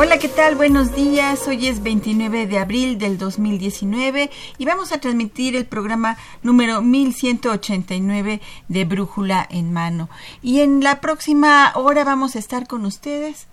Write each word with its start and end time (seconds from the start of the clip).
Hola, 0.00 0.20
¿qué 0.20 0.28
tal? 0.28 0.54
Buenos 0.54 0.94
días. 0.94 1.48
Hoy 1.48 1.66
es 1.66 1.82
29 1.82 2.46
de 2.46 2.60
abril 2.60 2.98
del 2.98 3.18
2019 3.18 4.30
y 4.56 4.64
vamos 4.64 4.92
a 4.92 5.00
transmitir 5.00 5.56
el 5.56 5.66
programa 5.66 6.16
número 6.40 6.82
1189 6.82 8.40
de 8.68 8.84
Brújula 8.84 9.44
en 9.50 9.72
Mano. 9.72 10.08
Y 10.40 10.60
en 10.60 10.84
la 10.84 11.00
próxima 11.00 11.72
hora 11.74 12.04
vamos 12.04 12.36
a 12.36 12.38
estar 12.38 12.68
con 12.68 12.84
ustedes. 12.84 13.48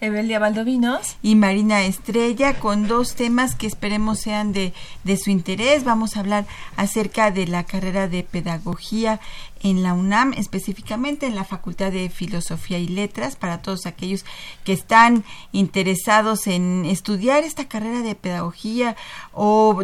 Evelia 0.00 0.38
Valdovinos 0.38 1.16
y 1.22 1.36
Marina 1.36 1.82
Estrella 1.82 2.60
con 2.60 2.86
dos 2.86 3.14
temas 3.14 3.54
que 3.54 3.66
esperemos 3.66 4.20
sean 4.20 4.52
de, 4.52 4.74
de 5.04 5.16
su 5.16 5.30
interés. 5.30 5.84
Vamos 5.84 6.16
a 6.16 6.20
hablar 6.20 6.46
acerca 6.76 7.30
de 7.30 7.46
la 7.46 7.64
carrera 7.64 8.06
de 8.06 8.22
pedagogía 8.22 9.20
en 9.62 9.82
la 9.82 9.94
UNAM, 9.94 10.32
específicamente 10.34 11.26
en 11.26 11.34
la 11.34 11.44
Facultad 11.44 11.92
de 11.92 12.08
Filosofía 12.10 12.78
y 12.78 12.88
Letras, 12.88 13.36
para 13.36 13.62
todos 13.62 13.86
aquellos 13.86 14.24
que 14.64 14.72
están 14.72 15.24
interesados 15.52 16.46
en 16.46 16.84
estudiar 16.84 17.44
esta 17.44 17.68
carrera 17.68 18.02
de 18.02 18.14
pedagogía 18.14 18.96
o 19.32 19.82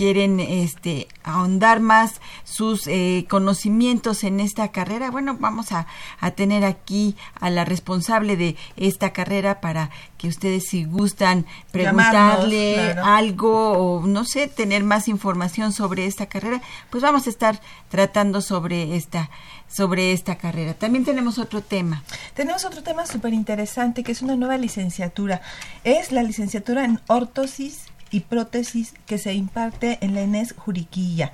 quieren 0.00 0.40
este 0.40 1.08
ahondar 1.24 1.80
más 1.80 2.22
sus 2.44 2.86
eh, 2.86 3.26
conocimientos 3.28 4.24
en 4.24 4.40
esta 4.40 4.68
carrera 4.68 5.10
bueno 5.10 5.36
vamos 5.38 5.72
a, 5.72 5.86
a, 6.20 6.30
tener 6.30 6.64
aquí 6.64 7.16
a 7.38 7.50
la 7.50 7.66
responsable 7.66 8.38
de 8.38 8.56
esta 8.78 9.12
carrera 9.12 9.60
para 9.60 9.90
que 10.16 10.28
ustedes 10.28 10.68
si 10.70 10.84
gustan 10.84 11.44
preguntarle 11.70 12.92
algo 12.92 13.72
o 13.72 14.06
no 14.06 14.24
sé 14.24 14.48
tener 14.48 14.84
más 14.84 15.06
información 15.06 15.70
sobre 15.70 16.06
esta 16.06 16.24
carrera 16.24 16.62
pues 16.88 17.02
vamos 17.02 17.26
a 17.26 17.30
estar 17.30 17.60
tratando 17.90 18.40
sobre 18.40 18.96
esta 18.96 19.28
sobre 19.68 20.12
esta 20.12 20.36
carrera. 20.36 20.74
También 20.74 21.04
tenemos 21.04 21.38
otro 21.38 21.62
tema. 21.62 22.02
Tenemos 22.34 22.64
otro 22.64 22.82
tema 22.82 23.06
súper 23.06 23.32
interesante 23.32 24.02
que 24.02 24.10
es 24.10 24.20
una 24.20 24.34
nueva 24.34 24.58
licenciatura. 24.58 25.42
Es 25.84 26.10
la 26.10 26.24
licenciatura 26.24 26.84
en 26.84 27.00
ortosis 27.06 27.89
y 28.10 28.20
prótesis 28.20 28.94
que 29.06 29.18
se 29.18 29.34
imparte 29.34 29.98
en 30.02 30.14
la 30.14 30.22
Inés 30.22 30.54
Juriquilla. 30.56 31.32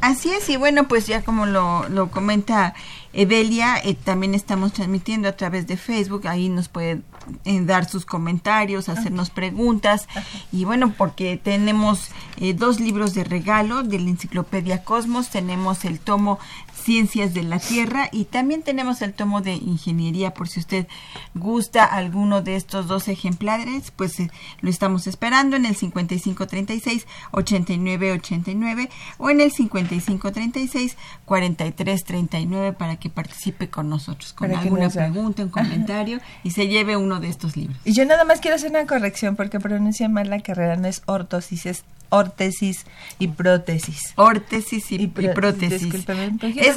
Así 0.02 0.30
es, 0.30 0.50
y 0.50 0.56
bueno, 0.56 0.88
pues 0.88 1.06
ya 1.06 1.22
como 1.22 1.46
lo, 1.46 1.88
lo 1.88 2.10
comenta 2.10 2.74
Evelia, 3.14 3.78
eh, 3.82 3.94
también 3.94 4.34
estamos 4.34 4.74
transmitiendo 4.74 5.26
a 5.26 5.32
través 5.32 5.66
de 5.66 5.78
Facebook, 5.78 6.28
ahí 6.28 6.50
nos 6.50 6.68
puede 6.68 7.00
eh, 7.46 7.60
dar 7.62 7.88
sus 7.88 8.04
comentarios, 8.04 8.90
hacernos 8.90 9.30
preguntas, 9.30 10.06
y 10.52 10.66
bueno, 10.66 10.92
porque 10.98 11.40
tenemos 11.42 12.10
eh, 12.36 12.52
dos 12.52 12.78
libros 12.78 13.14
de 13.14 13.24
regalo 13.24 13.82
de 13.82 13.98
la 13.98 14.10
Enciclopedia 14.10 14.84
Cosmos, 14.84 15.30
tenemos 15.30 15.86
el 15.86 15.98
tomo 15.98 16.38
Ciencias 16.86 17.34
de 17.34 17.42
la 17.42 17.58
Tierra. 17.58 18.08
Y 18.12 18.26
también 18.26 18.62
tenemos 18.62 19.02
el 19.02 19.12
tomo 19.12 19.40
de 19.40 19.54
Ingeniería 19.54 20.32
por 20.32 20.48
si 20.48 20.60
usted 20.60 20.86
gusta 21.34 21.84
alguno 21.84 22.42
de 22.42 22.54
estos 22.54 22.86
dos 22.86 23.08
ejemplares, 23.08 23.90
pues 23.90 24.20
eh, 24.20 24.30
lo 24.60 24.70
estamos 24.70 25.08
esperando 25.08 25.56
en 25.56 25.66
el 25.66 25.74
5536 25.74 27.06
8989 27.32 28.88
o 29.18 29.30
en 29.30 29.40
el 29.40 29.50
5536 29.50 30.96
4339 31.24 32.72
para 32.72 32.96
que 32.96 33.10
participe 33.10 33.68
con 33.68 33.88
nosotros 33.88 34.32
con 34.32 34.54
alguna 34.54 34.88
pregunta, 34.88 35.42
un 35.42 35.50
comentario 35.50 36.20
y 36.44 36.52
se 36.52 36.68
lleve 36.68 36.96
uno 36.96 37.18
de 37.18 37.28
estos 37.28 37.56
libros. 37.56 37.78
Y 37.84 37.94
yo 37.94 38.04
nada 38.04 38.24
más 38.24 38.40
quiero 38.40 38.54
hacer 38.54 38.70
una 38.70 38.86
corrección 38.86 39.34
porque 39.34 39.58
pronuncia 39.58 40.08
mal 40.08 40.30
la 40.30 40.38
carrera, 40.38 40.76
no 40.76 40.86
es 40.86 41.02
ortosis, 41.06 41.66
es 41.66 41.84
órtesis 42.08 42.86
y 43.18 43.28
prótesis. 43.28 44.12
Órtesis 44.16 44.92
y, 44.92 45.06
prótesis. 45.06 45.82
Es, 45.82 46.76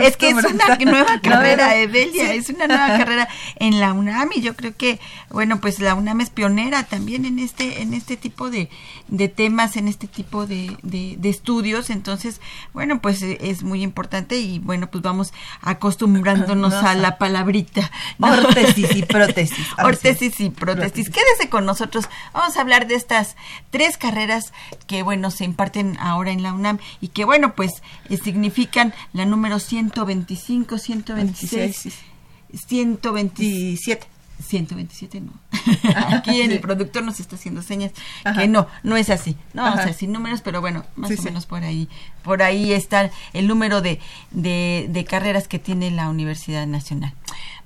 es, 0.00 0.16
que 0.16 0.30
es 0.30 0.34
una 0.34 0.76
nueva 0.76 1.20
carrera, 1.22 1.76
Evelia, 1.76 2.34
es 2.34 2.48
una 2.50 2.66
nueva 2.66 2.86
carrera 2.98 3.28
en 3.56 3.80
la 3.80 3.92
UNAM 3.92 4.30
y 4.34 4.40
yo 4.40 4.54
creo 4.54 4.76
que, 4.76 5.00
bueno, 5.30 5.60
pues 5.60 5.80
la 5.80 5.94
UNAM 5.94 6.20
es 6.20 6.30
pionera 6.30 6.84
también 6.84 7.24
en 7.24 7.38
este, 7.38 7.82
en 7.82 7.94
este 7.94 8.16
tipo 8.16 8.50
de, 8.50 8.68
de 9.08 9.28
temas, 9.28 9.76
en 9.76 9.88
este 9.88 10.06
tipo 10.06 10.46
de, 10.46 10.76
de, 10.82 11.28
estudios. 11.28 11.90
Entonces, 11.90 12.40
bueno, 12.72 13.00
pues 13.00 13.22
es 13.22 13.62
muy 13.62 13.82
importante 13.82 14.38
y 14.38 14.58
bueno, 14.58 14.90
pues 14.90 15.02
vamos 15.02 15.32
acostumbrándonos 15.62 16.74
a 16.74 16.94
la 16.94 17.18
palabrita. 17.18 17.90
Órtesis 18.20 18.94
y 18.96 19.02
prótesis. 19.02 19.66
Órtesis 19.82 20.40
y 20.40 20.50
prótesis. 20.50 21.10
Quédese 21.10 21.48
con 21.48 21.64
nosotros. 21.64 22.08
Vamos 22.32 22.56
a 22.56 22.60
hablar 22.60 22.86
de 22.86 22.94
estas 22.94 23.36
tres 23.70 23.96
carreras 23.96 24.52
que 24.86 25.02
bueno 25.02 25.30
se 25.30 25.44
imparten 25.44 25.96
ahora 25.98 26.30
en 26.30 26.42
la 26.42 26.52
UNAM 26.52 26.78
y 27.00 27.08
que 27.08 27.24
bueno 27.24 27.54
pues 27.54 27.82
eh, 28.08 28.16
significan 28.16 28.94
la 29.12 29.24
número 29.24 29.58
125, 29.58 30.78
126, 30.78 31.94
127. 32.66 34.06
127 34.42 35.20
no. 35.20 35.32
Aquí 36.16 36.40
el 36.40 36.60
productor 36.60 37.02
nos 37.04 37.20
está 37.20 37.36
haciendo 37.36 37.62
señas 37.62 37.92
que 38.36 38.48
no, 38.48 38.66
no 38.82 38.96
es 38.96 39.10
así. 39.10 39.36
No, 39.52 39.72
o 39.72 39.76
sea, 39.76 39.92
sin 39.92 40.12
números, 40.12 40.40
pero 40.40 40.60
bueno, 40.60 40.84
más 40.96 41.10
o 41.18 41.22
menos 41.22 41.46
por 41.46 41.62
ahí. 41.62 41.88
Por 42.22 42.42
ahí 42.42 42.72
está 42.72 43.10
el 43.32 43.46
número 43.46 43.80
de, 43.80 44.00
de, 44.30 44.86
de 44.88 45.04
carreras 45.04 45.48
que 45.48 45.58
tiene 45.58 45.90
la 45.90 46.08
Universidad 46.08 46.66
Nacional. 46.66 47.14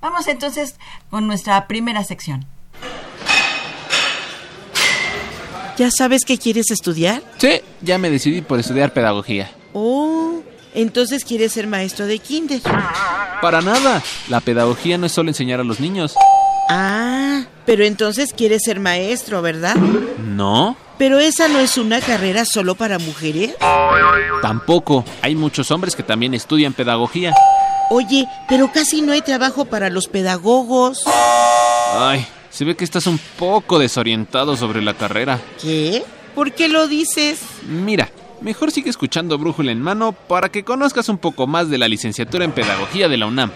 Vamos 0.00 0.26
entonces 0.28 0.76
con 1.10 1.26
nuestra 1.26 1.66
primera 1.66 2.04
sección. 2.04 2.46
¿Ya 5.76 5.90
sabes 5.90 6.24
qué 6.24 6.38
quieres 6.38 6.70
estudiar? 6.70 7.22
Sí, 7.38 7.60
ya 7.82 7.98
me 7.98 8.10
decidí 8.10 8.42
por 8.42 8.60
estudiar 8.60 8.92
pedagogía. 8.92 9.50
Oh, 9.72 10.40
entonces 10.74 11.24
quieres 11.24 11.52
ser 11.52 11.66
maestro 11.66 12.06
de 12.06 12.18
kinder. 12.18 12.60
Para 13.40 13.60
nada. 13.60 14.02
La 14.28 14.40
pedagogía 14.40 14.98
no 14.98 15.06
es 15.06 15.12
solo 15.12 15.30
enseñar 15.30 15.60
a 15.60 15.64
los 15.64 15.80
niños. 15.80 16.14
Ah, 16.70 17.44
pero 17.66 17.84
entonces 17.84 18.32
quieres 18.32 18.62
ser 18.64 18.80
maestro, 18.80 19.42
¿verdad? 19.42 19.74
No. 19.74 20.76
Pero 20.96 21.18
esa 21.18 21.48
no 21.48 21.58
es 21.58 21.76
una 21.76 22.00
carrera 22.00 22.44
solo 22.44 22.76
para 22.76 22.98
mujeres. 22.98 23.54
Tampoco. 24.42 25.04
Hay 25.22 25.34
muchos 25.34 25.70
hombres 25.70 25.96
que 25.96 26.02
también 26.04 26.34
estudian 26.34 26.72
pedagogía. 26.72 27.34
Oye, 27.90 28.26
pero 28.48 28.70
casi 28.72 29.02
no 29.02 29.12
hay 29.12 29.22
trabajo 29.22 29.64
para 29.64 29.90
los 29.90 30.06
pedagogos. 30.06 31.02
Ay, 31.96 32.26
se 32.54 32.64
ve 32.64 32.76
que 32.76 32.84
estás 32.84 33.08
un 33.08 33.18
poco 33.36 33.80
desorientado 33.80 34.56
sobre 34.56 34.80
la 34.80 34.94
carrera. 34.94 35.40
¿Qué? 35.60 36.04
¿Por 36.36 36.52
qué 36.52 36.68
lo 36.68 36.86
dices? 36.86 37.40
Mira, 37.66 38.10
mejor 38.42 38.70
sigue 38.70 38.90
escuchando 38.90 39.36
Brújula 39.38 39.72
en 39.72 39.82
mano 39.82 40.12
para 40.12 40.50
que 40.50 40.62
conozcas 40.62 41.08
un 41.08 41.18
poco 41.18 41.48
más 41.48 41.68
de 41.68 41.78
la 41.78 41.88
licenciatura 41.88 42.44
en 42.44 42.52
Pedagogía 42.52 43.08
de 43.08 43.16
la 43.16 43.26
UNAM. 43.26 43.50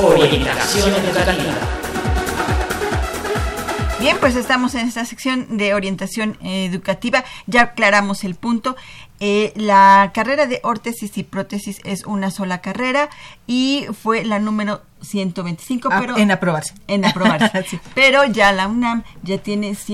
Orientación 0.00 0.90
educativa. 0.94 1.74
Bien, 4.04 4.18
pues 4.20 4.36
estamos 4.36 4.74
en 4.74 4.86
esta 4.86 5.06
sección 5.06 5.56
de 5.56 5.72
orientación 5.72 6.36
educativa. 6.42 7.24
Ya 7.46 7.62
aclaramos 7.62 8.22
el 8.24 8.34
punto. 8.34 8.76
Eh, 9.20 9.52
la 9.56 10.10
carrera 10.12 10.46
de 10.46 10.60
órtesis 10.64 11.16
y 11.18 11.22
prótesis 11.22 11.80
es 11.84 12.04
una 12.04 12.30
sola 12.30 12.60
carrera 12.60 13.08
y 13.46 13.86
fue 14.02 14.24
la 14.24 14.38
número 14.40 14.82
125, 15.02 15.88
Ah, 15.92 15.98
pero 16.00 16.16
en 16.18 16.30
aprobarse. 16.30 16.74
en 16.88 17.04
aprobarse. 17.04 17.64
Sí. 17.68 17.78
Pero 17.94 18.24
ya 18.24 18.52
la 18.52 18.66
UNAM 18.68 19.04
ya 19.22 19.38
tiene 19.38 19.74
127 19.74 19.84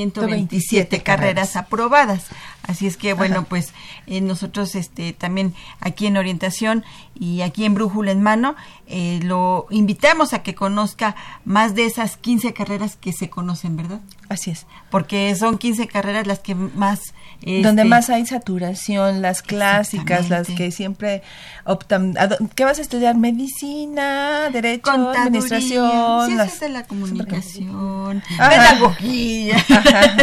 127 0.90 1.02
carreras 1.02 1.50
carreras. 1.52 1.56
aprobadas. 1.56 2.26
Así 2.66 2.86
es 2.86 2.96
que 2.96 3.14
bueno, 3.14 3.38
Ajá. 3.40 3.46
pues 3.48 3.72
eh, 4.06 4.20
nosotros 4.20 4.74
este 4.74 5.12
también 5.12 5.54
aquí 5.80 6.06
en 6.06 6.16
orientación 6.16 6.84
y 7.18 7.40
aquí 7.40 7.64
en 7.64 7.74
Brújula 7.74 8.12
en 8.12 8.22
mano 8.22 8.54
eh, 8.86 9.18
lo 9.22 9.66
invitamos 9.70 10.32
a 10.34 10.42
que 10.42 10.54
conozca 10.54 11.16
más 11.44 11.74
de 11.74 11.86
esas 11.86 12.16
15 12.16 12.52
carreras 12.52 12.96
que 12.96 13.12
se 13.12 13.28
conocen, 13.30 13.76
¿verdad? 13.76 14.00
Así 14.28 14.50
es. 14.50 14.66
Porque 14.90 15.34
son 15.36 15.58
15 15.58 15.88
carreras 15.88 16.26
las 16.26 16.38
que 16.40 16.54
más 16.54 17.00
Donde 17.42 17.82
este, 17.82 17.84
más 17.84 18.10
hay 18.10 18.26
saturación, 18.26 19.22
las 19.22 19.42
clásicas, 19.42 20.28
las 20.28 20.46
que 20.48 20.70
siempre 20.70 21.22
optan. 21.64 22.16
¿a 22.18 22.28
dó- 22.28 22.38
¿Qué 22.54 22.64
vas 22.64 22.78
a 22.78 22.82
estudiar? 22.82 23.16
Medicina, 23.16 24.50
Derecho, 24.52 24.82
contaduría, 24.92 25.22
Administración. 25.22 26.26
ciencias 26.26 26.36
las- 26.36 26.60
de 26.60 26.68
la 26.68 26.84
comunicación, 26.86 28.22
pedagogía. 28.38 29.56
Ajá. 29.56 30.16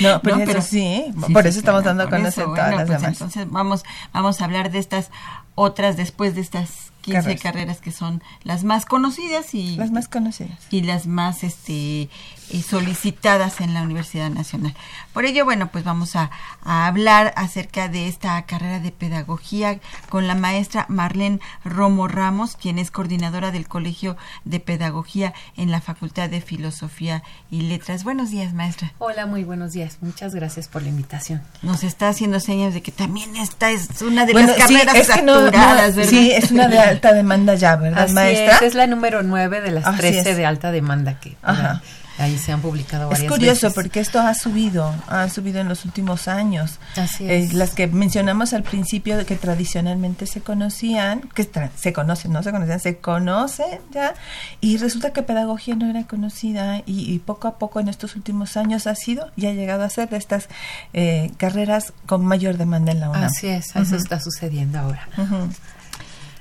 No, 0.00 0.20
pero, 0.22 0.38
No, 0.38 0.44
pero- 0.44 0.60
sí, 0.62 1.04
Sí, 1.26 1.32
por 1.32 1.42
sí, 1.44 1.48
eso 1.50 1.58
estamos 1.60 1.83
dando 1.84 2.02
a 2.04 2.06
por 2.08 2.18
conocer 2.18 2.42
eso, 2.44 2.52
todas 2.54 2.66
bueno, 2.70 2.76
las 2.78 2.86
pues 2.88 3.00
demás. 3.00 3.12
Entonces 3.14 3.50
vamos, 3.50 3.84
vamos 4.12 4.40
a 4.40 4.44
hablar 4.44 4.70
de 4.70 4.78
estas 4.78 5.10
otras 5.54 5.96
después 5.96 6.34
de 6.34 6.40
estas 6.40 6.92
15 7.02 7.20
carreras, 7.22 7.42
Carreras. 7.42 7.80
que 7.80 7.92
son 7.92 8.22
las 8.44 8.64
más 8.64 8.86
conocidas 8.86 9.54
y 9.54 9.76
Las 9.76 9.90
más 9.90 10.08
conocidas. 10.08 10.58
y 10.70 10.80
las 10.82 11.06
más 11.06 11.44
este 11.44 12.08
eh, 12.50 12.62
solicitadas 12.62 13.60
en 13.60 13.74
la 13.74 13.82
Universidad 13.82 14.30
Nacional. 14.30 14.74
Por 15.12 15.24
ello, 15.24 15.44
bueno, 15.44 15.68
pues 15.70 15.84
vamos 15.84 16.16
a, 16.16 16.30
a 16.62 16.86
hablar 16.86 17.32
acerca 17.36 17.88
de 17.88 18.08
esta 18.08 18.42
carrera 18.46 18.80
de 18.80 18.90
pedagogía 18.92 19.78
con 20.08 20.26
la 20.26 20.34
maestra 20.34 20.86
Marlene 20.88 21.40
Romo 21.64 22.08
Ramos, 22.08 22.56
quien 22.56 22.78
es 22.78 22.90
coordinadora 22.90 23.50
del 23.50 23.66
Colegio 23.68 24.16
de 24.44 24.60
Pedagogía 24.60 25.32
en 25.56 25.70
la 25.70 25.80
Facultad 25.80 26.28
de 26.28 26.40
Filosofía 26.40 27.22
y 27.50 27.62
Letras. 27.62 28.04
Buenos 28.04 28.30
días, 28.30 28.52
maestra. 28.54 28.92
Hola, 28.98 29.26
muy 29.26 29.44
buenos 29.44 29.72
días. 29.72 29.98
Muchas 30.00 30.34
gracias 30.34 30.68
por 30.68 30.82
la 30.82 30.88
invitación. 30.88 31.42
Nos 31.62 31.82
está 31.84 32.08
haciendo 32.08 32.40
señas 32.40 32.74
de 32.74 32.82
que 32.82 32.92
también 32.92 33.36
esta 33.36 33.70
es 33.70 34.02
una 34.02 34.26
de 34.26 34.32
Bueno, 34.32 34.48
las 34.56 34.68
sí, 34.68 34.74
carreras 34.74 34.94
es 34.96 35.10
que 35.10 35.22
no- 35.22 35.34
no- 35.40 35.44
saturadas, 35.46 35.94
¿verdad? 35.96 36.10
sí, 36.10 36.30
es 36.32 36.50
una 36.50 36.68
de 36.68 36.78
alta 36.78 37.12
demanda 37.12 37.54
ya, 37.54 37.76
¿verdad, 37.76 38.04
Así 38.04 38.12
maestra? 38.14 38.56
es, 38.56 38.62
es 38.62 38.74
la 38.74 38.86
número 38.86 39.22
9 39.22 39.60
de 39.60 39.70
las 39.70 39.86
Así 39.86 39.98
13 39.98 40.30
es. 40.30 40.36
de 40.36 40.46
alta 40.46 40.70
demanda 40.72 41.18
que 41.20 41.36
Ajá. 41.42 41.82
Ahí 42.18 42.38
se 42.38 42.52
han 42.52 42.60
publicado 42.60 43.04
Es 43.04 43.18
varias 43.18 43.32
curioso 43.32 43.66
veces. 43.66 43.74
porque 43.74 44.00
esto 44.00 44.20
ha 44.20 44.34
subido, 44.34 44.94
ha 45.08 45.28
subido 45.28 45.60
en 45.60 45.68
los 45.68 45.84
últimos 45.84 46.28
años. 46.28 46.78
Así 46.96 47.24
Eh, 47.24 47.40
es. 47.40 47.54
las 47.54 47.70
que 47.70 47.86
mencionamos 47.88 48.52
al 48.52 48.62
principio 48.62 49.16
de 49.16 49.24
que 49.26 49.36
tradicionalmente 49.36 50.26
se 50.26 50.40
conocían, 50.40 51.22
que 51.34 51.50
tra- 51.50 51.70
se 51.76 51.92
conocen, 51.92 52.32
no 52.32 52.42
se 52.42 52.52
conocían, 52.52 52.80
se 52.80 52.98
conocen 52.98 53.80
ya, 53.90 54.14
y 54.60 54.76
resulta 54.78 55.12
que 55.12 55.22
pedagogía 55.22 55.74
no 55.74 55.90
era 55.90 56.04
conocida 56.04 56.78
y, 56.86 57.12
y 57.12 57.18
poco 57.18 57.48
a 57.48 57.58
poco 57.58 57.80
en 57.80 57.88
estos 57.88 58.14
últimos 58.16 58.56
años 58.56 58.86
ha 58.86 58.94
sido 58.94 59.30
y 59.36 59.46
ha 59.46 59.52
llegado 59.52 59.82
a 59.84 59.90
ser 59.90 60.08
de 60.08 60.16
estas 60.16 60.48
eh, 60.92 61.30
carreras 61.36 61.92
con 62.06 62.24
mayor 62.24 62.56
demanda 62.58 62.92
en 62.92 63.00
la 63.00 63.10
UNAM. 63.10 63.24
Así 63.24 63.48
es, 63.48 63.74
eso 63.74 63.96
está 63.96 64.20
sucediendo 64.20 64.78
ahora. 64.78 65.08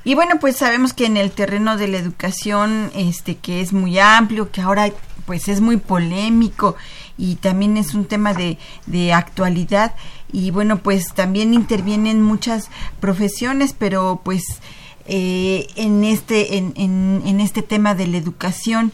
Y 0.05 0.15
bueno, 0.15 0.37
pues 0.39 0.57
sabemos 0.57 0.93
que 0.93 1.05
en 1.05 1.15
el 1.15 1.31
terreno 1.31 1.77
de 1.77 1.87
la 1.87 1.97
educación, 1.97 2.91
este, 2.93 3.37
que 3.37 3.61
es 3.61 3.71
muy 3.71 3.99
amplio, 3.99 4.51
que 4.51 4.59
ahora 4.61 4.89
pues 5.25 5.47
es 5.47 5.61
muy 5.61 5.77
polémico 5.77 6.75
y 7.17 7.35
también 7.35 7.77
es 7.77 7.93
un 7.93 8.05
tema 8.05 8.33
de, 8.33 8.57
de 8.85 9.13
actualidad. 9.13 9.95
Y 10.31 10.51
bueno, 10.51 10.79
pues 10.79 11.13
también 11.13 11.53
intervienen 11.53 12.21
muchas 12.21 12.69
profesiones, 12.99 13.75
pero 13.77 14.21
pues 14.23 14.43
eh, 15.05 15.67
en 15.75 16.03
este 16.03 16.57
en, 16.57 16.73
en, 16.75 17.39
este 17.41 17.61
tema 17.61 17.93
de 17.93 18.07
la 18.07 18.17
educación 18.17 18.93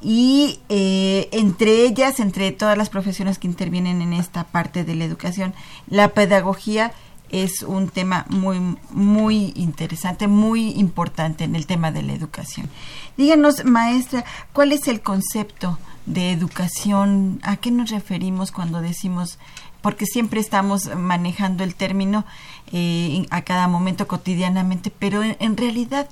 y 0.00 0.60
eh, 0.70 1.28
entre 1.32 1.82
ellas, 1.82 2.18
entre 2.18 2.50
todas 2.52 2.78
las 2.78 2.88
profesiones 2.88 3.38
que 3.38 3.46
intervienen 3.46 4.00
en 4.00 4.14
esta 4.14 4.44
parte 4.44 4.84
de 4.84 4.94
la 4.94 5.04
educación, 5.04 5.52
la 5.86 6.08
pedagogía 6.08 6.92
es 7.30 7.62
un 7.62 7.88
tema 7.88 8.26
muy 8.28 8.76
muy 8.90 9.52
interesante, 9.56 10.28
muy 10.28 10.70
importante 10.72 11.44
en 11.44 11.56
el 11.56 11.66
tema 11.66 11.92
de 11.92 12.02
la 12.02 12.12
educación. 12.12 12.68
Díganos, 13.16 13.64
maestra, 13.64 14.24
¿cuál 14.52 14.72
es 14.72 14.88
el 14.88 15.00
concepto 15.00 15.78
de 16.06 16.32
educación? 16.32 17.40
¿A 17.42 17.56
qué 17.56 17.70
nos 17.70 17.90
referimos 17.90 18.52
cuando 18.52 18.80
decimos 18.80 19.38
porque 19.82 20.04
siempre 20.04 20.40
estamos 20.40 20.94
manejando 20.94 21.64
el 21.64 21.74
término 21.74 22.26
eh, 22.70 23.26
a 23.30 23.42
cada 23.42 23.66
momento 23.66 24.06
cotidianamente, 24.06 24.90
pero 24.90 25.22
en, 25.22 25.36
en 25.40 25.56
realidad 25.56 26.08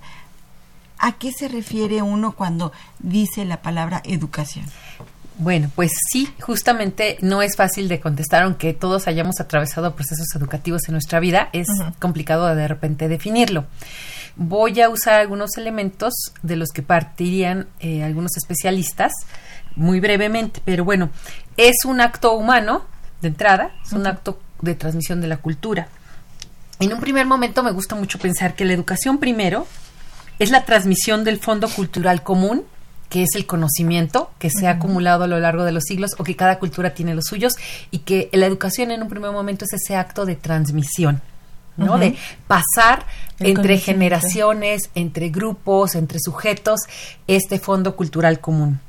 ¿A 0.98 1.12
qué 1.12 1.32
se 1.32 1.48
refiere 1.48 2.02
uno 2.02 2.32
cuando 2.32 2.72
dice 2.98 3.44
la 3.44 3.62
palabra 3.62 4.02
educación? 4.04 4.66
Bueno, 5.38 5.70
pues 5.76 5.92
sí, 6.10 6.28
justamente 6.40 7.16
no 7.20 7.42
es 7.42 7.54
fácil 7.54 7.86
de 7.86 8.00
contestar, 8.00 8.42
aunque 8.42 8.74
todos 8.74 9.06
hayamos 9.06 9.38
atravesado 9.38 9.94
procesos 9.94 10.26
educativos 10.34 10.88
en 10.88 10.94
nuestra 10.94 11.20
vida, 11.20 11.48
es 11.52 11.68
complicado 12.00 12.52
de 12.56 12.66
repente 12.66 13.06
definirlo. 13.06 13.64
Voy 14.34 14.80
a 14.80 14.88
usar 14.88 15.20
algunos 15.20 15.56
elementos 15.56 16.12
de 16.42 16.56
los 16.56 16.70
que 16.70 16.82
partirían 16.82 17.68
eh, 17.78 18.02
algunos 18.02 18.36
especialistas, 18.36 19.12
muy 19.76 20.00
brevemente, 20.00 20.60
pero 20.64 20.84
bueno, 20.84 21.10
es 21.56 21.84
un 21.84 22.00
acto 22.00 22.34
humano, 22.34 22.84
de 23.20 23.28
entrada, 23.28 23.70
es 23.86 23.92
un 23.92 24.08
acto 24.08 24.40
de 24.60 24.74
transmisión 24.74 25.20
de 25.20 25.28
la 25.28 25.36
cultura. 25.36 25.86
En 26.80 26.92
un 26.92 26.98
primer 26.98 27.26
momento 27.26 27.62
me 27.62 27.70
gusta 27.70 27.94
mucho 27.94 28.18
pensar 28.18 28.56
que 28.56 28.64
la 28.64 28.72
educación 28.72 29.18
primero 29.18 29.68
es 30.40 30.50
la 30.50 30.64
transmisión 30.64 31.22
del 31.22 31.38
fondo 31.38 31.68
cultural 31.68 32.24
común, 32.24 32.64
que 33.08 33.22
es 33.22 33.30
el 33.34 33.46
conocimiento 33.46 34.30
que 34.38 34.50
se 34.50 34.66
ha 34.66 34.72
acumulado 34.72 35.24
a 35.24 35.26
lo 35.26 35.40
largo 35.40 35.64
de 35.64 35.72
los 35.72 35.84
siglos 35.84 36.12
o 36.18 36.24
que 36.24 36.36
cada 36.36 36.58
cultura 36.58 36.94
tiene 36.94 37.14
los 37.14 37.26
suyos 37.26 37.54
y 37.90 38.00
que 38.00 38.28
la 38.32 38.46
educación 38.46 38.90
en 38.90 39.02
un 39.02 39.08
primer 39.08 39.30
momento 39.30 39.64
es 39.64 39.72
ese 39.72 39.96
acto 39.96 40.26
de 40.26 40.36
transmisión. 40.36 41.22
¿no? 41.76 41.96
De 41.96 42.16
pasar 42.48 43.06
El 43.38 43.50
entre 43.50 43.78
generaciones, 43.78 44.90
entre 44.96 45.28
grupos, 45.28 45.94
entre 45.94 46.18
sujetos, 46.18 46.80
este 47.28 47.60
fondo 47.60 47.94
cultural 47.94 48.40
común. 48.40 48.80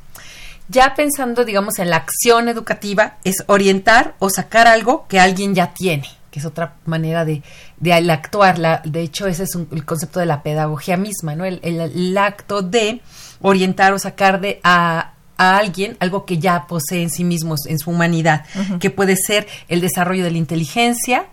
Ya 0.70 0.96
pensando, 0.96 1.46
digamos, 1.46 1.80
en 1.80 1.90
la 1.90 1.98
acción 1.98 2.48
educativa, 2.48 3.18
es 3.24 3.44
orientar 3.48 4.16
o 4.20 4.30
sacar 4.30 4.68
algo 4.68 5.08
que 5.08 5.20
alguien 5.20 5.56
ya 5.56 5.74
tiene, 5.74 6.08
que 6.32 6.40
es 6.40 6.46
otra 6.46 6.76
manera 6.86 7.26
de, 7.26 7.42
de 7.78 7.94
al 7.94 8.10
actuar. 8.10 8.60
La- 8.60 8.82
de 8.86 9.02
hecho, 9.02 9.28
ese 9.28 9.44
es 9.44 9.56
un- 9.56 9.68
el 9.72 9.86
concepto 9.86 10.20
de 10.20 10.26
la 10.26 10.44
pedagogía 10.44 10.98
misma, 10.98 11.36
¿no? 11.36 11.46
El, 11.46 11.60
el- 11.64 11.80
el 11.80 12.18
acto 12.18 12.62
de 12.62 13.02
orientar 13.42 13.94
o 13.94 14.00
sacar 14.00 14.40
de 14.42 14.60
a, 14.64 15.14
a 15.38 15.58
alguien 15.58 15.96
algo 16.00 16.26
que 16.26 16.38
ya 16.38 16.68
posee 16.68 17.02
en 17.04 17.10
sí 17.10 17.24
mismo, 17.24 17.56
en 17.68 17.80
su 17.80 17.90
humanidad, 17.92 18.46
que 18.80 18.90
puede 18.90 19.16
ser 19.16 19.48
el 19.70 19.82
desarrollo 19.82 20.24
de 20.24 20.32
la 20.32 20.38
inteligencia, 20.38 21.26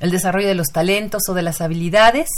el 0.00 0.10
desarrollo 0.10 0.46
de 0.48 0.54
los 0.54 0.68
talentos 0.68 1.22
o 1.28 1.34
de 1.34 1.40
las 1.42 1.60
habilidades, 1.62 2.28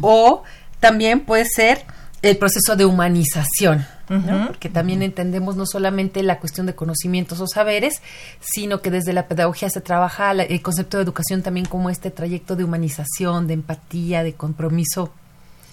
o 0.00 0.44
también 0.80 1.20
puede 1.20 1.44
ser 1.44 1.84
el 2.22 2.36
proceso 2.36 2.74
de 2.76 2.84
humanización, 2.84 3.86
¿no? 4.08 4.16
Ujú. 4.18 4.46
porque 4.48 4.68
también 4.68 5.02
entendemos 5.02 5.54
no 5.56 5.66
solamente 5.66 6.22
la 6.22 6.40
cuestión 6.40 6.66
de 6.66 6.74
conocimientos 6.74 7.40
o 7.40 7.46
saberes, 7.46 8.00
sino 8.40 8.80
que 8.80 8.90
desde 8.90 9.12
la 9.12 9.28
pedagogía 9.28 9.68
se 9.70 9.80
trabaja 9.80 10.32
la- 10.34 10.42
el 10.44 10.60
concepto 10.62 10.96
de 10.96 11.02
educación 11.04 11.42
también 11.42 11.66
como 11.66 11.90
este 11.90 12.10
trayecto 12.10 12.56
de 12.56 12.64
humanización, 12.64 13.46
de 13.46 13.54
empatía, 13.54 14.22
de 14.22 14.32
compromiso 14.34 15.12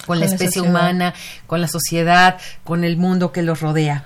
con, 0.06 0.20
la 0.20 0.26
Con 0.28 0.30
la 0.30 0.36
especie 0.36 0.62
humana, 0.62 1.14
con 1.48 1.62
la 1.62 1.68
sociedad, 1.68 2.38
con 2.64 2.84
el 2.84 2.98
mundo 2.98 3.32
que 3.32 3.42
los 3.42 3.62
rodea. 3.62 4.04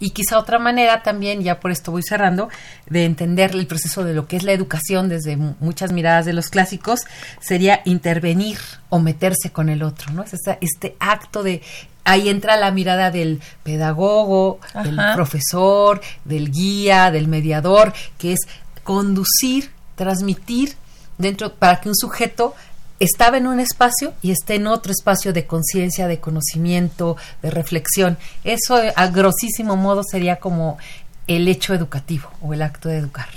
Y 0.00 0.10
quizá 0.10 0.38
otra 0.38 0.58
manera 0.58 1.02
también, 1.02 1.42
ya 1.42 1.60
por 1.60 1.70
esto 1.70 1.92
voy 1.92 2.02
cerrando, 2.02 2.48
de 2.86 3.04
entender 3.04 3.52
el 3.52 3.66
proceso 3.66 4.04
de 4.04 4.12
lo 4.12 4.26
que 4.26 4.36
es 4.36 4.42
la 4.42 4.52
educación 4.52 5.08
desde 5.08 5.36
mu- 5.36 5.54
muchas 5.60 5.92
miradas 5.92 6.26
de 6.26 6.32
los 6.32 6.48
clásicos, 6.48 7.00
sería 7.40 7.80
intervenir 7.84 8.58
o 8.90 8.98
meterse 8.98 9.50
con 9.52 9.68
el 9.68 9.82
otro, 9.82 10.12
¿no? 10.12 10.22
Es 10.24 10.34
este 10.60 10.96
acto 11.00 11.42
de... 11.42 11.62
Ahí 12.06 12.28
entra 12.28 12.56
la 12.56 12.70
mirada 12.70 13.10
del 13.10 13.40
pedagogo, 13.62 14.60
del 14.82 14.98
profesor, 15.14 16.02
del 16.26 16.50
guía, 16.50 17.10
del 17.10 17.28
mediador, 17.28 17.94
que 18.18 18.34
es 18.34 18.40
conducir, 18.82 19.70
transmitir 19.94 20.74
dentro 21.16 21.54
para 21.54 21.80
que 21.80 21.88
un 21.88 21.96
sujeto 21.96 22.54
estaba 23.00 23.36
en 23.36 23.46
un 23.46 23.60
espacio 23.60 24.14
y 24.22 24.30
está 24.30 24.54
en 24.54 24.66
otro 24.66 24.92
espacio 24.92 25.32
de 25.32 25.46
conciencia, 25.46 26.06
de 26.06 26.20
conocimiento, 26.20 27.16
de 27.42 27.50
reflexión. 27.50 28.18
Eso 28.44 28.76
a 28.94 29.06
grosísimo 29.08 29.76
modo 29.76 30.02
sería 30.02 30.36
como 30.36 30.78
el 31.26 31.48
hecho 31.48 31.74
educativo 31.74 32.30
o 32.40 32.54
el 32.54 32.62
acto 32.62 32.88
de 32.88 32.98
educar. 32.98 33.28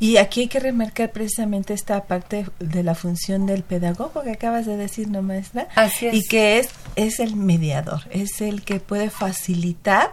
Y 0.00 0.16
aquí 0.16 0.42
hay 0.42 0.48
que 0.48 0.60
remarcar 0.60 1.12
precisamente 1.12 1.72
esta 1.72 2.02
parte 2.04 2.46
de 2.58 2.82
la 2.82 2.94
función 2.94 3.46
del 3.46 3.62
pedagogo 3.62 4.22
que 4.22 4.32
acabas 4.32 4.66
de 4.66 4.76
decir, 4.76 5.08
¿no, 5.08 5.22
maestra? 5.22 5.68
Así 5.76 6.06
es. 6.06 6.14
Y 6.14 6.22
que 6.22 6.58
es, 6.58 6.70
es 6.96 7.20
el 7.20 7.36
mediador, 7.36 8.02
es 8.10 8.40
el 8.40 8.62
que 8.64 8.80
puede 8.80 9.10
facilitar 9.10 10.10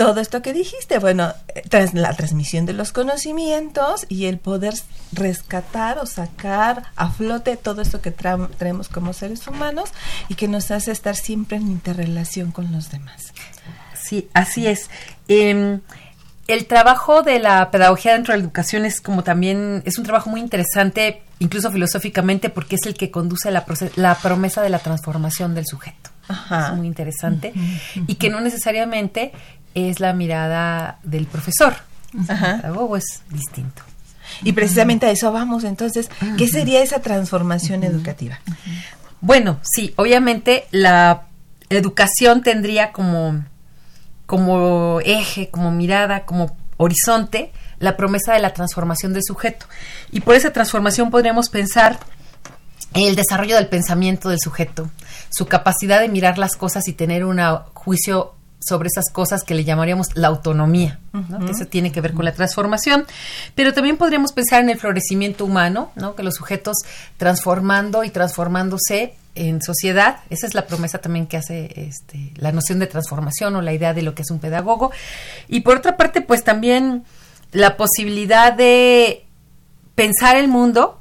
todo 0.00 0.22
esto 0.22 0.40
que 0.40 0.54
dijiste, 0.54 0.98
bueno, 0.98 1.34
eh, 1.54 1.62
tras 1.68 1.92
la 1.92 2.14
transmisión 2.14 2.64
de 2.64 2.72
los 2.72 2.90
conocimientos 2.90 4.06
y 4.08 4.24
el 4.24 4.38
poder 4.38 4.72
rescatar 5.12 5.98
o 5.98 6.06
sacar 6.06 6.84
a 6.96 7.10
flote 7.10 7.58
todo 7.58 7.82
esto 7.82 8.00
que 8.00 8.10
tra 8.10 8.48
traemos 8.56 8.88
como 8.88 9.12
seres 9.12 9.46
humanos 9.46 9.90
y 10.30 10.36
que 10.36 10.48
nos 10.48 10.70
hace 10.70 10.90
estar 10.90 11.16
siempre 11.16 11.58
en 11.58 11.68
interrelación 11.68 12.50
con 12.50 12.72
los 12.72 12.90
demás. 12.90 13.34
Sí, 13.94 14.30
así 14.32 14.66
es. 14.66 14.88
Eh, 15.28 15.80
el 16.48 16.66
trabajo 16.66 17.20
de 17.20 17.38
la 17.38 17.70
pedagogía 17.70 18.14
dentro 18.14 18.32
de 18.32 18.38
la 18.38 18.44
educación 18.44 18.86
es 18.86 19.02
como 19.02 19.22
también, 19.22 19.82
es 19.84 19.98
un 19.98 20.04
trabajo 20.04 20.30
muy 20.30 20.40
interesante, 20.40 21.22
incluso 21.40 21.70
filosóficamente, 21.70 22.48
porque 22.48 22.76
es 22.76 22.86
el 22.86 22.94
que 22.94 23.10
conduce 23.10 23.48
a 23.48 23.52
la, 23.52 23.66
la 23.96 24.14
promesa 24.14 24.62
de 24.62 24.70
la 24.70 24.78
transformación 24.78 25.54
del 25.54 25.66
sujeto. 25.66 26.08
Ajá. 26.26 26.68
Es 26.68 26.74
muy 26.76 26.86
interesante. 26.86 27.52
Uh 27.54 27.58
-huh, 27.58 27.62
uh 27.62 28.00
-huh. 28.00 28.04
Y 28.06 28.14
que 28.14 28.30
no 28.30 28.40
necesariamente 28.40 29.32
es 29.74 30.00
la 30.00 30.12
mirada 30.12 30.98
del 31.02 31.26
profesor. 31.26 31.74
Ajá. 32.28 32.52
El 32.52 32.60
pedagogo 32.62 32.96
es 32.96 33.22
distinto. 33.30 33.82
Y 34.42 34.52
precisamente 34.52 35.06
a 35.06 35.10
eso 35.10 35.32
vamos. 35.32 35.64
Entonces, 35.64 36.08
¿qué 36.36 36.48
sería 36.48 36.82
esa 36.82 37.00
transformación 37.00 37.84
educativa? 37.84 38.40
Bueno, 39.20 39.58
sí, 39.62 39.92
obviamente 39.96 40.66
la 40.70 41.24
educación 41.68 42.42
tendría 42.42 42.92
como 42.92 43.44
como 44.26 45.00
eje, 45.00 45.50
como 45.50 45.72
mirada, 45.72 46.24
como 46.24 46.56
horizonte, 46.76 47.50
la 47.80 47.96
promesa 47.96 48.32
de 48.32 48.38
la 48.38 48.54
transformación 48.54 49.12
del 49.12 49.24
sujeto. 49.24 49.66
Y 50.12 50.20
por 50.20 50.36
esa 50.36 50.52
transformación 50.52 51.10
podríamos 51.10 51.48
pensar 51.48 51.98
el 52.94 53.16
desarrollo 53.16 53.56
del 53.56 53.66
pensamiento 53.66 54.28
del 54.28 54.38
sujeto, 54.38 54.88
su 55.30 55.46
capacidad 55.46 56.00
de 56.00 56.08
mirar 56.08 56.38
las 56.38 56.54
cosas 56.54 56.86
y 56.86 56.92
tener 56.92 57.24
un 57.24 57.40
juicio 57.74 58.34
sobre 58.60 58.88
esas 58.88 59.06
cosas 59.10 59.42
que 59.42 59.54
le 59.54 59.64
llamaríamos 59.64 60.08
la 60.14 60.28
autonomía, 60.28 60.98
¿no? 61.12 61.20
uh 61.20 61.24
-huh. 61.24 61.46
que 61.46 61.52
eso 61.52 61.66
tiene 61.66 61.90
que 61.92 62.00
ver 62.00 62.12
con 62.12 62.24
la 62.24 62.32
transformación, 62.32 63.06
pero 63.54 63.72
también 63.72 63.96
podríamos 63.96 64.32
pensar 64.32 64.62
en 64.62 64.70
el 64.70 64.78
florecimiento 64.78 65.44
humano, 65.44 65.90
¿no? 65.96 66.14
que 66.14 66.22
los 66.22 66.34
sujetos 66.34 66.76
transformando 67.16 68.04
y 68.04 68.10
transformándose 68.10 69.14
en 69.34 69.62
sociedad, 69.62 70.18
esa 70.28 70.46
es 70.46 70.54
la 70.54 70.66
promesa 70.66 70.98
también 70.98 71.26
que 71.26 71.36
hace 71.36 71.72
este, 71.76 72.32
la 72.36 72.52
noción 72.52 72.78
de 72.78 72.86
transformación 72.86 73.56
o 73.56 73.62
la 73.62 73.72
idea 73.72 73.94
de 73.94 74.02
lo 74.02 74.14
que 74.14 74.22
es 74.22 74.30
un 74.30 74.40
pedagogo, 74.40 74.90
y 75.48 75.60
por 75.60 75.78
otra 75.78 75.96
parte, 75.96 76.20
pues 76.20 76.44
también 76.44 77.04
la 77.52 77.76
posibilidad 77.76 78.52
de 78.52 79.24
pensar 79.94 80.36
el 80.36 80.48
mundo 80.48 81.00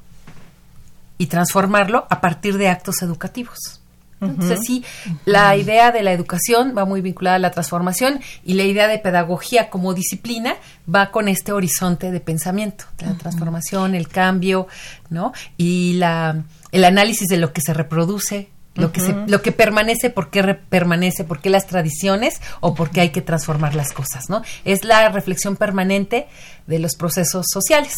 y 1.17 1.27
transformarlo 1.27 2.07
a 2.09 2.21
partir 2.21 2.57
de 2.57 2.69
actos 2.69 3.01
educativos. 3.01 3.78
Entonces 4.21 4.59
sí, 4.65 4.83
la 5.25 5.55
idea 5.55 5.91
de 5.91 6.03
la 6.03 6.11
educación 6.11 6.73
va 6.77 6.85
muy 6.85 7.01
vinculada 7.01 7.37
a 7.37 7.39
la 7.39 7.51
transformación 7.51 8.19
y 8.43 8.53
la 8.53 8.63
idea 8.63 8.87
de 8.87 8.99
pedagogía 8.99 9.69
como 9.69 9.93
disciplina 9.93 10.55
va 10.93 11.11
con 11.11 11.27
este 11.27 11.51
horizonte 11.51 12.11
de 12.11 12.19
pensamiento, 12.19 12.85
la 12.99 13.15
transformación, 13.15 13.95
el 13.95 14.07
cambio, 14.07 14.67
¿no? 15.09 15.31
Y 15.57 15.93
la, 15.93 16.43
el 16.71 16.83
análisis 16.83 17.27
de 17.27 17.37
lo 17.37 17.53
que 17.53 17.61
se 17.61 17.73
reproduce, 17.73 18.49
lo 18.75 18.91
que 18.91 19.01
se, 19.01 19.13
lo 19.27 19.41
que 19.41 19.51
permanece, 19.51 20.09
por 20.09 20.29
qué 20.29 20.53
permanece, 20.53 21.23
por 21.23 21.41
qué 21.41 21.49
las 21.49 21.67
tradiciones 21.67 22.41
o 22.61 22.75
por 22.75 22.91
qué 22.91 23.01
hay 23.01 23.09
que 23.09 23.21
transformar 23.21 23.75
las 23.75 23.91
cosas, 23.91 24.29
¿no? 24.29 24.41
Es 24.63 24.83
la 24.85 25.09
reflexión 25.09 25.55
permanente 25.55 26.27
de 26.67 26.79
los 26.79 26.95
procesos 26.95 27.45
sociales. 27.51 27.95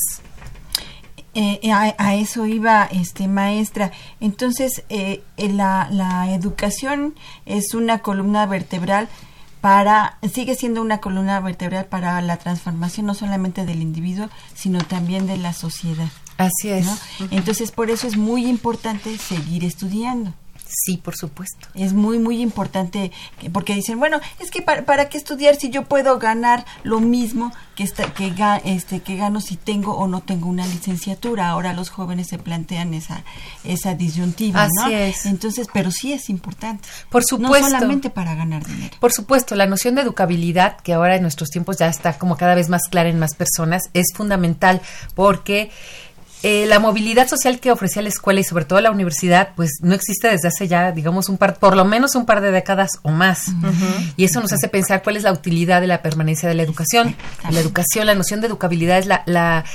Eh, 1.33 1.71
a, 1.71 1.95
a, 1.97 2.15
eso 2.15 2.45
iba 2.45 2.83
este 2.91 3.27
maestra. 3.29 3.91
Entonces 4.19 4.83
eh, 4.89 5.23
la, 5.38 5.88
la, 5.89 6.33
educación 6.33 7.15
es 7.45 7.73
una 7.73 8.00
columna 8.00 8.45
vertebral 8.45 9.07
para 9.61 10.17
sigue 10.33 10.55
siendo 10.55 10.81
una 10.81 11.00
columna 11.00 11.39
vertebral 11.39 11.85
para 11.85 12.19
la 12.21 12.38
transformación 12.38 13.05
no 13.05 13.13
solamente 13.13 13.65
del 13.65 13.81
individuo 13.81 14.27
sino 14.55 14.79
también 14.79 15.27
de 15.27 15.38
la 15.38 15.53
sociedad 15.53 16.09
así 16.38 16.69
es. 16.69 16.85
¿no? 16.88 16.97
entonces 17.29 17.71
por 17.71 17.91
eso 17.91 18.07
es 18.07 18.17
muy 18.17 18.47
importante 18.47 19.15
seguir 19.19 19.63
estudiando 19.63 20.33
Sí, 20.73 20.97
por 20.97 21.17
supuesto. 21.17 21.67
Es 21.73 21.91
muy, 21.93 22.17
muy 22.17 22.41
importante 22.41 23.11
porque 23.51 23.75
dicen, 23.75 23.99
bueno, 23.99 24.21
es 24.39 24.51
que 24.51 24.61
para, 24.61 24.85
para 24.85 25.09
qué 25.09 25.17
estudiar 25.17 25.55
si 25.55 25.69
yo 25.69 25.83
puedo 25.83 26.17
ganar 26.17 26.65
lo 26.83 27.01
mismo 27.01 27.51
que, 27.75 27.83
esta, 27.83 28.13
que, 28.13 28.33
este, 28.63 29.01
que 29.01 29.17
gano 29.17 29.41
si 29.41 29.57
tengo 29.57 29.95
o 29.97 30.07
no 30.07 30.21
tengo 30.21 30.47
una 30.47 30.65
licenciatura. 30.65 31.49
Ahora 31.49 31.73
los 31.73 31.89
jóvenes 31.89 32.27
se 32.27 32.37
plantean 32.37 32.93
esa, 32.93 33.23
esa 33.65 33.95
disyuntiva, 33.95 34.63
Así 34.63 34.71
¿no? 34.75 34.87
es. 34.87 35.25
Entonces, 35.25 35.67
pero 35.73 35.91
sí 35.91 36.13
es 36.13 36.29
importante. 36.29 36.87
Por 37.09 37.23
supuesto. 37.25 37.59
No 37.59 37.65
solamente 37.65 38.09
para 38.09 38.33
ganar 38.35 38.65
dinero. 38.65 38.95
Por 38.99 39.11
supuesto, 39.11 39.55
la 39.55 39.65
noción 39.65 39.95
de 39.95 40.01
educabilidad, 40.01 40.77
que 40.77 40.93
ahora 40.93 41.17
en 41.17 41.21
nuestros 41.21 41.49
tiempos 41.49 41.77
ya 41.77 41.87
está 41.87 42.17
como 42.17 42.37
cada 42.37 42.55
vez 42.55 42.69
más 42.69 42.83
clara 42.89 43.09
en 43.09 43.19
más 43.19 43.35
personas, 43.35 43.83
es 43.93 44.07
fundamental 44.15 44.81
porque 45.15 45.69
eh, 46.43 46.65
la 46.65 46.79
movilidad 46.79 47.27
social 47.27 47.60
que 47.60 47.71
ofrecía 47.71 48.01
la 48.01 48.10
escuela 48.10 48.39
y 48.39 48.43
sobre 48.43 48.65
todo 48.65 48.81
la 48.81 48.89
universidad, 48.89 49.50
pues 49.55 49.79
no 49.81 49.93
existe 49.93 50.27
desde 50.27 50.48
hace 50.48 50.67
ya, 50.67 50.91
digamos, 50.91 51.29
un 51.29 51.38
par, 51.38 51.60
por 51.60 51.75
lo 51.75 51.86
menos 51.86 52.15
un 52.15 52.25
par 52.25 52.41
de 52.41 52.51
décadas 52.51 52.91
o 53.03 53.12
más. 53.12 53.50
Uh 53.50 53.51
-huh. 53.51 54.13
Y 54.17 54.24
eso 54.24 54.41
nos 54.41 54.51
hace 54.51 54.67
pensar 54.67 55.03
cuál 55.03 55.17
es 55.17 55.24
la 55.24 55.31
utilidad 55.31 55.81
de 55.81 55.88
la 55.88 56.01
permanencia 56.01 56.50
de 56.50 56.55
la 56.55 56.63
educación. 56.63 57.15
La 57.50 57.60
educación, 57.60 58.07
la 58.07 58.15
noción 58.15 58.41
de 58.41 58.48
educabilidad 58.48 58.98
es 58.98 59.05
la, 59.05 59.24
la 59.25 59.65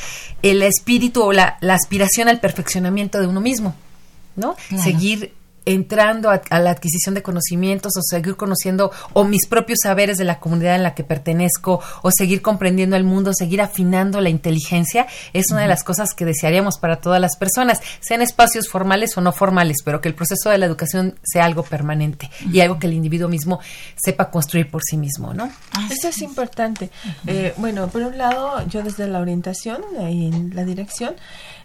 el 0.42 0.62
espíritu 0.62 1.23
o 1.23 1.32
la, 1.32 1.56
la, 1.61 1.75
aspiración 1.75 2.28
al 2.28 2.40
perfeccionamiento 2.40 3.20
de 3.20 3.26
uno 3.26 3.40
mismo, 3.40 3.75
¿no? 4.35 4.56
Claro. 4.68 4.82
Seguir 4.82 5.32
entrando 5.66 6.30
a, 6.30 6.40
a, 6.49 6.61
la 6.61 6.70
adquisición 6.70 7.14
de 7.14 7.23
conocimientos 7.23 7.92
o 7.96 8.02
seguir 8.02 8.37
conociendo 8.37 8.90
o 9.12 9.25
mis 9.25 9.46
propios 9.46 9.80
saberes 9.82 10.16
de 10.16 10.25
la 10.25 10.40
comunidad 10.40 10.76
en 10.76 10.82
la 10.82 10.94
que 10.94 11.04
pertenezco 11.04 11.80
o 12.02 12.11
seguir 12.11 12.40
comprendiendo 12.40 12.96
el 12.96 13.04
mundo, 13.04 13.32
seguir 13.35 13.61
afinando 13.61 14.20
la 14.20 14.30
inteligencia, 14.30 15.06
es 15.32 15.46
una 15.50 15.56
uh 15.56 15.58
-huh. 15.58 15.62
de 15.64 15.68
las 15.68 15.85
cosas 15.85 16.14
que 16.14 16.25
desearíamos 16.25 16.78
para 16.78 17.00
todas 17.00 17.20
las 17.20 17.37
personas, 17.37 17.80
sean 18.00 18.23
espacios 18.23 18.68
formales 18.68 19.16
o 19.18 19.20
no 19.20 19.32
formales, 19.32 19.78
pero 19.85 20.00
que 20.00 20.08
el 20.08 20.14
proceso 20.14 20.50
de 20.50 20.58
la 20.58 20.66
educación 20.66 21.18
sea 21.23 21.44
algo 21.44 21.62
permanente 21.62 22.30
uh 22.30 22.49
-huh. 22.49 22.54
y 22.54 22.61
algo 22.61 22.78
que 22.78 22.87
el 22.87 22.94
individuo 22.94 23.28
mismo 23.28 23.58
sepa 23.96 24.30
construir 24.30 24.70
por 24.70 24.82
sí 24.82 24.96
mismo, 24.96 25.35
¿no? 25.35 25.50
Eso 25.90 26.08
es 26.08 26.23
importante. 26.23 26.85
Uh 26.85 27.08
-huh. 27.08 27.12
eh, 27.26 27.54
bueno, 27.56 27.88
por 27.88 28.02
un 28.02 28.16
lado, 28.16 28.66
yo 28.68 28.82
desde 28.82 29.08
la 29.08 29.18
orientación 29.20 29.82
y 30.11 30.28
en 30.28 30.54
la 30.54 30.64
dirección, 30.64 31.14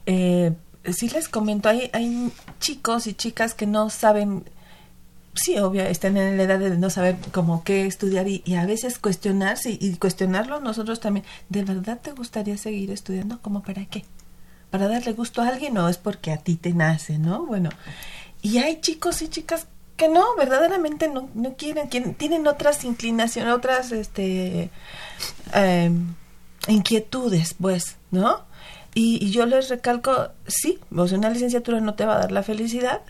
eh, 0.06 0.54
sí 0.86 1.10
les 1.10 1.28
comento, 1.28 1.70
hay, 1.70 1.90
hay 1.94 2.32
chicos 2.60 3.08
y 3.08 3.14
chicas 3.14 3.54
que 3.54 3.68
no 3.68 3.90
saben, 3.90 4.44
sí, 5.34 5.58
obvio, 5.60 5.84
están 5.84 6.18
en 6.18 6.38
la 6.38 6.44
edad 6.44 6.60
de 6.60 6.78
no 6.78 6.90
saber 6.90 7.18
cómo 7.32 7.64
qué 7.64 7.86
estudiar 7.86 8.28
y, 8.28 8.44
a 8.56 8.66
veces 8.66 9.00
cuestionarse 9.00 9.78
y 9.80 9.96
cuestionarlo 9.96 10.60
nosotros 10.60 11.00
también. 11.00 11.26
¿De 11.50 11.64
verdad 11.64 12.00
te 12.02 12.12
gustaría 12.12 12.58
seguir 12.58 12.92
estudiando? 12.92 13.40
¿Cómo 13.42 13.62
para 13.62 13.86
qué? 13.86 14.06
¿Para 14.70 14.88
darle 14.88 15.14
gusto 15.14 15.42
a 15.42 15.50
alguien 15.50 15.78
o 15.78 15.90
es 15.90 15.98
porque 15.98 16.32
a 16.32 16.38
ti 16.38 16.56
te 16.56 16.74
nace, 16.74 17.18
no? 17.18 17.46
Bueno, 17.46 17.70
y 18.42 18.58
hay 18.58 18.82
chicos 18.82 19.22
y 19.22 19.28
chicas 19.28 19.68
que 19.98 20.08
no, 20.08 20.36
verdaderamente 20.36 21.08
no, 21.10 21.30
no 21.36 21.56
quieren, 21.56 21.88
quieren, 21.88 22.16
tienen 22.16 22.48
otras 22.48 22.84
inclinaciones, 22.86 23.54
otras 23.54 23.92
este, 23.92 24.72
eh, 25.54 25.92
inquietudes, 26.68 27.54
pues, 27.60 27.98
¿no? 28.10 28.51
Y, 28.94 29.26
y, 29.26 29.32
yo 29.32 29.46
les 29.46 29.70
recalco, 29.70 30.30
sí, 30.48 30.80
sea, 31.08 31.18
una 31.18 31.30
licenciatura 31.30 31.80
no 31.80 31.94
te 31.94 32.06
va 32.06 32.16
a 32.16 32.20
dar 32.20 32.32
la 32.32 32.44
felicidad, 32.44 33.02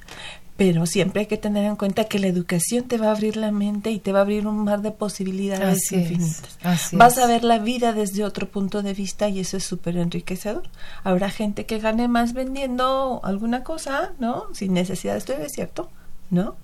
pero 0.62 0.86
siempre 0.86 1.22
hay 1.22 1.26
que 1.26 1.38
tener 1.38 1.66
en 1.66 1.76
cuenta 1.76 2.04
que 2.04 2.20
la 2.20 2.28
educación 2.28 2.84
te 2.84 3.00
va 3.00 3.08
a 3.08 3.12
abrir 3.12 3.36
la 3.36 3.52
mente 3.52 3.90
y 3.90 3.98
te 3.98 4.12
va 4.12 4.20
a 4.20 4.22
abrir 4.22 4.46
un 4.46 4.64
mar 4.64 4.84
de 4.84 4.92
posibilidades 4.92 5.86
así 5.86 5.96
infinitas. 5.96 6.44
Es, 6.64 6.90
Vas 6.92 7.18
es. 7.18 7.24
a 7.24 7.26
ver 7.26 7.44
la 7.44 7.58
vida 7.58 7.94
desde 7.94 8.24
otro 8.24 8.48
punto 8.48 8.84
de 8.84 8.94
vista 8.94 9.28
y 9.28 9.40
eso 9.40 9.58
es 9.58 9.64
súper 9.64 9.98
enriquecedor. 9.98 10.62
Habrá 11.04 11.32
gente 11.32 11.66
que 11.66 11.80
gane 11.80 12.08
más 12.08 12.34
vendiendo 12.34 13.22
alguna 13.24 13.64
cosa, 13.64 14.12
¿no? 14.20 14.46
Sin 14.54 14.74
necesidad 14.74 15.14
de 15.14 15.18
estudiar, 15.18 15.42
es 15.42 15.54
cierto, 15.54 15.90
¿no? 16.30 16.56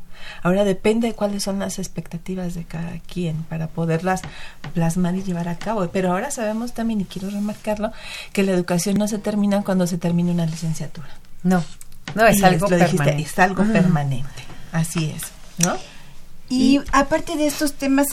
Ahora 0.44 0.64
depende 0.64 1.08
de 1.08 1.14
cuáles 1.14 1.44
son 1.44 1.60
las 1.60 1.80
expectativas 1.80 2.54
de 2.54 2.64
cada 2.64 3.00
quien 3.00 3.44
para 3.44 3.68
poderlas 3.68 4.22
plasmar 4.74 5.16
y 5.16 5.24
llevar 5.24 5.48
a 5.50 5.58
cabo. 5.58 5.88
Pero 5.92 6.12
ahora 6.12 6.32
sabemos 6.32 6.74
también, 6.74 7.02
y 7.02 7.06
quiero 7.06 7.30
remarcarlo, 7.30 7.92
que 8.34 8.44
la 8.44 8.52
educación 8.52 8.98
no 8.98 9.08
se 9.08 9.20
termina 9.20 9.64
cuando 9.64 9.88
se 9.88 9.98
termina 9.98 10.32
una 10.32 10.46
licenciatura. 10.46 11.10
No, 11.44 11.64
no, 12.16 12.26
es 12.26 12.40
y 12.40 12.44
algo 12.44 12.68
dijiste, 12.68 12.98
permanente. 12.98 13.24
es 13.24 13.40
algo 13.40 13.64
permanente. 13.66 14.44
Así 14.72 15.14
es, 15.16 15.24
¿no? 15.66 15.76
Y, 16.50 16.78
y 16.78 16.82
aparte 16.92 17.36
de 17.36 17.48
estos 17.48 17.74
temas, 17.74 18.08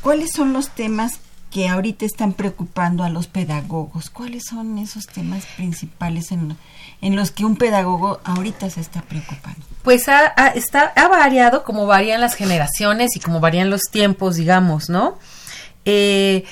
¿cuáles 0.00 0.30
son 0.32 0.52
los 0.52 0.70
temas 0.70 1.20
que 1.54 1.68
ahorita 1.68 2.04
están 2.04 2.32
preocupando 2.32 3.04
a 3.04 3.08
los 3.10 3.28
pedagogos. 3.28 4.10
¿Cuáles 4.10 4.42
son 4.50 4.76
esos 4.78 5.06
temas 5.06 5.46
principales 5.56 6.32
en, 6.32 6.56
en 7.00 7.14
los 7.14 7.30
que 7.30 7.44
un 7.44 7.54
pedagogo 7.54 8.20
ahorita 8.24 8.68
se 8.70 8.80
está 8.80 9.02
preocupando? 9.02 9.64
Pues 9.84 10.08
ha, 10.08 10.32
ha- 10.36 10.48
está, 10.48 10.92
ha 10.96 11.06
variado 11.06 11.62
como 11.62 11.86
varían 11.86 12.20
las 12.20 12.34
generaciones 12.34 13.14
y 13.14 13.20
como 13.20 13.38
varían 13.38 13.70
los 13.70 13.82
tiempos, 13.82 14.34
digamos, 14.34 14.88
¿no? 14.90 15.16
Eh, 15.84 16.44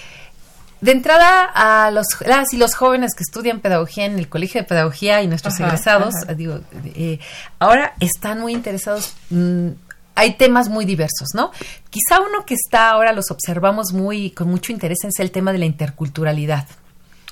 de 0.81 0.93
entrada 0.93 1.51
a 1.53 1.91
los 1.91 2.07
las 2.25 2.53
y 2.53 2.57
los 2.57 2.75
jóvenes 2.77 3.15
que 3.17 3.25
estudian 3.25 3.59
pedagogía 3.59 4.05
en 4.05 4.19
el 4.21 4.29
Colegio 4.29 4.61
de 4.61 4.69
Pedagogía 4.69 5.21
y 5.23 5.27
nuestros 5.27 5.55
Ajá, 5.55 5.67
egresados, 5.67 6.15
ajá. 6.23 6.35
digo, 6.35 6.61
eh, 6.95 7.19
ahora 7.59 7.95
están 7.99 8.39
muy 8.41 8.53
interesados. 8.53 9.15
mm, 9.31 9.69
hay 10.15 10.35
temas 10.35 10.69
muy 10.69 10.85
diversos, 10.85 11.29
¿no? 11.35 11.51
Quizá 11.91 12.21
uno 12.21 12.45
que 12.47 12.55
está 12.55 12.91
ahora 12.91 13.13
los 13.13 13.31
observamos 13.31 13.93
muy 13.93 14.31
con 14.31 14.49
mucho 14.49 14.73
interés 14.73 14.99
es 15.05 15.19
el 15.19 15.31
tema 15.31 15.53
de 15.53 15.59
la 15.59 15.65
interculturalidad. 15.67 16.67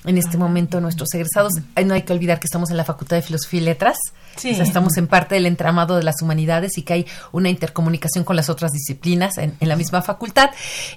En 0.07 0.17
este 0.17 0.39
momento 0.39 0.81
nuestros 0.81 1.13
egresados, 1.13 1.53
eh, 1.77 1.85
no 1.85 1.93
hay 1.93 2.03
que 2.05 2.15
olvidar 2.15 2.41
que 2.41 2.47
estamos 2.47 2.71
en 2.71 2.79
la 2.79 2.85
Facultad 2.87 3.17
de 3.17 3.23
Filosofía 3.23 3.61
y 3.61 3.65
Letras, 3.65 3.99
Sí. 4.37 4.53
o 4.53 4.55
sea, 4.55 4.65
estamos 4.65 4.97
en 4.97 5.07
parte 5.09 5.35
del 5.35 5.45
entramado 5.45 5.97
de 5.99 6.03
las 6.03 6.23
humanidades 6.23 6.79
y 6.79 6.83
que 6.83 6.93
hay 6.95 7.07
una 7.33 7.51
intercomunicación 7.51 8.25
con 8.25 8.35
las 8.35 8.49
otras 8.49 8.71
disciplinas 8.73 9.37
en, 9.37 9.55
en 9.61 9.69
la 9.69 9.77
misma 9.77 10.01
facultad 10.01 10.49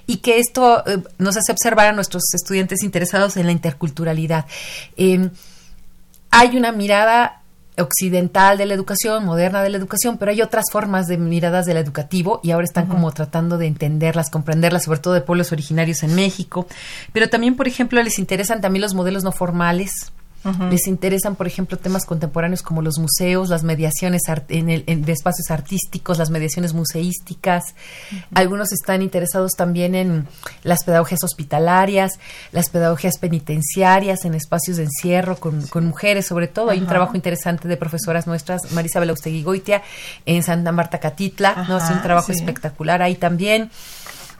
y 0.06 0.18
que 0.18 0.38
esto 0.38 0.82
eh, 0.86 1.02
nos 1.18 1.36
hace 1.36 1.52
observar 1.52 1.88
a 1.88 1.92
nuestros 1.92 2.22
estudiantes 2.32 2.82
interesados 2.82 3.36
en 3.36 3.44
la 3.44 3.52
interculturalidad. 3.52 4.46
Eh, 4.96 5.28
hay 6.30 6.56
una 6.56 6.72
mirada 6.72 7.42
occidental 7.78 8.58
de 8.58 8.66
la 8.66 8.74
educación, 8.74 9.24
moderna 9.24 9.62
de 9.62 9.70
la 9.70 9.78
educación, 9.78 10.18
pero 10.18 10.30
hay 10.30 10.42
otras 10.42 10.66
formas 10.70 11.06
de 11.06 11.18
miradas 11.18 11.66
del 11.66 11.76
educativo 11.76 12.40
y 12.42 12.50
ahora 12.50 12.64
están 12.64 12.86
como 12.86 13.10
tratando 13.12 13.58
de 13.58 13.66
entenderlas, 13.66 14.30
comprenderlas, 14.30 14.84
sobre 14.84 15.00
todo 15.00 15.14
de 15.14 15.20
pueblos 15.20 15.52
originarios 15.52 16.02
en 16.02 16.14
México. 16.14 16.66
Pero 17.12 17.28
también, 17.28 17.56
por 17.56 17.68
ejemplo, 17.68 18.02
les 18.02 18.18
interesan 18.18 18.60
también 18.60 18.82
los 18.82 18.94
modelos 18.94 19.24
no 19.24 19.32
formales. 19.32 20.12
Les 20.70 20.86
interesan, 20.86 21.36
por 21.36 21.46
ejemplo, 21.46 21.78
temas 21.78 22.04
contemporáneos 22.04 22.60
como 22.62 22.82
los 22.82 22.98
museos, 22.98 23.48
las 23.48 23.62
mediaciones 23.64 24.22
en 24.48 24.68
el, 24.68 24.84
en- 24.86 25.02
de 25.02 25.12
espacios 25.12 25.50
artísticos, 25.50 26.18
las 26.18 26.28
mediaciones 26.30 26.74
museísticas. 26.74 27.64
Algunos 28.34 28.72
están 28.72 29.00
interesados 29.00 29.52
también 29.52 29.94
en 29.94 30.26
las 30.62 30.84
pedagogías 30.84 31.24
hospitalarias, 31.24 32.18
las 32.52 32.68
pedagogías 32.68 33.16
penitenciarias, 33.18 34.24
en 34.24 34.34
espacios 34.34 34.76
de 34.76 34.84
encierro 34.84 35.36
con, 35.36 35.62
con 35.68 35.86
mujeres, 35.86 36.26
sobre 36.26 36.46
todo. 36.48 36.70
Hay 36.70 36.78
un 36.78 36.86
trabajo 36.86 37.14
interesante 37.16 37.66
de 37.68 37.76
profesoras 37.76 38.26
nuestras, 38.26 38.70
Marisabel 38.72 39.10
Austegui 39.10 39.42
Goitia, 39.42 39.82
en 40.26 40.42
Santa 40.42 40.72
Marta 40.72 40.98
Catitla, 40.98 41.64
¿no? 41.68 41.76
Hace 41.76 41.92
un 41.94 42.02
trabajo 42.02 42.32
sí. 42.32 42.38
espectacular 42.38 43.00
ahí 43.02 43.14
también. 43.14 43.70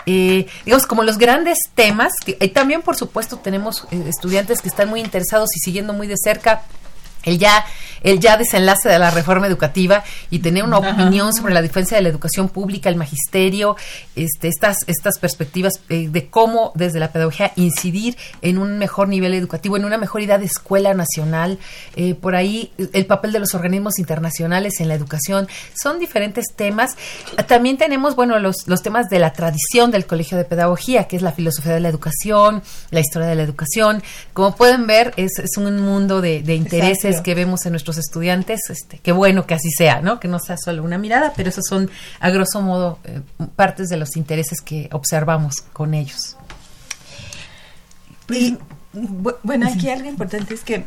Eh, 0.06 0.46
digamos, 0.64 0.86
como 0.86 1.02
los 1.02 1.18
grandes 1.18 1.58
temas, 1.74 2.12
y 2.26 2.48
también, 2.48 2.82
por 2.82 2.96
supuesto, 2.96 3.38
tenemos 3.38 3.86
eh, 3.90 4.04
estudiantes 4.08 4.60
que 4.60 4.68
están 4.68 4.88
muy 4.88 5.00
interesados 5.00 5.50
y 5.56 5.60
siguiendo 5.60 5.92
muy 5.92 6.06
de 6.06 6.16
cerca 6.16 6.62
el 7.24 7.38
ya, 7.38 7.64
el 8.04 8.20
ya 8.20 8.36
desenlace 8.36 8.88
de 8.88 8.98
la 8.98 9.10
reforma 9.10 9.48
educativa 9.48 10.04
y 10.30 10.38
tener 10.38 10.62
una 10.62 10.78
opinión 10.78 11.34
sobre 11.34 11.54
la 11.54 11.62
defensa 11.62 11.96
de 11.96 12.02
la 12.02 12.10
educación 12.10 12.48
pública, 12.48 12.88
el 12.88 12.96
magisterio, 12.96 13.76
este, 14.14 14.48
estas, 14.48 14.76
estas 14.86 15.18
perspectivas 15.18 15.72
eh, 15.88 16.08
de 16.08 16.28
cómo 16.28 16.70
desde 16.74 17.00
la 17.00 17.10
pedagogía 17.10 17.52
incidir 17.56 18.16
en 18.42 18.58
un 18.58 18.78
mejor 18.78 19.08
nivel 19.08 19.34
educativo, 19.34 19.76
en 19.76 19.86
una 19.86 19.98
mejor 19.98 20.20
idea 20.20 20.38
de 20.38 20.44
escuela 20.44 20.94
nacional, 20.94 21.58
eh, 21.96 22.14
por 22.14 22.36
ahí 22.36 22.72
el 22.92 23.06
papel 23.06 23.32
de 23.32 23.40
los 23.40 23.54
organismos 23.54 23.98
internacionales 23.98 24.80
en 24.80 24.88
la 24.88 24.94
educación, 24.94 25.48
son 25.74 25.98
diferentes 25.98 26.54
temas. 26.54 26.96
También 27.48 27.78
tenemos, 27.78 28.14
bueno, 28.16 28.38
los, 28.38 28.66
los 28.66 28.82
temas 28.82 29.08
de 29.08 29.18
la 29.18 29.32
tradición 29.32 29.90
del 29.90 30.04
Colegio 30.06 30.36
de 30.36 30.44
Pedagogía, 30.44 31.04
que 31.04 31.16
es 31.16 31.22
la 31.22 31.32
filosofía 31.32 31.72
de 31.72 31.80
la 31.80 31.88
educación, 31.88 32.62
la 32.90 33.00
historia 33.00 33.28
de 33.28 33.34
la 33.34 33.42
educación. 33.42 34.02
Como 34.34 34.54
pueden 34.54 34.86
ver, 34.86 35.14
es, 35.16 35.38
es 35.38 35.56
un 35.56 35.80
mundo 35.80 36.20
de, 36.20 36.42
de 36.42 36.54
intereses 36.54 37.04
Exacto. 37.04 37.22
que 37.22 37.34
vemos 37.34 37.64
en 37.64 37.72
nuestros 37.72 37.93
estudiantes. 37.98 38.60
Este, 38.70 38.98
qué 38.98 39.12
bueno 39.12 39.46
que 39.46 39.54
así 39.54 39.70
sea, 39.70 40.00
¿no? 40.00 40.20
Que 40.20 40.28
no 40.28 40.38
sea 40.38 40.56
solo 40.56 40.82
una 40.82 40.98
mirada, 40.98 41.32
pero 41.36 41.48
esos 41.48 41.64
son, 41.68 41.90
a 42.20 42.30
grosso 42.30 42.60
modo, 42.60 42.98
eh, 43.04 43.20
partes 43.56 43.88
de 43.88 43.96
los 43.96 44.16
intereses 44.16 44.60
que 44.60 44.88
observamos 44.92 45.60
con 45.72 45.94
ellos. 45.94 46.36
Y, 48.30 48.56
bu- 48.94 49.36
bueno, 49.42 49.68
aquí 49.68 49.90
algo 49.90 50.08
importante 50.08 50.54
es 50.54 50.62
que 50.62 50.84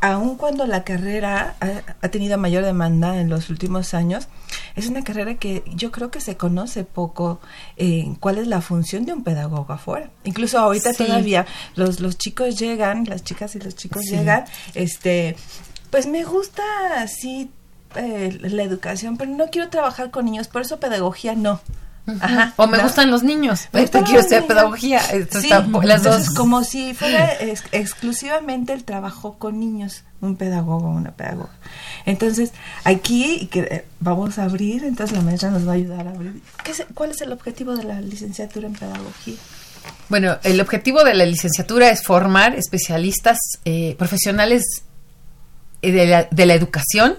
aun 0.00 0.36
cuando 0.36 0.64
la 0.66 0.84
carrera 0.84 1.56
ha, 1.60 1.82
ha 2.02 2.08
tenido 2.08 2.38
mayor 2.38 2.64
demanda 2.64 3.18
en 3.20 3.28
los 3.28 3.50
últimos 3.50 3.94
años, 3.94 4.28
es 4.76 4.86
una 4.86 5.02
carrera 5.02 5.34
que 5.34 5.64
yo 5.74 5.90
creo 5.90 6.10
que 6.12 6.20
se 6.20 6.36
conoce 6.36 6.84
poco 6.84 7.40
eh, 7.76 8.14
cuál 8.20 8.38
es 8.38 8.46
la 8.46 8.60
función 8.60 9.04
de 9.04 9.12
un 9.12 9.24
pedagogo 9.24 9.72
afuera. 9.72 10.08
Incluso 10.22 10.56
ahorita 10.60 10.92
Sí. 10.94 11.04
todavía 11.04 11.46
los, 11.74 11.98
los 11.98 12.16
chicos 12.16 12.56
llegan, 12.60 13.04
las 13.06 13.24
chicas 13.24 13.56
y 13.56 13.58
los 13.58 13.74
chicos 13.74 14.02
Sí. 14.04 14.12
llegan, 14.16 14.44
este, 14.74 15.34
pues 15.90 16.06
me 16.06 16.24
gusta 16.24 16.62
así 16.96 17.50
eh, 17.96 18.38
la 18.42 18.62
educación, 18.62 19.16
pero 19.16 19.30
no 19.30 19.46
quiero 19.50 19.68
trabajar 19.70 20.10
con 20.10 20.24
niños, 20.26 20.48
por 20.48 20.62
eso 20.62 20.78
pedagogía 20.80 21.34
no. 21.34 21.60
Ajá, 22.20 22.54
o 22.56 22.66
me 22.66 22.78
¿no? 22.78 22.84
gustan 22.84 23.10
los 23.10 23.22
niños. 23.22 23.68
Me 23.70 23.82
Este, 23.82 24.02
quiero 24.02 24.22
niños. 24.22 24.44
pedagogía. 24.46 24.98
Esto 25.12 25.40
Sí, 25.42 25.48
está- 25.50 25.60
las 25.82 26.02
dos. 26.02 26.14
entonces, 26.14 26.30
como 26.34 26.64
si 26.64 26.94
fuera 26.94 27.34
ex- 27.34 27.64
exclusivamente 27.70 28.72
el 28.72 28.84
trabajo 28.84 29.34
con 29.38 29.60
niños, 29.60 30.04
un 30.22 30.36
pedagogo, 30.36 30.88
una 30.88 31.10
pedagoga. 31.10 31.50
Entonces, 32.06 32.52
aquí 32.84 33.46
que, 33.52 33.60
eh, 33.60 33.84
vamos 34.00 34.38
a 34.38 34.44
abrir, 34.44 34.84
entonces 34.84 35.14
la 35.14 35.22
maestra 35.22 35.50
nos 35.50 35.66
va 35.68 35.72
a 35.72 35.74
ayudar 35.74 36.08
a 36.08 36.12
abrir. 36.12 36.40
¿Qué 36.64 36.70
es- 36.70 36.86
¿Cuál 36.94 37.10
es 37.10 37.20
el 37.20 37.30
objetivo 37.30 37.76
de 37.76 37.84
la 37.84 38.00
licenciatura 38.00 38.66
en 38.68 38.72
pedagogía? 38.72 39.36
Bueno, 40.08 40.38
el 40.44 40.60
objetivo 40.62 41.04
de 41.04 41.12
la 41.14 41.26
licenciatura 41.26 41.90
es 41.90 42.02
formar 42.02 42.54
especialistas 42.54 43.38
eh, 43.66 43.96
profesionales 43.98 44.82
de 45.82 46.06
la, 46.06 46.28
de 46.30 46.46
la 46.46 46.54
educación 46.54 47.16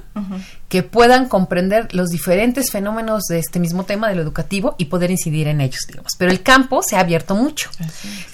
que 0.68 0.84
puedan 0.84 1.28
comprender 1.28 1.94
los 1.96 2.10
diferentes 2.10 2.72
fenómenos 2.72 3.24
de 3.24 3.40
este 3.40 3.60
mismo 3.60 3.86
tema 3.86 4.08
de 4.08 4.16
lo 4.16 4.22
educativo 4.22 4.76
y 4.78 4.86
poder 4.86 5.12
incidir 5.12 5.48
en 5.48 5.62
ellos, 5.62 5.82
digamos. 5.88 6.12
Pero 6.18 6.32
el 6.32 6.44
campo 6.44 6.82
se 6.84 6.96
ha 6.96 7.00
abierto 7.00 7.36
mucho. 7.36 7.70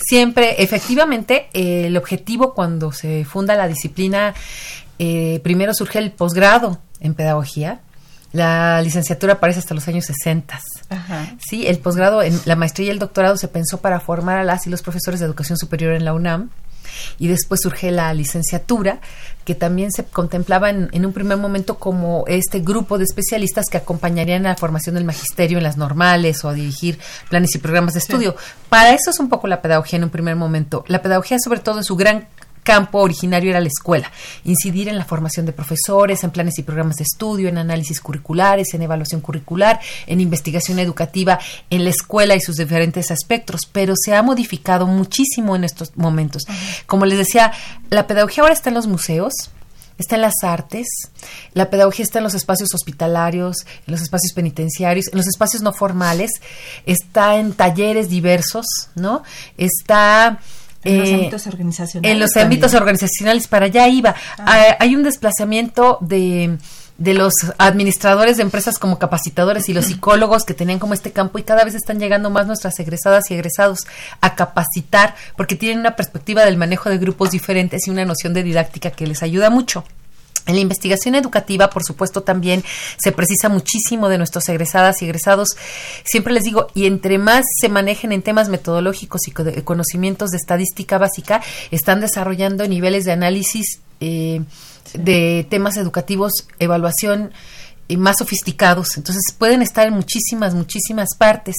Siempre, 0.06 0.62
efectivamente, 0.62 1.48
eh, 1.54 1.88
el 1.88 1.98
objetivo 1.98 2.54
cuando 2.54 2.92
se 2.92 3.24
funda 3.24 3.56
la 3.56 3.68
disciplina, 3.68 4.34
eh, 5.00 5.40
primero 5.44 5.74
surge 5.74 6.00
el 6.00 6.12
posgrado 6.12 6.80
en 7.00 7.14
pedagogía. 7.14 7.80
La 8.34 8.82
licenciatura 8.82 9.34
aparece 9.34 9.60
hasta 9.60 9.74
los 9.74 9.88
años 9.88 10.06
60. 10.06 10.60
Ajá. 10.90 11.36
Sí, 11.40 11.68
el 11.68 11.78
posgrado, 11.78 12.22
en 12.22 12.38
la 12.44 12.58
maestría 12.58 12.88
y 12.88 12.90
el 12.90 13.00
doctorado 13.00 13.38
se 13.38 13.48
pensó 13.48 13.80
para 13.80 14.02
formar 14.02 14.40
a 14.40 14.44
las 14.44 14.68
y 14.68 14.70
los 14.70 14.82
profesores 14.82 15.22
de 15.22 15.26
educación 15.26 15.58
superior 15.58 15.94
en 15.94 16.04
la 16.04 16.14
UNAM. 16.14 16.50
Y 17.20 17.28
después 17.28 17.62
surge 17.62 17.92
la 17.92 18.14
licenciatura, 18.14 19.00
que 19.44 19.56
también 19.56 19.92
se 19.92 20.06
contemplaba 20.06 20.70
en, 20.70 20.90
en 20.92 21.06
un 21.06 21.14
primer 21.14 21.38
momento 21.38 21.78
como 21.78 22.24
este 22.28 22.60
grupo 22.60 22.98
de 22.98 23.04
especialistas 23.04 23.66
que 23.70 23.78
acompañarían 23.78 24.46
a 24.46 24.50
la 24.50 24.56
formación 24.56 24.96
del 24.96 25.06
magisterio 25.06 25.58
en 25.60 25.64
las 25.64 25.78
normales 25.78 26.44
o 26.44 26.50
a 26.50 26.54
dirigir 26.54 26.98
planes 27.30 27.54
y 27.56 27.60
programas 27.60 27.94
de 27.94 28.00
estudio. 28.00 28.36
Para 28.70 28.94
eso 28.94 29.12
es 29.12 29.20
un 29.20 29.30
poco 29.30 29.48
la 29.48 29.62
pedagogía 29.62 29.98
en 29.98 30.04
un 30.04 30.10
primer 30.10 30.36
momento. 30.36 30.84
La 30.88 31.02
pedagogía, 31.02 31.38
sobre 31.40 31.60
todo 31.60 31.78
en 31.78 31.84
su 31.84 31.96
gran 31.96 32.28
campo 32.66 33.00
originario 33.00 33.52
era 33.52 33.62
la 33.62 33.70
escuela, 33.70 34.12
incidir 34.44 34.90
en 34.90 34.98
la 34.98 35.06
formación 35.06 35.46
de 35.46 35.54
profesores, 35.54 36.24
en 36.24 36.32
planes 36.32 36.58
y 36.60 36.64
programas 36.64 36.98
de 36.98 37.04
estudio, 37.04 37.48
en 37.48 37.60
análisis 37.60 38.02
curriculares, 38.02 38.74
en 38.74 38.82
evaluación 38.82 39.22
curricular, 39.22 39.80
en 40.08 40.20
investigación 40.20 40.80
educativa 40.80 41.40
en 41.70 41.84
la 41.84 41.92
escuela 41.92 42.36
y 42.36 42.42
sus 42.42 42.58
diferentes 42.58 43.12
aspectos, 43.12 43.62
pero 43.72 43.94
se 43.96 44.16
ha 44.16 44.24
modificado 44.24 44.88
muchísimo 44.88 45.56
en 45.56 45.64
estos 45.64 45.96
momentos. 45.96 46.44
Como 46.88 47.06
les 47.06 47.20
decía, 47.20 47.54
la 47.90 48.08
pedagogía 48.08 48.42
ahora 48.42 48.54
está 48.54 48.70
en 48.70 48.76
los 48.76 48.88
museos, 48.88 49.52
está 50.00 50.16
en 50.16 50.22
las 50.22 50.44
artes, 50.44 50.88
la 51.54 51.70
pedagogía 51.70 52.04
está 52.04 52.20
en 52.20 52.24
los 52.24 52.34
espacios 52.34 52.74
hospitalarios, 52.74 53.58
en 53.86 53.92
los 53.92 54.02
espacios 54.02 54.34
penitenciarios, 54.34 55.08
en 55.12 55.18
los 55.18 55.28
espacios 55.28 55.62
no 55.62 55.72
formales, 55.72 56.32
está 56.88 57.38
en 57.38 57.54
talleres 57.54 58.10
diversos, 58.10 58.66
¿no? 58.96 59.22
Está 59.56 60.40
En 60.86 61.00
los 61.00 61.10
eh, 61.10 61.16
ámbitos 61.16 61.48
organizacionales. 61.48 62.12
en 62.14 62.20
los 62.20 62.32
también. 62.32 62.46
ámbitos 62.48 62.74
organizacionales, 62.74 63.48
para 63.48 63.66
allá 63.66 63.88
iba. 63.88 64.16
Ah, 64.38 64.78
Hay 64.80 64.96
un 64.96 65.04
desplazamiento 65.04 65.98
de, 66.02 66.58
de 66.98 67.14
los 67.14 67.34
administradores 67.58 68.38
de 68.38 68.44
empresas 68.44 68.80
como 68.80 68.98
capacitadores 69.00 69.68
y 69.68 69.74
los 69.74 69.86
psicólogos 69.88 70.44
que 70.46 70.54
tenían 70.54 70.80
como 70.80 70.94
este 70.94 71.12
campo 71.12 71.38
y 71.40 71.44
cada 71.44 71.64
vez 71.66 71.76
están 71.76 72.00
llegando 72.00 72.30
más 72.30 72.48
nuestras 72.48 72.80
egresadas 72.80 73.30
y 73.30 73.34
egresados 73.34 73.80
a 74.22 74.36
capacitar 74.36 75.16
porque 75.36 75.56
tienen 75.56 75.80
una 75.80 75.96
perspectiva 75.96 76.46
del 76.46 76.58
manejo 76.58 76.90
de 76.90 76.98
grupos 76.98 77.32
diferentes 77.32 77.88
y 77.88 77.90
una 77.92 78.06
noción 78.06 78.34
de 78.34 78.44
didáctica 78.44 78.92
que 78.92 79.08
les 79.08 79.24
ayuda 79.24 79.50
mucho. 79.50 79.84
En 80.48 80.56
la 80.56 80.62
investigación 80.62 81.16
educativa, 81.16 81.70
por 81.70 81.84
supuesto, 81.84 82.22
también 82.22 82.64
se 82.98 83.12
precisa 83.12 83.50
muchísimo 83.50 84.10
de 84.10 84.18
nuestros 84.18 84.48
egresadas 84.48 85.02
y 85.02 85.06
egresados. 85.06 85.50
Siempre 86.04 86.34
les 86.34 86.44
digo, 86.44 86.68
y 86.76 86.86
entre 86.86 87.18
más 87.18 87.44
se 87.60 87.68
manejen 87.68 88.12
en 88.12 88.22
temas 88.22 88.50
metodológicos 88.50 89.22
y 89.28 89.32
conocimientos 89.32 90.30
de 90.30 90.38
estadística 90.38 90.98
básica, 90.98 91.42
están 91.72 92.00
desarrollando 92.00 92.68
niveles 92.68 93.06
de 93.06 93.12
análisis 93.12 93.80
eh, 94.00 94.42
de 94.94 95.48
temas 95.50 95.78
educativos, 95.78 96.32
evaluación 96.60 97.32
eh, 97.90 97.98
más 97.98 98.18
sofisticados. 98.20 98.98
Entonces, 98.98 99.24
pueden 99.38 99.62
estar 99.62 99.88
en 99.88 99.94
muchísimas, 99.94 100.54
muchísimas 100.54 101.10
partes 101.18 101.56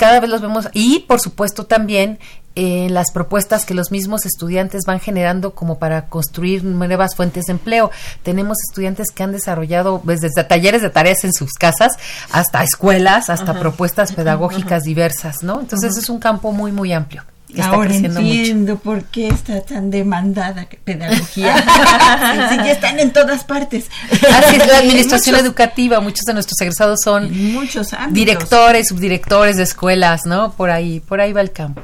cada 0.00 0.18
vez 0.18 0.30
los 0.30 0.40
vemos 0.40 0.70
y 0.72 1.00
por 1.00 1.20
supuesto 1.20 1.66
también 1.66 2.18
en 2.54 2.94
las 2.94 3.12
propuestas 3.12 3.66
que 3.66 3.74
los 3.74 3.90
mismos 3.90 4.24
estudiantes 4.24 4.84
van 4.86 4.98
generando 4.98 5.54
como 5.54 5.78
para 5.78 6.08
construir 6.08 6.64
nuevas 6.64 7.14
fuentes 7.14 7.44
de 7.44 7.52
empleo. 7.52 7.90
Tenemos 8.22 8.56
estudiantes 8.66 9.10
que 9.14 9.22
han 9.22 9.32
desarrollado 9.32 10.00
pues, 10.00 10.20
desde 10.20 10.42
talleres 10.42 10.80
de 10.80 10.88
tareas 10.88 11.22
en 11.24 11.34
sus 11.34 11.52
casas 11.52 11.98
hasta 12.32 12.64
escuelas, 12.64 13.28
hasta 13.28 13.60
propuestas 13.60 14.14
pedagógicas 14.14 14.84
diversas, 14.84 15.42
¿no? 15.42 15.60
Entonces 15.60 15.94
es 15.98 16.08
un 16.08 16.18
campo 16.18 16.50
muy, 16.50 16.72
muy 16.72 16.94
amplio. 16.94 17.22
Está 17.54 17.68
Ahora 17.70 17.94
entiendo 17.94 18.78
por 18.78 19.04
qué 19.04 19.28
está 19.28 19.60
tan 19.62 19.90
demandada 19.90 20.66
pedagogía. 20.84 21.56
sí, 22.50 22.56
ya 22.56 22.72
están 22.72 22.98
en 22.98 23.12
todas 23.12 23.44
partes. 23.44 23.86
Así 24.10 24.56
es, 24.56 24.66
la 24.66 24.78
administración 24.78 25.34
Muchos- 25.36 25.46
educativa, 25.46 26.00
muchos 26.00 26.24
de 26.24 26.34
nuestros 26.34 26.60
egresados 26.60 27.00
son 27.02 27.52
muchos 27.52 27.92
ámbitos. 27.92 28.14
directores, 28.14 28.88
subdirectores 28.88 29.56
de 29.56 29.62
escuelas, 29.64 30.22
¿no? 30.26 30.52
Por 30.52 30.70
ahí, 30.70 31.00
por 31.00 31.20
ahí 31.20 31.32
va 31.32 31.40
el 31.40 31.52
campo. 31.52 31.82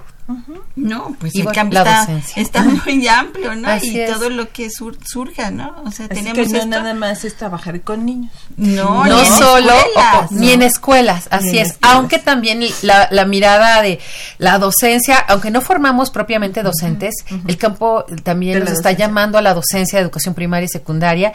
No, 0.75 1.17
pues 1.21 1.35
Y 1.37 1.41
el 1.43 1.47
la 1.47 1.53
está, 1.53 2.09
está 2.37 2.63
muy 2.65 3.07
amplio, 3.09 3.55
¿no? 3.55 3.69
Así 3.69 3.93
y 3.97 4.01
es. 4.01 4.13
todo 4.13 4.29
lo 4.29 4.51
que 4.51 4.71
sur- 4.71 4.99
surja, 5.05 5.51
¿no? 5.53 5.75
O 5.85 5.91
sea, 5.93 6.07
Así 6.07 6.15
tenemos 6.17 6.35
que 6.49 6.53
no 6.53 6.59
esto. 6.59 6.67
nada 6.67 6.95
más 6.95 7.25
es 7.25 7.37
trabajar 7.37 7.81
con 7.83 8.05
niños. 8.05 8.33
No, 8.57 9.05
no 9.05 9.21
ni 9.21 9.27
solo 9.27 9.73
escuelas, 9.73 10.33
ni 10.33 10.51
en 10.51 10.63
escuelas, 10.63 11.29
así 11.31 11.51
en 11.51 11.57
es. 11.59 11.71
escuelas. 11.71 11.97
Aunque 11.97 12.19
también 12.19 12.61
la, 12.83 13.09
la 13.13 13.25
mirada 13.25 13.83
de 13.83 14.01
la 14.39 14.59
docencia, 14.59 15.17
aunque 15.19 15.51
no 15.51 15.61
formamos 15.61 16.11
propiamente 16.11 16.63
docentes, 16.65 17.15
el 17.47 17.57
campo 17.57 18.05
también 18.25 18.55
De 18.55 18.61
nos 18.61 18.71
está 18.71 18.89
docencia. 18.91 19.07
llamando 19.07 19.39
a 19.39 19.43
la 19.43 19.55
docencia 19.55 19.99
de 19.99 20.03
educación 20.03 20.35
primaria 20.35 20.65
y 20.67 20.69
secundaria. 20.69 21.33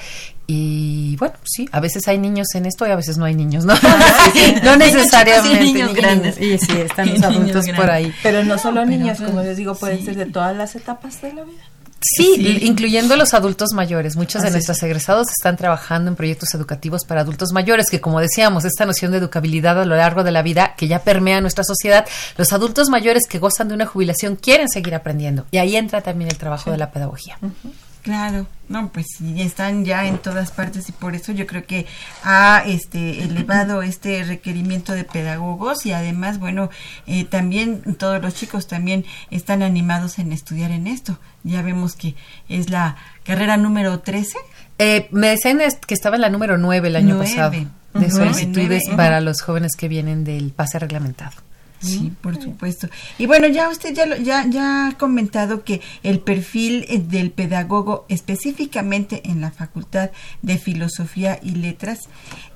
Y 0.54 1.16
bueno, 1.16 1.36
sí, 1.44 1.70
a 1.72 1.80
veces 1.80 2.06
hay 2.10 2.18
niños 2.18 2.48
en 2.56 2.66
esto 2.66 2.86
y 2.86 2.92
a 2.92 2.98
veces 2.98 3.18
no 3.18 3.24
hay 3.24 3.34
niños, 3.36 3.64
¿no? 3.64 3.74
no 4.64 4.76
necesariamente. 4.76 5.64
niños 5.64 5.90
ni 5.94 5.96
grandes. 5.96 6.42
Y 6.42 6.58
sí, 6.58 6.74
están 6.74 7.08
los 7.10 7.20
niños 7.22 7.36
adultos 7.36 7.66
por 7.74 7.90
ahí. 7.90 8.14
Pero 8.22 8.44
no 8.44 8.58
solo 8.58 8.82
pero, 8.82 8.92
niños, 8.92 9.18
pues, 9.18 9.30
como 9.30 9.42
les 9.44 9.56
digo, 9.56 9.76
pueden 9.76 10.00
sí. 10.00 10.06
ser 10.06 10.16
de 10.18 10.26
todas 10.26 10.54
las 10.56 10.76
etapas 10.76 11.22
de 11.22 11.32
la 11.34 11.44
vida. 11.46 11.62
Sí, 12.04 12.34
Sí. 12.36 12.58
incluyendo 12.64 13.16
los 13.16 13.34
adultos 13.34 13.70
mayores. 13.74 14.16
Muchos 14.18 14.42
de 14.42 14.52
nuestros 14.52 14.82
egresados 14.84 15.28
están 15.30 15.56
trabajando 15.56 16.10
en 16.10 16.16
proyectos 16.18 16.54
educativos 16.54 17.06
para 17.06 17.22
adultos 17.22 17.54
mayores, 17.54 17.90
que 17.90 18.02
como 18.02 18.20
decíamos, 18.20 18.66
esta 18.66 18.86
noción 18.86 19.12
de 19.12 19.20
educabilidad 19.20 19.80
a 19.80 19.86
lo 19.86 19.96
largo 19.96 20.24
de 20.24 20.32
la 20.32 20.42
vida 20.42 20.74
que 20.76 20.88
ya 20.88 21.00
permea 21.04 21.40
nuestra 21.42 21.64
sociedad, 21.64 22.06
los 22.38 22.52
adultos 22.52 22.90
mayores 22.90 23.24
que 23.30 23.40
gozan 23.40 23.70
de 23.70 23.76
una 23.76 23.86
jubilación 23.86 24.36
quieren 24.36 24.68
seguir 24.68 24.96
aprendiendo. 24.96 25.46
Y 25.52 25.60
ahí 25.60 25.76
entra 25.78 26.02
también 26.02 26.30
el 26.32 26.38
trabajo 26.38 26.72
de 26.72 26.78
la 26.78 26.92
pedagogía. 26.92 27.38
Claro, 28.02 28.48
no, 28.68 28.90
pues 28.90 29.06
están 29.38 29.86
ya 29.86 30.08
en 30.08 30.18
todas 30.18 30.50
partes 30.52 30.90
y 30.90 30.92
por 30.92 31.14
eso 31.14 31.34
yo 31.34 31.46
creo 31.46 31.66
que 31.66 31.86
ha 32.24 32.64
este 32.66 33.24
elevado 33.24 33.84
este 33.84 34.24
requerimiento 34.24 34.94
de 34.94 35.04
pedagogos 35.04 35.86
y 35.86 35.92
además, 35.92 36.40
bueno, 36.40 36.72
eh, 37.06 37.26
también 37.26 37.96
todos 38.00 38.20
los 38.20 38.34
chicos 38.34 38.68
también 38.68 39.06
están 39.30 39.62
animados 39.62 40.18
en 40.18 40.32
estudiar 40.32 40.72
en 40.72 40.88
esto. 40.88 41.20
Ya 41.44 41.62
vemos 41.62 41.96
que 41.96 42.16
es 42.50 42.72
la 42.72 42.96
carrera 43.24 43.58
número 43.58 44.00
13. 44.00 44.38
Eh, 44.80 45.08
me 45.12 45.28
decían 45.28 45.60
que 45.86 45.94
estaba 45.94 46.16
en 46.16 46.22
la 46.22 46.30
número 46.30 46.58
9 46.58 46.88
el 46.88 46.96
año 46.96 47.16
Nueve. 47.16 47.30
pasado 47.30 47.66
de 47.94 48.10
solicitudes 48.10 48.84
para 48.96 49.22
los 49.22 49.42
jóvenes 49.42 49.74
que 49.78 49.88
vienen 49.88 50.24
del 50.24 50.52
pase 50.52 50.80
reglamentado. 50.80 51.34
Sí, 51.82 52.12
por 52.22 52.40
supuesto. 52.42 52.90
Y 53.18 53.26
bueno, 53.26 53.48
ya 53.48 53.68
usted 53.70 53.94
ya, 53.96 54.06
lo- 54.06 54.18
ya, 54.18 54.46
ya 54.48 54.88
ha 54.88 54.98
comentado 54.98 55.64
que 55.64 55.82
el 56.04 56.20
perfil 56.20 56.86
eh, 56.90 57.00
del 57.00 57.32
pedagogo, 57.32 58.06
específicamente 58.08 59.22
en 59.26 59.42
la 59.42 59.52
Facultad 59.52 60.12
de 60.42 60.58
Filosofía 60.58 61.40
y 61.42 61.52
Letras, 61.56 62.02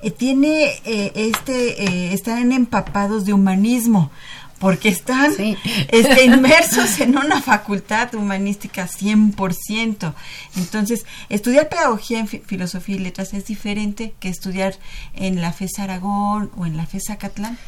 eh, 0.02 0.10
tiene 0.10 0.66
eh, 0.84 1.12
este, 1.14 1.82
eh, 1.84 2.12
están 2.12 2.52
empapados 2.52 3.24
de 3.24 3.32
humanismo 3.32 4.10
porque 4.58 4.88
están 4.88 5.34
Sí. 5.34 5.54
este, 5.88 6.24
inmersos 6.24 6.98
en 7.00 7.16
una 7.18 7.42
facultad 7.42 8.14
humanística 8.14 8.88
100%. 8.88 10.14
Entonces, 10.56 11.04
estudiar 11.28 11.68
pedagogía 11.68 12.20
en 12.20 12.28
fi- 12.28 12.38
filosofía 12.46 12.96
y 12.96 13.00
letras 13.00 13.34
es 13.34 13.44
diferente 13.46 14.14
que 14.18 14.28
estudiar 14.30 14.74
en 15.14 15.40
la 15.42 15.52
FES 15.52 15.78
Aragón 15.78 16.50
o 16.56 16.64
en 16.64 16.76
la 16.78 16.86
FES 16.86 17.10
Acatlán. 17.10 17.58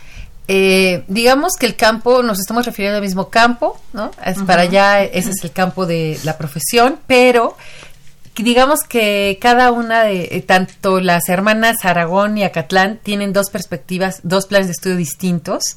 Eh, 0.48 1.04
digamos 1.08 1.52
que 1.56 1.66
el 1.66 1.76
campo, 1.76 2.22
nos 2.22 2.38
estamos 2.40 2.64
refiriendo 2.64 2.96
al 2.96 3.02
mismo 3.02 3.28
campo, 3.28 3.78
¿no? 3.92 4.10
Es 4.24 4.38
para 4.42 4.62
allá, 4.62 5.02
ese 5.04 5.30
es 5.30 5.44
el 5.44 5.52
campo 5.52 5.84
de 5.86 6.18
la 6.24 6.38
profesión, 6.38 6.98
pero 7.06 7.56
digamos 8.34 8.80
que 8.88 9.36
cada 9.42 9.72
una 9.72 10.04
de, 10.04 10.28
eh, 10.30 10.42
tanto 10.46 11.00
las 11.00 11.28
hermanas 11.28 11.84
Aragón 11.84 12.38
y 12.38 12.44
Acatlán 12.44 12.98
tienen 13.02 13.32
dos 13.32 13.50
perspectivas, 13.50 14.20
dos 14.22 14.46
planes 14.46 14.68
de 14.68 14.72
estudio 14.72 14.96
distintos 14.96 15.76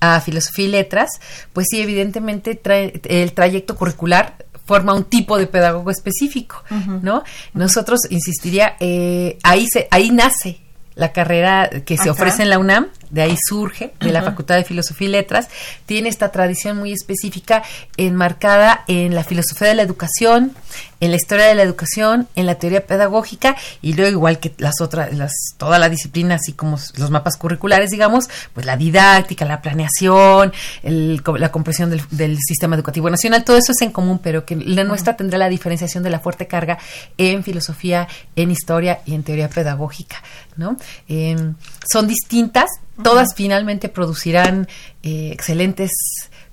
a 0.00 0.20
filosofía 0.20 0.66
y 0.66 0.68
letras, 0.68 1.08
pues 1.52 1.66
sí, 1.70 1.80
evidentemente 1.80 2.60
trae- 2.62 3.00
el 3.08 3.32
trayecto 3.32 3.74
curricular 3.74 4.34
forma 4.66 4.94
un 4.94 5.04
tipo 5.04 5.38
de 5.38 5.46
pedagogo 5.46 5.90
específico, 5.90 6.62
¿no? 7.02 7.22
Nosotros, 7.52 8.00
insistiría, 8.10 8.76
eh, 8.80 9.38
ahí, 9.42 9.66
se, 9.66 9.88
ahí 9.90 10.10
nace 10.10 10.60
la 10.94 11.12
carrera 11.12 11.68
que 11.84 11.96
se 11.96 12.08
ofrece 12.10 12.42
en 12.42 12.50
la 12.50 12.58
UNAM, 12.58 12.86
de 13.10 13.22
ahí 13.22 13.36
surge, 13.48 13.92
de 14.00 14.12
la 14.12 14.22
Facultad 14.22 14.56
de 14.56 14.64
Filosofía 14.64 15.08
y 15.08 15.10
Letras, 15.10 15.48
tiene 15.86 16.08
esta 16.08 16.30
tradición 16.30 16.76
muy 16.78 16.92
específica 16.92 17.62
enmarcada 17.96 18.84
en 18.88 19.14
la 19.14 19.24
filosofía 19.24 19.68
de 19.68 19.74
la 19.74 19.82
educación, 19.82 20.52
en 21.00 21.10
la 21.10 21.16
historia 21.16 21.46
de 21.46 21.54
la 21.54 21.62
educación, 21.62 22.28
en 22.34 22.46
la 22.46 22.54
teoría 22.56 22.86
pedagógica 22.86 23.56
y 23.82 23.92
luego 23.92 24.10
igual 24.10 24.38
que 24.38 24.54
las 24.58 24.80
otras, 24.80 25.12
las, 25.14 25.32
toda 25.58 25.78
la 25.78 25.88
disciplina, 25.88 26.36
así 26.36 26.52
como 26.52 26.78
los 26.96 27.10
mapas 27.10 27.36
curriculares, 27.36 27.90
digamos, 27.90 28.28
pues 28.54 28.64
la 28.66 28.76
didáctica, 28.76 29.44
la 29.44 29.60
planeación, 29.60 30.52
el- 30.82 31.22
la 31.38 31.52
comprensión 31.52 31.90
del, 31.90 32.02
del 32.10 32.38
sistema 32.40 32.76
educativo 32.76 33.10
nacional, 33.10 33.44
todo 33.44 33.56
eso 33.56 33.72
es 33.72 33.82
en 33.82 33.90
común, 33.92 34.18
pero 34.22 34.44
que 34.44 34.56
la 34.56 34.84
nuestra 34.84 35.16
tendrá 35.16 35.38
la 35.38 35.48
diferenciación 35.48 36.02
de 36.02 36.10
la 36.10 36.20
fuerte 36.20 36.46
carga 36.46 36.78
en 37.18 37.44
filosofía, 37.44 38.08
en 38.36 38.50
historia 38.50 39.00
y 39.04 39.14
en 39.14 39.22
teoría 39.24 39.48
pedagógica, 39.48 40.22
¿no? 40.56 40.76
Em, 41.08 41.54
son 41.90 42.06
distintas, 42.08 42.70
todas 43.02 43.34
finalmente 43.34 43.88
producirán 43.88 44.68
eh, 45.02 45.30
excelentes 45.32 45.90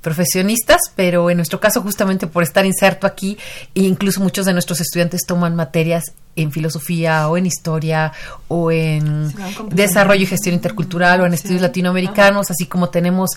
profesionistas, 0.02 0.82
pero 0.96 1.30
en 1.30 1.38
nuestro 1.38 1.60
caso 1.60 1.82
justamente 1.82 2.26
por 2.26 2.42
estar 2.42 2.66
inserto 2.66 3.06
aquí, 3.06 3.38
e 3.76 3.82
incluso 3.84 4.20
muchos 4.20 4.48
de 4.48 4.54
nuestros 4.54 4.82
estudiantes 4.82 5.22
toman 5.28 5.56
materias 5.56 6.06
en 6.36 6.52
filosofía 6.52 7.28
o 7.28 7.38
en 7.38 7.46
historia 7.46 8.12
o 8.48 8.72
en 8.72 9.32
desarrollo 9.70 10.24
y 10.24 10.26
gestión 10.26 10.56
intercultural 10.56 11.22
o 11.22 11.26
en 11.26 11.32
Sí. 11.34 11.36
estudios 11.36 11.62
latinoamericanos, 11.62 12.50
así 12.50 12.66
como 12.66 12.90
tenemos 12.90 13.32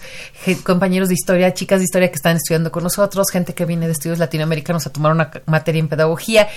compañeros 0.63 1.09
de 1.09 1.15
historia, 1.15 1.53
chicas 1.53 1.81
de 1.81 1.85
historia 1.85 2.09
que 2.09 2.17
están 2.17 2.37
estudiando 2.37 2.73
con 2.73 2.83
nosotros, 2.83 3.31
gente 3.31 3.53
que 3.53 3.67
viene 3.67 3.87
de 3.87 3.93
estudios 3.93 4.19
latinoamericanos 4.19 4.87
a 4.87 4.91
tomar 4.91 5.13
una 5.13 5.31
materia 5.47 5.81
en 5.81 5.89
pedagogía. 5.89 6.49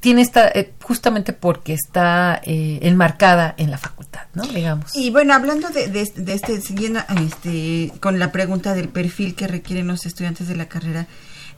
Tiene 0.00 0.22
esta, 0.22 0.48
eh, 0.48 0.74
justamente 0.82 1.32
porque 1.32 1.72
está 1.72 2.40
eh, 2.44 2.78
enmarcada 2.82 3.54
en 3.58 3.70
la 3.70 3.78
facultad, 3.78 4.22
¿no? 4.34 4.44
Digamos. 4.44 4.94
Y 4.94 5.10
bueno, 5.10 5.34
hablando 5.34 5.68
de, 5.70 5.88
de, 5.88 6.10
de 6.14 6.32
este, 6.34 6.60
siguiendo 6.60 7.00
este, 7.20 7.92
con 8.00 8.18
la 8.18 8.30
pregunta 8.30 8.74
del 8.74 8.88
perfil 8.88 9.34
que 9.34 9.48
requieren 9.48 9.88
los 9.88 10.06
estudiantes 10.06 10.46
de 10.46 10.56
la 10.56 10.68
carrera 10.68 11.06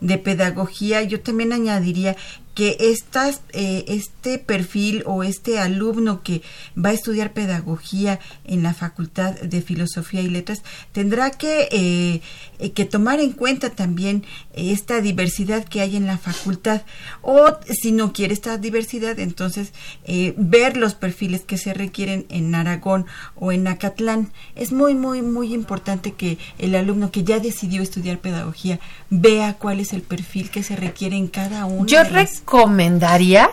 de 0.00 0.18
pedagogía, 0.18 1.02
yo 1.02 1.20
también 1.20 1.52
añadiría 1.52 2.16
que 2.54 2.76
estas, 2.80 3.42
eh, 3.52 3.84
este 3.88 4.38
perfil 4.38 5.02
o 5.06 5.22
este 5.22 5.58
alumno 5.58 6.22
que 6.22 6.42
va 6.76 6.90
a 6.90 6.92
estudiar 6.92 7.32
pedagogía 7.32 8.18
en 8.44 8.62
la 8.62 8.74
Facultad 8.74 9.34
de 9.40 9.62
Filosofía 9.62 10.20
y 10.20 10.28
Letras 10.28 10.62
tendrá 10.92 11.30
que, 11.30 11.68
eh, 11.70 12.20
eh, 12.58 12.72
que 12.72 12.84
tomar 12.84 13.20
en 13.20 13.32
cuenta 13.32 13.70
también 13.70 14.24
esta 14.52 15.00
diversidad 15.00 15.64
que 15.64 15.80
hay 15.80 15.96
en 15.96 16.06
la 16.06 16.18
facultad. 16.18 16.82
O 17.22 17.56
si 17.70 17.92
no 17.92 18.12
quiere 18.12 18.34
esta 18.34 18.58
diversidad 18.58 19.18
entonces 19.20 19.72
eh, 20.04 20.34
ver 20.36 20.76
los 20.76 20.94
perfiles 20.94 21.42
que 21.42 21.56
se 21.56 21.72
requieren 21.72 22.26
en 22.30 22.54
Aragón 22.54 23.06
o 23.36 23.52
en 23.52 23.66
Acatlán. 23.68 24.32
Es 24.56 24.72
muy 24.72 24.94
muy 24.94 25.22
muy 25.22 25.54
importante 25.54 26.12
que 26.12 26.36
el 26.58 26.74
alumno 26.74 27.10
que 27.10 27.24
ya 27.24 27.38
decidió 27.38 27.80
estudiar 27.82 28.18
pedagogía 28.18 28.80
vea 29.08 29.54
cuál 29.54 29.80
es 29.80 29.92
el 29.92 30.02
perfil 30.02 30.50
que 30.50 30.62
se 30.62 30.76
requiere 30.76 31.16
en 31.16 31.28
cada 31.28 31.64
uno 31.64 31.86
Yo 31.86 32.02
de 32.04 32.10
las- 32.10 32.39
recomendaría, 32.40 33.50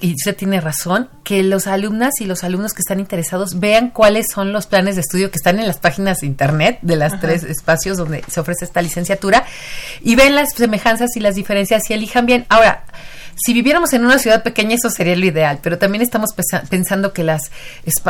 y 0.00 0.14
usted 0.14 0.36
tiene 0.36 0.60
razón, 0.60 1.08
que 1.22 1.42
los 1.42 1.66
alumnas 1.66 2.20
y 2.20 2.24
los 2.24 2.42
alumnos 2.42 2.72
que 2.72 2.80
están 2.80 2.98
interesados 2.98 3.60
vean 3.60 3.90
cuáles 3.90 4.26
son 4.32 4.52
los 4.52 4.66
planes 4.66 4.96
de 4.96 5.02
estudio 5.02 5.30
que 5.30 5.36
están 5.36 5.60
en 5.60 5.66
las 5.66 5.78
páginas 5.78 6.18
de 6.18 6.26
internet 6.26 6.78
de 6.82 6.96
las 6.96 7.20
tres 7.20 7.44
espacios 7.44 7.98
donde 7.98 8.24
se 8.26 8.40
ofrece 8.40 8.64
esta 8.64 8.82
licenciatura 8.82 9.44
y 10.00 10.16
ven 10.16 10.34
las 10.34 10.54
semejanzas 10.54 11.10
y 11.16 11.20
las 11.20 11.36
diferencias 11.36 11.88
y 11.88 11.92
elijan 11.92 12.26
bien. 12.26 12.46
Ahora, 12.48 12.84
si 13.36 13.52
viviéramos 13.52 13.92
en 13.92 14.04
una 14.04 14.18
ciudad 14.18 14.42
pequeña 14.42 14.74
eso 14.74 14.90
sería 14.90 15.16
lo 15.16 15.24
ideal, 15.24 15.58
pero 15.62 15.78
también 15.78 16.02
estamos 16.02 16.30
pensando 16.68 17.12
que 17.12 17.24
las, 17.24 17.50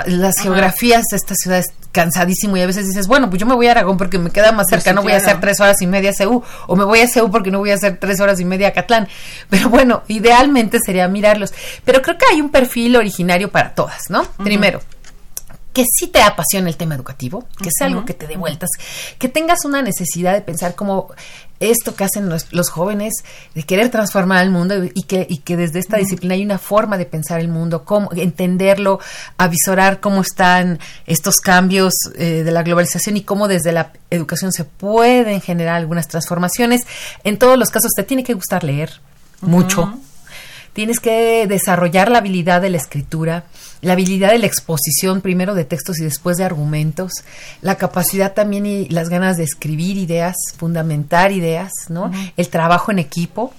las 0.07 0.39
geografías 0.39 1.05
de 1.11 1.17
esta 1.17 1.35
ciudad 1.35 1.59
es 1.59 1.73
cansadísimo 1.93 2.57
y 2.57 2.63
a 2.63 2.67
veces 2.67 2.87
dices, 2.87 3.07
bueno, 3.07 3.29
pues 3.29 3.41
yo 3.41 3.47
me 3.47 3.55
voy 3.55 3.67
a 3.67 3.73
Aragón 3.73 3.97
porque 3.97 4.19
me 4.19 4.31
queda 4.31 4.53
más 4.53 4.67
cerca, 4.69 4.91
sí, 4.91 4.97
no 4.97 5.03
voy 5.03 5.13
a 5.13 5.19
hacer 5.19 5.41
tres 5.41 5.61
horas 5.61 5.81
y 5.83 5.87
media 5.87 6.11
a 6.11 6.15
CEU, 6.15 6.43
o 6.67 6.77
me 6.77 6.85
voy 6.85 7.01
a 7.01 7.09
CEU 7.09 7.31
porque 7.31 7.51
no 7.51 7.59
voy 7.59 7.71
a 7.71 7.75
hacer 7.75 7.99
tres 7.99 8.21
horas 8.21 8.41
y 8.41 8.45
media 8.45 8.69
a 8.69 8.73
Catlán. 8.73 9.09
Pero 9.51 9.69
bueno, 9.69 10.03
idealmente 10.09 10.79
sería 10.85 11.09
mirarlos. 11.09 11.53
Pero 11.85 12.03
creo 12.03 12.19
que 12.19 12.27
hay 12.31 12.41
un 12.41 12.51
perfil 12.51 12.97
originario 12.97 13.51
para 13.51 13.75
todas, 13.75 14.09
¿no? 14.09 14.25
Primero, 14.43 14.81
que 15.73 15.85
sí 15.85 16.09
te 16.09 16.21
apasiona 16.21 16.69
el 16.69 16.77
tema 16.77 16.95
educativo, 16.95 17.47
que 17.63 17.69
es 17.69 17.81
algo 17.81 18.05
que 18.05 18.15
te 18.15 18.27
dé 18.27 18.37
vueltas, 18.37 18.71
que 19.19 19.29
tengas 19.29 19.65
una 19.65 19.83
necesidad 19.83 20.35
de 20.35 20.43
pensar 20.43 20.75
como 20.75 21.09
esto 21.70 21.94
que 21.94 22.05
hacen 22.05 22.29
los, 22.29 22.53
los 22.53 22.70
jóvenes, 22.70 23.14
de 23.55 23.62
querer 23.62 23.90
transformar 23.90 24.42
el 24.42 24.51
mundo 24.51 24.75
y 24.85 25.03
que, 25.03 25.27
y 25.29 25.38
que 25.38 25.57
desde 25.57 25.79
esta 25.79 25.96
disciplina 25.96 26.35
hay 26.35 26.44
una 26.44 26.59
forma 26.59 26.98
de 26.98 27.07
pensar 27.07 27.40
el 27.40 27.48
mundo, 27.48 27.85
cómo 27.85 28.11
entenderlo, 28.14 29.01
avisorar 29.38 30.01
cómo 30.01 30.20
están 30.20 30.79
estos 31.07 31.37
cambios 31.37 31.94
eh, 32.16 32.42
de 32.44 32.51
la 32.51 32.62
globalización 32.62 33.16
y 33.16 33.22
cómo 33.22 33.48
desde 33.48 33.72
la 33.72 33.92
educación 34.11 34.53
se 34.53 34.64
pueden 34.64 35.40
generar 35.40 35.77
algunas 35.77 36.09
transformaciones. 36.09 36.83
En 37.25 37.38
todos 37.38 37.59
los 37.59 37.70
casos 37.70 37.90
te 37.96 38.03
tiene 38.03 38.25
que 38.25 38.35
gustar 38.35 38.64
leer 38.64 39.01
mucho. 39.40 39.98
Tienes 40.73 41.01
que 41.01 41.47
desarrollar 41.47 42.11
la 42.11 42.19
habilidad 42.19 42.63
de 42.63 42.71
la 42.71 42.79
escritura, 42.79 43.45
la 43.83 43.93
habilidad 43.93 44.31
de 44.31 44.39
la 44.39 44.47
exposición 44.47 45.21
primero 45.21 45.55
de 45.55 45.65
textos 45.65 45.99
y 45.99 46.05
después 46.05 46.39
de 46.39 46.45
argumentos, 46.45 47.13
la 47.61 47.77
capacidad 47.77 48.33
también 48.33 48.65
y 48.65 48.89
las 48.89 49.09
ganas 49.11 49.37
de 49.37 49.45
escribir 49.45 49.99
ideas, 49.99 50.35
fundamentar 50.57 51.31
ideas, 51.33 51.73
¿no? 51.89 52.11
El 52.37 52.49
trabajo 52.49 52.91
en 52.91 52.99
equipo, 52.99 53.53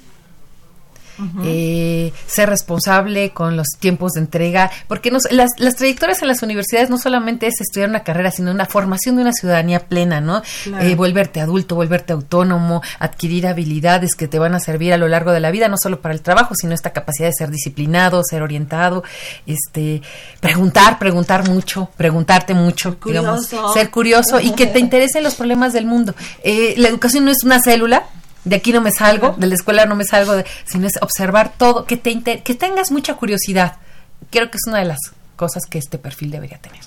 eh, 1.44 2.12
ser 2.28 2.50
responsable 2.50 3.32
con 3.32 3.56
los 3.56 3.68
tiempos 3.80 4.14
de 4.14 4.22
entrega, 4.22 4.72
porque 4.88 5.12
nos, 5.12 5.32
las, 5.32 5.52
las, 5.58 5.76
trayectorias 5.76 6.22
en 6.22 6.28
las 6.28 6.42
universidades 6.42 6.90
no 6.90 6.98
solamente 6.98 7.48
es 7.48 7.62
estudiar 7.62 7.90
una 7.90 8.04
carrera, 8.04 8.32
sino 8.32 8.52
una 8.52 8.66
formación 8.66 9.16
de 9.16 9.22
una 9.22 9.34
ciudadanía 9.34 9.88
plena, 9.88 10.22
¿no? 10.22 10.42
Eh, 10.82 10.96
volverte 10.96 11.42
adulto, 11.42 11.76
volverte 11.76 12.14
autónomo, 12.14 12.82
adquirir 13.00 13.48
habilidades 13.48 14.16
que 14.16 14.28
te 14.28 14.40
van 14.40 14.56
a 14.56 14.60
servir 14.60 14.94
a 14.94 14.98
lo 14.98 15.08
largo 15.08 15.32
de 15.32 15.40
la 15.40 15.52
vida, 15.52 15.68
no 15.68 15.78
solo 15.78 16.02
para 16.02 16.14
el 16.14 16.22
trabajo, 16.22 16.56
sino 16.56 16.74
esta 16.74 16.92
capacidad 16.92 17.28
de 17.28 17.34
ser 17.34 17.50
disciplinado, 17.50 18.22
ser 18.24 18.42
orientado, 18.42 19.04
este, 19.46 20.02
preguntar, 20.40 21.00
preguntar 21.00 21.48
mucho, 21.50 21.90
preguntarte 21.98 22.54
mucho, 22.54 22.98
digamos, 23.06 23.50
ser 23.74 23.90
curioso 23.90 24.40
y 24.40 24.52
que 24.52 24.68
te 24.68 24.80
interesen 24.84 25.24
los 25.24 25.36
problemas 25.36 25.74
del 25.74 25.86
mundo. 25.86 26.16
Eh, 26.44 26.76
la 26.78 26.90
educación 26.90 27.26
no 27.26 27.32
es 27.32 27.44
una 27.44 27.60
célula, 27.62 28.04
de 28.46 28.56
aquí 28.56 28.74
no 28.74 28.82
me 28.82 28.92
salgo, 28.92 29.36
de 29.38 29.48
la 29.48 29.56
escuela 29.56 29.86
no 29.86 29.96
me 29.96 30.06
salgo, 30.06 30.34
de, 30.34 30.46
sino 30.66 30.88
es 30.88 30.94
observar 31.02 31.54
todo, 31.58 31.86
que, 31.86 31.98
te 31.98 32.42
que 32.42 32.56
tengas 32.56 32.92
mucha 32.92 33.16
curiosidad. 33.16 33.78
Creo 34.30 34.50
que 34.50 34.58
es 34.58 34.68
una 34.68 34.80
de 34.80 34.86
las 34.86 35.00
cosas 35.36 35.66
que 35.66 35.78
este 35.78 35.98
perfil 35.98 36.32
debería 36.32 36.58
tener. 36.58 36.82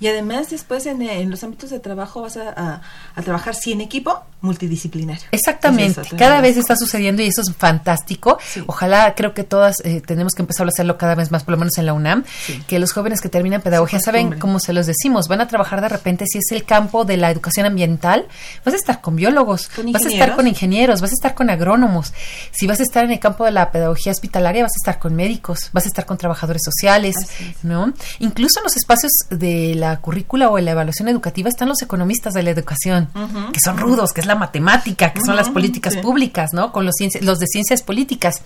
Y 0.00 0.08
además 0.08 0.48
después 0.50 0.86
en, 0.86 1.02
en 1.02 1.30
los 1.30 1.44
ámbitos 1.44 1.70
de 1.70 1.78
trabajo 1.78 2.22
vas 2.22 2.38
a, 2.38 2.80
a, 3.14 3.22
trabajar 3.22 3.54
sí 3.54 3.72
en 3.72 3.82
equipo, 3.82 4.22
multidisciplinario. 4.40 5.24
Exactamente, 5.30 6.00
cada 6.16 6.40
vez 6.40 6.56
está 6.56 6.74
sucediendo 6.74 7.22
y 7.22 7.26
eso 7.26 7.42
es 7.42 7.54
fantástico. 7.54 8.38
Ojalá, 8.66 9.14
creo 9.14 9.34
que 9.34 9.44
todas 9.44 9.76
eh, 9.84 10.00
tenemos 10.00 10.32
que 10.32 10.42
empezar 10.42 10.66
a 10.66 10.70
hacerlo 10.70 10.96
cada 10.96 11.14
vez 11.14 11.30
más, 11.30 11.44
por 11.44 11.52
lo 11.52 11.58
menos 11.58 11.76
en 11.76 11.84
la 11.84 11.92
UNAM, 11.92 12.24
que 12.66 12.78
los 12.78 12.92
jóvenes 12.92 13.20
que 13.20 13.28
terminan 13.28 13.60
pedagogía 13.60 14.00
saben 14.00 14.38
cómo 14.38 14.58
se 14.58 14.72
los 14.72 14.86
decimos, 14.86 15.28
van 15.28 15.42
a 15.42 15.48
trabajar 15.48 15.82
de 15.82 15.90
repente 15.90 16.24
si 16.26 16.38
es 16.38 16.50
el 16.50 16.64
campo 16.64 17.04
de 17.04 17.18
la 17.18 17.30
educación 17.30 17.66
ambiental, 17.66 18.26
vas 18.64 18.72
a 18.72 18.78
estar 18.78 19.02
con 19.02 19.16
biólogos, 19.16 19.68
vas 19.92 20.06
a 20.06 20.08
estar 20.08 20.34
con 20.34 20.46
ingenieros, 20.46 21.02
vas 21.02 21.10
a 21.10 21.14
estar 21.14 21.34
con 21.34 21.50
agrónomos, 21.50 22.14
si 22.52 22.66
vas 22.66 22.80
a 22.80 22.84
estar 22.84 23.04
en 23.04 23.10
el 23.10 23.20
campo 23.20 23.44
de 23.44 23.50
la 23.50 23.70
pedagogía 23.70 24.12
hospitalaria, 24.12 24.62
vas 24.62 24.72
a 24.72 24.80
estar 24.80 24.98
con 24.98 25.14
médicos, 25.14 25.68
vas 25.72 25.84
a 25.84 25.88
estar 25.88 26.06
con 26.06 26.16
trabajadores 26.16 26.62
sociales, 26.64 27.16
¿no? 27.62 27.92
Incluso 28.18 28.60
en 28.60 28.64
los 28.64 28.76
espacios 28.76 29.12
de 29.28 29.74
la 29.74 29.89
currícula 29.98 30.48
o 30.48 30.58
en 30.58 30.64
la 30.64 30.72
evaluación 30.72 31.08
educativa 31.08 31.48
están 31.48 31.68
los 31.68 31.82
economistas 31.82 32.34
de 32.34 32.42
la 32.42 32.50
educación, 32.50 33.08
que 33.52 33.60
son 33.60 33.78
rudos, 33.78 34.12
que 34.12 34.20
es 34.20 34.26
la 34.26 34.34
matemática, 34.34 35.12
que 35.12 35.20
son 35.24 35.36
las 35.36 35.50
políticas 35.50 35.96
públicas, 35.96 36.52
¿no? 36.52 36.72
Con 36.72 36.84
los, 36.84 36.94
los 37.20 37.38
de 37.38 37.46
ciencias 37.46 37.82
políticas. 37.82 38.42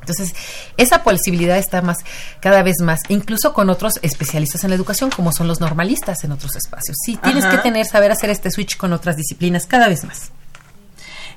Entonces, 0.00 0.36
esa 0.76 1.02
posibilidad 1.02 1.58
está 1.58 1.82
más, 1.82 1.98
cada 2.40 2.62
vez 2.62 2.76
más, 2.80 3.00
incluso 3.08 3.52
con 3.52 3.70
otros 3.70 3.94
especialistas 4.02 4.62
en 4.62 4.70
la 4.70 4.76
educación, 4.76 5.10
como 5.10 5.32
son 5.32 5.48
los 5.48 5.60
normalistas 5.60 6.22
en 6.22 6.30
otros 6.30 6.54
espacios. 6.54 6.96
Sí, 7.04 7.18
tienes 7.20 7.44
que 7.44 7.58
tener, 7.58 7.86
saber 7.86 8.12
hacer 8.12 8.30
este 8.30 8.52
switch 8.52 8.76
con 8.76 8.92
otras 8.92 9.16
disciplinas 9.16 9.66
cada 9.66 9.88
vez 9.88 10.04
más. 10.04 10.30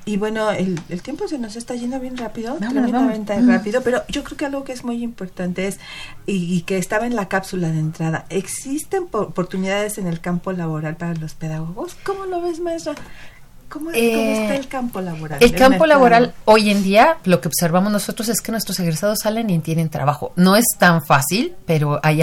Y 0.04 0.16
bueno, 0.16 0.50
el, 0.50 0.80
el, 0.88 1.02
tiempo 1.02 1.28
se 1.28 1.38
nos 1.38 1.56
está 1.56 1.74
yendo 1.74 2.00
bien 2.00 2.16
rápido, 2.16 2.56
tremendamente 2.56 3.38
rápido, 3.40 3.82
pero 3.82 4.02
yo 4.08 4.24
creo 4.24 4.36
que 4.36 4.46
algo 4.46 4.64
que 4.64 4.72
es 4.72 4.82
muy 4.82 5.02
importante 5.02 5.66
es, 5.66 5.78
y, 6.26 6.62
que 6.62 6.78
estaba 6.78 7.06
en 7.06 7.14
la 7.14 7.28
cápsula 7.28 7.70
de 7.70 7.78
entrada, 7.78 8.24
¿existen 8.30 9.08
oportunidades 9.12 9.98
en 9.98 10.06
el 10.06 10.20
campo 10.20 10.52
laboral 10.52 10.96
para 10.96 11.14
los 11.14 11.34
pedagogos? 11.34 11.96
¿Cómo 12.02 12.24
lo 12.24 12.40
ves, 12.40 12.60
maestra? 12.60 12.94
¿Cómo, 13.70 13.92
eh, 13.92 14.42
está 14.42 14.56
el 14.56 14.66
campo 14.66 15.00
laboral? 15.00 15.38
El 15.40 15.54
campo 15.54 15.86
laboral 15.86 16.34
hoy 16.44 16.70
en 16.70 16.82
día, 16.82 17.18
lo 17.24 17.40
que 17.40 17.46
observamos 17.46 17.92
nosotros 17.92 18.28
es 18.28 18.40
que 18.40 18.50
nuestros 18.50 18.80
egresados 18.80 19.20
salen 19.22 19.48
y 19.48 19.60
tienen 19.60 19.88
trabajo. 19.88 20.32
No 20.34 20.56
es 20.56 20.64
tan 20.76 21.04
fácil, 21.06 21.54
pero 21.66 22.00
ahí 22.02 22.20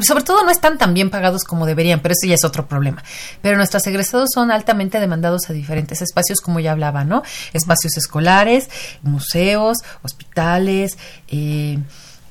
sobre 0.00 0.24
todo 0.24 0.42
no 0.42 0.50
están 0.50 0.78
tan 0.78 0.94
bien 0.94 1.10
pagados 1.10 1.44
como 1.44 1.66
deberían, 1.66 2.00
pero 2.00 2.14
eso 2.14 2.26
ya 2.26 2.34
es 2.34 2.44
otro 2.44 2.66
problema. 2.66 3.04
Pero 3.42 3.58
nuestros 3.58 3.86
egresados 3.86 4.30
son 4.34 4.50
altamente 4.50 4.98
demandados 5.00 5.50
a 5.50 5.52
diferentes 5.52 6.00
espacios, 6.00 6.40
como 6.40 6.60
ya 6.60 6.72
hablaba, 6.72 7.04
¿no? 7.04 7.22
Espacios 7.52 7.98
escolares, 7.98 8.70
museos, 9.02 9.76
hospitales, 10.02 10.96
eh, 11.28 11.78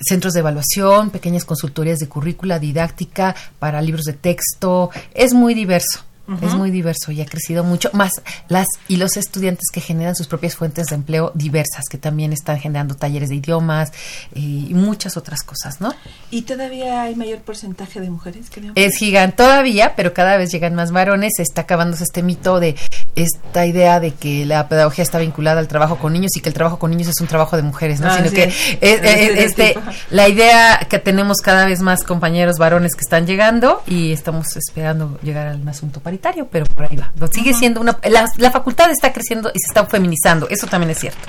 centros 0.02 0.34
de 0.34 0.40
evaluación, 0.40 1.12
pequeñas 1.12 1.46
consultorías 1.46 2.00
de 2.00 2.10
currícula 2.10 2.58
didáctica 2.58 3.36
para 3.60 3.80
libros 3.80 4.06
de 4.06 4.14
texto. 4.14 4.90
Es 5.14 5.36
muy 5.36 5.54
diverso. 5.54 6.09
Es 6.42 6.54
muy 6.54 6.70
diverso 6.70 7.12
y 7.12 7.22
ha 7.22 7.26
crecido 7.26 7.64
mucho 7.64 7.90
más 7.94 8.12
las 8.50 8.68
y 8.88 8.98
los 8.98 9.18
estudiantes 9.18 9.70
que 9.74 9.82
generan 9.82 10.16
sus 10.16 10.28
propias 10.28 10.56
fuentes 10.56 10.88
de 10.88 10.96
empleo 10.96 11.32
diversas, 11.34 11.86
que 11.90 11.98
también 11.98 12.34
están 12.34 12.60
generando 12.60 12.96
talleres 12.96 13.30
de 13.30 13.36
idiomas 13.36 13.92
eh, 14.36 14.40
y 14.40 14.74
muchas 14.74 15.18
otras 15.18 15.42
cosas, 15.42 15.82
¿no? 15.82 15.94
¿Y 16.30 16.44
todavía 16.44 17.02
hay 17.04 17.16
mayor 17.16 17.40
porcentaje 17.40 18.00
de 18.00 18.10
mujeres? 18.10 18.50
Que 18.50 18.72
es 18.76 18.98
gigante 18.98 19.38
todavía, 19.38 19.96
pero 19.96 20.14
cada 20.14 20.38
vez 20.38 20.52
llegan 20.52 20.76
más 20.76 20.92
varones. 20.92 21.34
Se 21.36 21.44
está 21.44 21.62
acabándose 21.62 22.04
este 22.04 22.22
mito 22.22 22.60
de 22.60 22.76
esta 23.16 23.66
idea 23.66 24.00
de 24.00 24.12
que 24.12 24.46
la 24.46 24.68
pedagogía 24.70 25.04
está 25.04 25.18
vinculada 25.18 25.60
al 25.60 25.68
trabajo 25.68 25.98
con 25.98 26.14
niños 26.14 26.32
y 26.36 26.42
que 26.42 26.50
el 26.50 26.56
trabajo 26.56 26.78
con 26.78 26.92
niños 26.92 27.08
es 27.08 27.22
un 27.22 27.28
trabajo 27.28 27.56
de 27.56 27.64
mujeres, 27.64 28.00
¿no? 28.00 28.08
Ah, 28.08 28.18
Sino 28.18 28.30
que 28.32 28.52
este, 28.82 29.76
la 30.12 30.30
idea 30.30 30.80
que 30.90 31.00
tenemos 31.00 31.38
cada 31.38 31.66
vez 31.66 31.82
más 31.82 32.04
compañeros 32.04 32.58
varones 32.58 32.94
que 32.96 33.02
están 33.02 33.26
llegando 33.26 33.82
y 33.88 34.12
estamos 34.12 34.56
esperando 34.56 35.20
llegar 35.22 35.48
al 35.48 35.68
asunto 35.68 36.00
paritario 36.00 36.19
pero 36.52 36.66
por 36.66 36.86
ahí 36.86 36.98
va. 36.98 37.12
Sigue 37.32 37.54
siendo 37.54 37.82
una. 37.82 37.98
La, 38.38 38.52
facultad 38.52 38.90
está 38.92 39.14
creciendo 39.14 39.50
y 39.54 39.60
se 39.60 39.68
está 39.68 39.86
feminizando, 39.86 40.48
eso 40.50 40.68
también 40.68 40.92
es 40.92 41.00
cierto. 41.00 41.20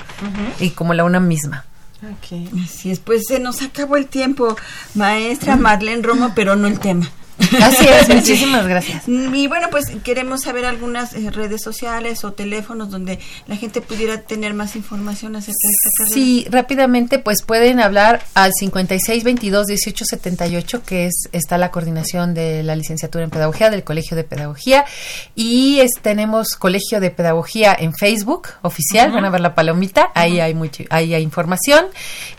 Y 0.59 0.71
como 0.71 0.93
la 0.93 1.03
una 1.03 1.19
misma. 1.19 1.65
Okay. 2.17 2.49
Así 2.63 2.89
es, 2.89 2.99
pues 2.99 3.25
se 3.27 3.39
nos 3.39 3.61
acabó 3.61 3.95
el 3.95 4.07
tiempo, 4.07 4.55
maestra 4.95 5.55
Marlene 5.55 6.01
Romo, 6.01 6.31
pero 6.33 6.55
no 6.55 6.67
el 6.67 6.79
tema. 6.79 7.07
Así 7.61 7.87
es, 7.87 8.09
muchísimas 8.15 8.67
gracias. 8.67 9.07
Y 9.07 9.47
bueno, 9.47 9.67
pues 9.69 9.85
queremos 10.03 10.41
saber 10.41 10.65
algunas 10.65 11.13
eh, 11.13 11.29
redes 11.31 11.61
sociales 11.61 12.23
o 12.23 12.33
teléfonos 12.33 12.89
donde 12.89 13.19
la 13.47 13.55
gente 13.55 13.81
pudiera 13.81 14.21
tener 14.21 14.53
más 14.53 14.75
información 14.75 15.35
acerca 15.35 15.57
de 15.61 15.73
esta 15.73 15.89
carrera. 15.97 16.13
Sí, 16.13 16.47
rápidamente, 16.49 17.19
pues 17.19 17.41
pueden 17.41 17.79
hablar 17.79 18.23
al 18.33 18.51
56 18.53 19.23
22 19.23 19.67
18 19.67 20.05
78, 20.05 20.83
que 20.83 21.05
es 21.07 21.29
está 21.31 21.57
la 21.57 21.71
coordinación 21.71 22.33
de 22.33 22.63
la 22.63 22.75
licenciatura 22.75 23.23
en 23.23 23.29
pedagogía 23.29 23.69
del 23.69 23.83
Colegio 23.83 24.15
de 24.15 24.23
Pedagogía. 24.23 24.85
Y 25.35 25.79
es, 25.79 25.91
tenemos 26.01 26.55
Colegio 26.55 26.99
de 26.99 27.11
Pedagogía 27.11 27.75
en 27.77 27.93
Facebook 27.93 28.49
oficial, 28.61 29.11
van 29.11 29.25
a 29.25 29.29
ver 29.29 29.41
la 29.41 29.55
palomita, 29.55 30.11
ahí 30.15 30.39
hay 30.39 30.53
mucho, 30.53 30.83
ahí 30.89 31.13
hay 31.13 31.23
información. 31.23 31.85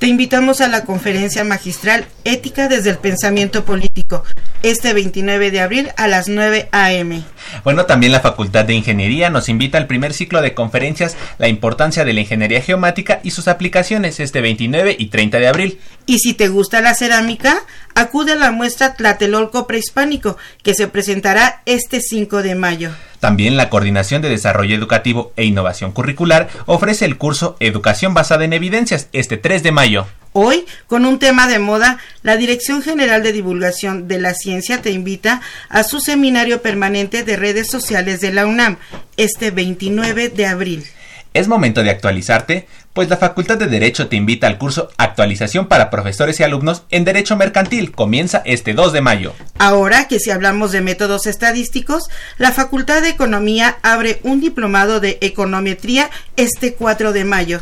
Te 0.00 0.06
invitamos 0.06 0.62
a 0.62 0.68
la 0.68 0.86
conferencia 0.86 1.44
magistral 1.44 2.06
Ética 2.24 2.68
desde 2.68 2.88
el 2.88 2.96
Pensamiento 2.96 3.66
Político, 3.66 4.24
este 4.62 4.94
29 4.94 5.50
de 5.50 5.60
abril 5.60 5.90
a 5.98 6.08
las 6.08 6.26
9 6.26 6.70
a.m. 6.72 7.22
Bueno, 7.64 7.84
también 7.84 8.10
la 8.10 8.20
Facultad 8.20 8.64
de 8.64 8.72
Ingeniería 8.72 9.28
nos 9.28 9.50
invita 9.50 9.76
al 9.76 9.86
primer 9.86 10.14
ciclo 10.14 10.40
de 10.40 10.54
conferencias 10.54 11.18
La 11.36 11.48
importancia 11.48 12.06
de 12.06 12.14
la 12.14 12.20
ingeniería 12.20 12.62
geomática 12.62 13.20
y 13.22 13.32
sus 13.32 13.46
aplicaciones 13.46 14.20
este 14.20 14.40
29 14.40 14.96
y 14.98 15.08
30 15.08 15.38
de 15.38 15.48
abril. 15.48 15.80
Y 16.06 16.20
si 16.20 16.32
te 16.32 16.48
gusta 16.48 16.80
la 16.80 16.94
cerámica, 16.94 17.58
acude 17.94 18.32
a 18.32 18.36
la 18.36 18.52
muestra 18.52 18.94
Tlatelolco 18.94 19.66
Prehispánico, 19.66 20.38
que 20.62 20.72
se 20.72 20.88
presentará 20.88 21.60
este 21.66 22.00
5 22.00 22.42
de 22.42 22.54
mayo. 22.54 22.90
También 23.20 23.58
la 23.58 23.68
Coordinación 23.68 24.22
de 24.22 24.30
Desarrollo 24.30 24.74
Educativo 24.74 25.32
e 25.36 25.44
Innovación 25.44 25.92
Curricular 25.92 26.48
ofrece 26.64 27.04
el 27.04 27.18
curso 27.18 27.56
Educación 27.60 28.14
basada 28.14 28.44
en 28.44 28.54
evidencias 28.54 29.08
este 29.12 29.36
3 29.36 29.62
de 29.62 29.72
mayo. 29.72 30.06
Hoy, 30.32 30.64
con 30.86 31.04
un 31.04 31.18
tema 31.18 31.46
de 31.46 31.58
moda, 31.58 31.98
la 32.22 32.36
Dirección 32.36 32.82
General 32.82 33.22
de 33.22 33.32
Divulgación 33.32 34.08
de 34.08 34.20
la 34.20 34.32
Ciencia 34.32 34.80
te 34.80 34.90
invita 34.90 35.42
a 35.68 35.82
su 35.82 36.00
seminario 36.00 36.62
permanente 36.62 37.22
de 37.24 37.36
redes 37.36 37.68
sociales 37.68 38.20
de 38.20 38.32
la 38.32 38.46
UNAM, 38.46 38.78
este 39.16 39.50
29 39.50 40.28
de 40.28 40.46
abril. 40.46 40.86
Es 41.32 41.46
momento 41.46 41.84
de 41.84 41.90
actualizarte, 41.90 42.66
pues 42.92 43.08
la 43.08 43.16
Facultad 43.16 43.56
de 43.56 43.68
Derecho 43.68 44.08
te 44.08 44.16
invita 44.16 44.48
al 44.48 44.58
curso 44.58 44.90
Actualización 44.96 45.68
para 45.68 45.88
profesores 45.88 46.40
y 46.40 46.42
alumnos 46.42 46.82
en 46.90 47.04
Derecho 47.04 47.36
Mercantil. 47.36 47.92
Comienza 47.92 48.42
este 48.44 48.74
2 48.74 48.92
de 48.92 49.00
mayo. 49.00 49.32
Ahora 49.58 50.08
que 50.08 50.18
si 50.18 50.32
hablamos 50.32 50.72
de 50.72 50.80
métodos 50.80 51.28
estadísticos, 51.28 52.10
la 52.36 52.50
Facultad 52.50 53.02
de 53.02 53.10
Economía 53.10 53.78
abre 53.82 54.18
un 54.24 54.40
diplomado 54.40 54.98
de 54.98 55.18
econometría 55.20 56.10
este 56.36 56.74
4 56.74 57.12
de 57.12 57.24
mayo. 57.24 57.60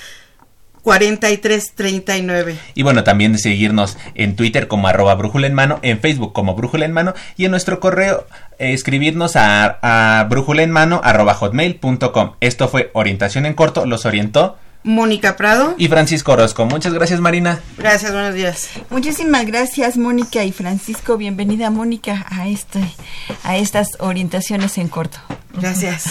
4339. 0.84 2.58
Y 2.76 2.84
bueno, 2.84 3.04
también 3.04 3.39
seguirnos 3.39 3.98
en 4.15 4.36
Twitter 4.36 4.67
como 4.67 4.88
arroba 4.88 5.15
brújula 5.15 5.48
en 5.48 5.54
mano, 5.54 5.80
en 5.82 6.00
Facebook 6.00 6.34
como 6.34 6.56
brújula 6.56 6.86
en 6.86 6.91
mano 6.91 7.13
y 7.38 7.46
en 7.46 7.52
nuestro 7.52 7.80
correo 7.80 8.28
eh, 8.60 8.74
escribirnos 8.74 9.36
a, 9.36 9.80
a 9.82 10.26
brújula 10.26 10.62
en 10.63 10.72
mano 10.72 11.02
arroba. 11.04 11.39
Esto 12.41 12.67
fue 12.67 12.91
Orientación 12.93 13.46
en 13.46 13.54
Corto, 13.54 13.86
los 13.86 14.06
orientó 14.06 14.58
Mónica 14.84 15.36
Prado 15.38 15.76
y 15.78 15.88
Francisco 15.88 16.34
Orozco. 16.34 16.65
Muchas 16.65 16.93
gracias, 16.93 17.19
Marina. 17.19 17.60
Gracias, 17.78 18.12
buenos 18.12 18.34
días. 18.34 18.69
Muchísimas 18.89 19.46
gracias, 19.46 19.98
Mónica 19.98 20.43
y 20.43 20.52
Francisco. 20.52 21.17
Bienvenida, 21.17 21.69
Mónica, 21.69 22.26
a 22.30 22.48
este, 22.48 22.84
a 23.43 23.58
estas 23.58 23.89
orientaciones 24.00 24.78
en 24.78 24.89
corto. 24.89 25.19
Gracias. 25.56 26.06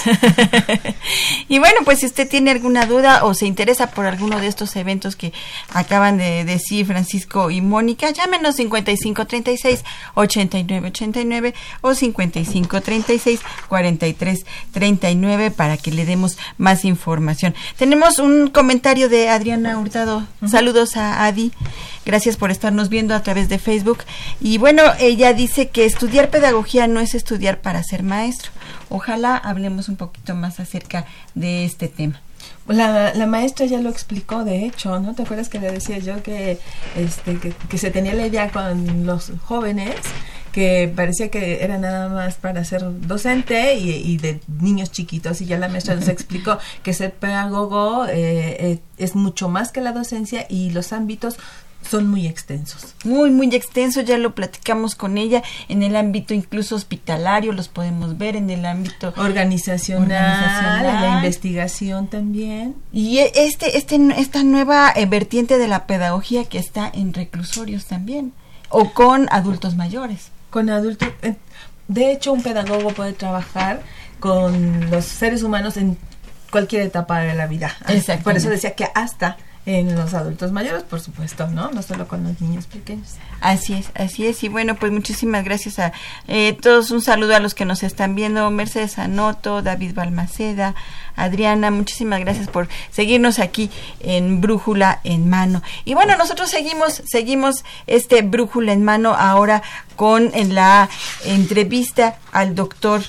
y 1.49 1.59
bueno, 1.59 1.81
pues 1.85 1.99
si 1.99 2.07
usted 2.07 2.29
tiene 2.29 2.53
alguna 2.53 2.87
duda 2.87 3.25
o 3.25 3.35
se 3.35 3.47
interesa 3.47 3.91
por 3.91 4.07
alguno 4.07 4.39
de 4.39 4.47
estos 4.47 4.77
eventos 4.77 5.17
que 5.17 5.33
acaban 5.73 6.17
de 6.17 6.45
decir 6.45 6.87
Francisco 6.87 7.51
y 7.51 7.61
Mónica, 7.61 8.11
llámenos 8.11 8.55
5536 8.55 9.85
8989 10.15 11.55
o 11.81 11.93
5536 11.95 13.41
4339 13.69 15.51
para 15.51 15.77
que 15.77 15.91
le 15.91 16.07
demos 16.07 16.39
más 16.57 16.85
información. 16.85 17.57
Tenemos 17.77 18.21
un 18.21 18.47
comentario 18.63 19.09
de 19.09 19.29
Adriana 19.29 19.77
Hurtado. 19.77 20.25
Saludos 20.47 20.97
a 20.97 21.25
Adi. 21.25 21.51
Gracias 22.07 22.37
por 22.37 22.53
estarnos 22.53 22.91
viendo 22.91 23.13
a 23.13 23.21
través 23.21 23.49
de 23.49 23.59
Facebook. 23.59 24.05
Y 24.41 24.59
bueno, 24.59 24.85
ella 25.01 25.33
dice 25.33 25.71
que 25.71 25.85
estudiar 25.85 26.31
pedagogía 26.31 26.87
no 26.87 27.01
es 27.01 27.17
estudiar 27.17 27.61
para 27.61 27.83
ser 27.83 28.05
maestro. 28.05 28.53
Ojalá 28.89 29.37
hablemos 29.37 29.89
un 29.89 29.97
poquito 29.97 30.37
más 30.37 30.61
acerca 30.61 31.07
de 31.35 31.65
este 31.65 31.89
tema. 31.89 32.21
La, 32.69 33.13
la, 33.15 33.27
maestra 33.27 33.67
ya 33.67 33.81
lo 33.81 33.91
explicó, 33.91 34.45
de 34.45 34.65
hecho, 34.65 35.01
¿no? 35.01 35.17
¿Te 35.17 35.23
acuerdas 35.25 35.49
que 35.49 35.59
le 35.59 35.73
decía 35.73 35.99
yo 35.99 36.23
que, 36.23 36.61
este, 36.95 37.39
que, 37.41 37.53
que 37.69 37.79
se 37.79 37.91
tenía 37.91 38.15
la 38.15 38.29
idea 38.29 38.49
con 38.51 39.05
los 39.05 39.33
jóvenes 39.45 39.97
que 40.53 40.93
parecía 40.95 41.31
que 41.31 41.65
era 41.65 41.79
nada 41.79 42.09
más 42.09 42.37
para 42.37 42.65
ser 42.65 42.83
docente 43.07 43.75
y, 43.75 43.91
y 43.91 44.19
de 44.19 44.41
niños 44.61 44.91
chiquitos 44.93 45.41
y 45.41 45.47
ya 45.47 45.59
la 45.59 45.69
maestra 45.69 45.95
nos 45.95 46.09
explicó 46.09 46.59
que 46.83 46.93
ser 46.93 47.13
pedagogo 47.15 48.07
eh, 48.07 48.57
eh, 48.61 48.79
es 48.99 49.17
mucho 49.17 49.49
más 49.49 49.73
que 49.73 49.81
la 49.81 49.93
docencia 49.93 50.47
y 50.49 50.71
los 50.71 50.93
ámbitos 50.93 51.39
son 51.89 52.07
muy 52.07 52.27
extensos. 52.27 52.95
Muy, 53.05 53.31
muy 53.31 53.53
extensos, 53.55 54.05
ya 54.05 54.17
lo 54.17 54.37
platicamos 54.37 54.95
con 54.95 55.19
ella, 55.19 55.43
en 55.69 55.83
el 55.83 55.97
ámbito 55.97 56.33
incluso 56.33 56.77
hospitalario 56.77 57.53
los 57.53 57.69
podemos 57.69 58.19
ver, 58.19 58.37
en 58.37 58.51
el 58.51 58.65
ámbito 58.65 59.13
organizacional, 59.17 60.03
organizacional. 60.03 61.03
la 61.03 61.17
investigación 61.17 62.07
también. 62.07 62.77
Y 62.93 63.19
este, 63.19 63.77
este, 63.77 63.99
esta 64.17 64.45
nueva 64.45 64.93
eh, 64.95 65.07
vertiente 65.07 65.59
de 65.59 65.67
la 65.67 65.87
pedagogía 65.87 66.45
que 66.45 66.59
está 66.59 66.91
en 66.93 67.13
reclusorios 67.13 67.87
también, 67.87 68.33
o 68.69 68.93
con 68.93 69.29
adultos 69.31 69.75
mayores. 69.75 70.31
Con 70.53 70.69
adultos, 70.69 71.09
eh, 71.23 71.35
de 71.89 72.13
hecho 72.13 72.33
un 72.33 72.43
pedagogo 72.43 72.91
puede 72.91 73.15
trabajar 73.15 73.81
con 74.21 74.91
los 74.91 75.07
seres 75.07 75.43
humanos 75.43 75.79
en 75.79 75.97
cualquier 76.51 76.83
etapa 76.83 77.21
de 77.21 77.35
la 77.35 77.47
vida. 77.47 77.75
Por 78.23 78.37
eso 78.37 78.51
decía 78.51 78.75
que 78.75 78.87
hasta 78.95 79.39
en 79.65 79.95
los 79.95 80.13
adultos 80.13 80.51
mayores, 80.51 80.83
por 80.83 81.01
supuesto, 81.01 81.47
¿no? 81.47 81.71
No 81.71 81.83
solo 81.83 82.09
con 82.09 82.25
los 82.25 82.41
niños 82.41 82.67
pequeños. 82.67 83.15
Así 83.41 83.75
es, 83.75 83.91
así 83.95 84.27
es. 84.27 84.43
Y 84.43 84.49
bueno, 84.49 84.75
pues 84.75 84.91
muchísimas 84.91 85.45
gracias 85.45 85.79
a 85.79 85.93
eh, 86.27 86.57
todos. 86.61 86.91
Un 86.91 87.01
saludo 87.01 87.37
a 87.37 87.41
los 87.41 87.55
que 87.55 87.65
nos 87.65 87.85
están 87.85 88.17
viendo. 88.17 88.51
Mercedes 88.51 88.99
Anoto, 88.99 89.63
David 89.63 89.95
Balmaceda, 89.95 90.75
Adriana, 91.15 91.71
muchísimas 91.71 92.19
gracias 92.21 92.49
por 92.49 92.69
seguirnos 92.91 93.39
aquí 93.39 93.71
en 94.01 94.41
Brújula 94.41 95.01
en 95.05 95.29
Mano. 95.29 95.63
Y 95.85 95.95
bueno, 95.95 96.17
nosotros 96.17 96.51
seguimos, 96.51 97.03
seguimos 97.07 97.65
este 97.87 98.23
Brújula 98.23 98.73
en 98.73 98.83
Mano 98.83 99.15
ahora 99.15 99.63
con 99.95 100.33
la 100.35 100.89
entrevista 101.25 102.17
al 102.33 102.57
doctor 102.57 103.03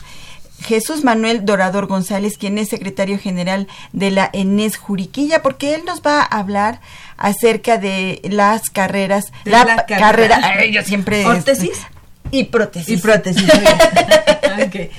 Jesús 0.63 1.03
Manuel 1.03 1.45
Dorador 1.45 1.87
González, 1.87 2.37
quien 2.37 2.57
es 2.57 2.69
secretario 2.69 3.19
general 3.19 3.67
de 3.91 4.11
la 4.11 4.29
ENES 4.33 4.77
Juriquilla, 4.77 5.41
porque 5.41 5.75
él 5.75 5.83
nos 5.85 6.01
va 6.01 6.21
a 6.21 6.39
hablar 6.39 6.79
acerca 7.17 7.77
de 7.77 8.21
las 8.23 8.69
carreras, 8.69 9.25
de 9.45 9.51
la, 9.51 9.65
la, 9.65 9.85
carrera, 9.85 10.39
carrera 10.41 10.65
yo 10.65 10.81
siempre 10.83 11.25
¿Órtesis? 11.25 11.85
Y 12.33 12.45
prótesis. 12.45 12.97
Y 12.97 13.01
prótesis. 13.01 13.43
okay. 14.67 14.89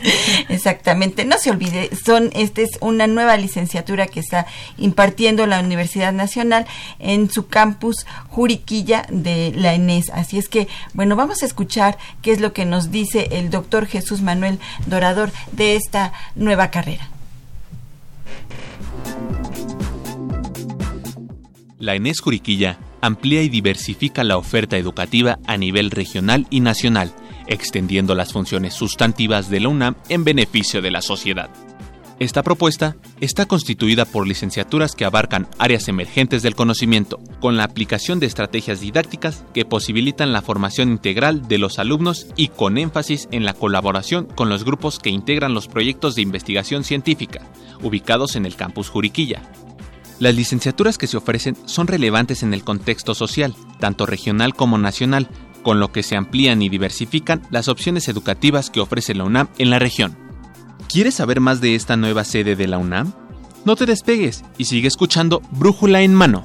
Exactamente. 0.49 1.25
No 1.25 1.37
se 1.37 1.51
olvide, 1.51 1.91
son 1.97 2.31
esta 2.33 2.61
es 2.61 2.71
una 2.81 3.09
nueva 3.09 3.37
licenciatura 3.37 4.07
que 4.07 4.21
está 4.21 4.47
impartiendo 4.79 5.45
la 5.49 5.59
Universidad 5.59 6.13
Nacional 6.13 6.65
en 7.01 7.29
su 7.29 7.49
campus 7.49 8.07
Juriquilla 8.29 9.05
de 9.11 9.53
la 9.57 9.75
ENES. 9.75 10.11
Así 10.11 10.39
es 10.39 10.49
que, 10.49 10.69
bueno, 10.93 11.17
vamos 11.17 11.43
a 11.43 11.47
escuchar 11.47 11.99
qué 12.23 12.31
es 12.31 12.41
lo 12.41 12.53
que 12.53 12.67
nos 12.67 12.93
dice 12.93 13.29
el 13.33 13.51
doctor 13.51 13.87
Jesús 13.87 14.23
Manuel 14.23 14.61
Dorador 14.87 15.33
de 15.51 15.75
esta 15.75 16.13
nueva 16.37 16.71
carrera. 16.71 17.11
La 21.81 21.97
ENES 21.97 22.21
Juriquilla 22.21 22.79
amplía 23.01 23.43
y 23.43 23.49
diversifica 23.49 24.23
la 24.23 24.37
oferta 24.37 24.77
educativa 24.77 25.41
a 25.49 25.57
nivel 25.57 25.91
regional 25.91 26.47
y 26.49 26.61
nacional 26.61 27.13
extendiendo 27.47 28.15
las 28.15 28.33
funciones 28.33 28.75
sustantivas 28.75 29.51
de 29.51 29.61
la 29.61 29.69
UNAM 29.69 29.97
en 30.09 30.25
beneficio 30.25 30.83
de 30.83 30.91
la 30.91 31.03
sociedad. 31.03 31.51
Esta 32.21 32.45
propuesta 32.45 32.97
está 33.21 33.45
constituida 33.47 34.05
por 34.05 34.29
licenciaturas 34.29 34.95
que 34.95 35.05
abarcan 35.05 35.49
áreas 35.59 35.89
emergentes 35.89 36.43
del 36.43 36.55
conocimiento, 36.55 37.21
con 37.41 37.57
la 37.57 37.65
aplicación 37.65 38.21
de 38.21 38.27
estrategias 38.27 38.81
didácticas 38.81 39.45
que 39.53 39.65
posibilitan 39.65 40.33
la 40.33 40.41
formación 40.41 40.91
integral 40.91 41.49
de 41.49 41.59
los 41.59 41.81
alumnos 41.81 42.29
y 42.37 42.49
con 42.49 42.79
énfasis 42.79 43.29
en 43.33 43.45
la 43.45 43.53
colaboración 43.53 44.27
con 44.27 44.49
los 44.49 44.65
grupos 44.65 45.01
que 45.01 45.11
integran 45.11 45.55
los 45.55 45.67
proyectos 45.67 46.15
de 46.15 46.23
investigación 46.23 46.85
científica, 46.85 47.41
ubicados 47.83 48.37
en 48.37 48.47
el 48.47 48.55
campus 48.55 48.91
Juriquilla. 48.91 49.43
Las 50.21 50.37
licenciaturas 50.37 50.99
que 50.99 51.09
se 51.09 51.17
ofrecen 51.17 51.57
son 51.67 51.89
relevantes 51.89 52.45
en 52.45 52.55
el 52.55 52.63
contexto 52.63 53.17
social, 53.17 53.57
tanto 53.81 54.07
regional 54.07 54.55
como 54.55 54.79
nacional, 54.79 55.29
con 55.65 55.81
lo 55.81 55.91
que 55.91 56.05
se 56.05 56.15
amplían 56.15 56.63
y 56.63 56.69
diversifican 56.69 57.43
las 57.51 57.67
opciones 57.67 58.07
educativas 58.07 58.71
que 58.71 58.79
ofrece 58.79 59.15
la 59.15 59.25
UNAM 59.25 59.49
en 59.59 59.71
la 59.71 59.81
región. 59.81 60.17
¿Quieres 60.89 61.15
saber 61.15 61.41
más 61.41 61.61
de 61.61 61.75
esta 61.75 61.97
nueva 61.97 62.23
sede 62.23 62.55
de 62.55 62.69
la 62.69 62.79
UNAM? 62.79 63.13
No 63.65 63.75
te 63.75 63.87
despegues 63.87 64.45
y 64.59 64.67
sigue 64.67 64.87
escuchando 64.87 65.43
Brújula 65.51 66.03
en 66.03 66.15
mano. 66.15 66.45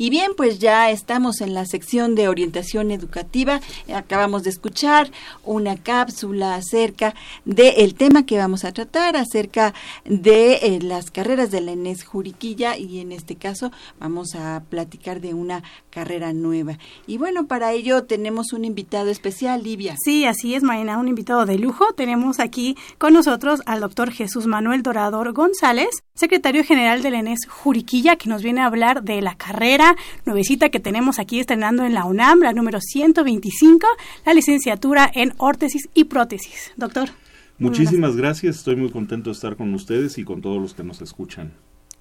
Y 0.00 0.10
bien, 0.10 0.30
pues 0.36 0.60
ya 0.60 0.90
estamos 0.90 1.40
en 1.40 1.54
la 1.54 1.66
sección 1.66 2.14
de 2.14 2.28
orientación 2.28 2.92
educativa. 2.92 3.60
Acabamos 3.92 4.44
de 4.44 4.50
escuchar 4.50 5.10
una 5.44 5.76
cápsula 5.76 6.54
acerca 6.54 7.16
del 7.44 7.94
tema 7.96 8.24
que 8.24 8.38
vamos 8.38 8.64
a 8.64 8.70
tratar, 8.70 9.16
acerca 9.16 9.74
de 10.04 10.54
eh, 10.62 10.78
las 10.80 11.10
carreras 11.10 11.50
de 11.50 11.62
la 11.62 11.72
ENES 11.72 12.04
Juriquilla 12.04 12.76
y 12.76 13.00
en 13.00 13.10
este 13.10 13.34
caso 13.34 13.72
vamos 13.98 14.36
a 14.36 14.62
platicar 14.70 15.20
de 15.20 15.34
una 15.34 15.64
carrera 15.90 16.32
nueva. 16.32 16.78
Y 17.08 17.18
bueno, 17.18 17.48
para 17.48 17.72
ello 17.72 18.04
tenemos 18.04 18.52
un 18.52 18.64
invitado 18.64 19.10
especial, 19.10 19.64
Livia. 19.64 19.96
Sí, 20.04 20.26
así 20.26 20.54
es, 20.54 20.62
Marina, 20.62 20.98
un 20.98 21.08
invitado 21.08 21.44
de 21.44 21.58
lujo. 21.58 21.92
Tenemos 21.94 22.38
aquí 22.38 22.76
con 22.98 23.14
nosotros 23.14 23.62
al 23.66 23.80
doctor 23.80 24.12
Jesús 24.12 24.46
Manuel 24.46 24.84
Dorador 24.84 25.32
González, 25.32 25.88
secretario 26.14 26.62
general 26.62 27.02
de 27.02 27.10
la 27.10 27.18
ENES 27.18 27.40
Juriquilla, 27.48 28.14
que 28.14 28.28
nos 28.28 28.44
viene 28.44 28.60
a 28.60 28.66
hablar 28.66 29.02
de 29.02 29.22
la 29.22 29.34
carrera 29.34 29.87
nuevecita 30.24 30.68
que 30.68 30.80
tenemos 30.80 31.18
aquí 31.18 31.40
estrenando 31.40 31.84
en 31.84 31.94
la 31.94 32.04
UNAM, 32.04 32.40
la 32.40 32.52
número 32.52 32.80
125, 32.80 33.86
la 34.24 34.34
licenciatura 34.34 35.10
en 35.14 35.32
órtesis 35.38 35.88
y 35.94 36.04
prótesis. 36.04 36.72
Doctor. 36.76 37.10
Muchísimas 37.58 38.14
gracias, 38.16 38.56
estoy 38.56 38.76
muy 38.76 38.90
contento 38.90 39.30
de 39.30 39.34
estar 39.34 39.56
con 39.56 39.74
ustedes 39.74 40.16
y 40.18 40.24
con 40.24 40.40
todos 40.40 40.62
los 40.62 40.74
que 40.74 40.84
nos 40.84 41.02
escuchan. 41.02 41.52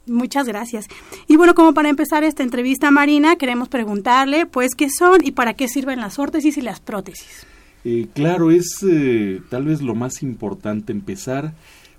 Muchas 0.05 0.47
gracias. 0.47 0.87
Y 1.27 1.35
bueno, 1.35 1.53
como 1.53 1.73
para 1.73 1.89
empezar 1.89 2.23
esta 2.23 2.43
entrevista, 2.43 2.91
Marina, 2.91 3.35
queremos 3.35 3.67
preguntarle, 3.67 4.45
pues, 4.45 4.73
¿qué 4.75 4.89
son 4.89 5.17
y 5.23 5.31
para 5.31 5.53
qué 5.53 5.67
sirven 5.67 5.99
las 5.99 6.17
órtesis 6.17 6.57
y 6.57 6.61
las 6.61 6.79
prótesis? 6.79 7.45
Eh, 7.83 8.07
claro, 8.13 8.51
es 8.51 8.83
eh, 8.83 9.41
tal 9.49 9.65
vez 9.65 9.81
lo 9.81 9.95
más 9.95 10.23
importante 10.23 10.91
empezar 10.91 11.53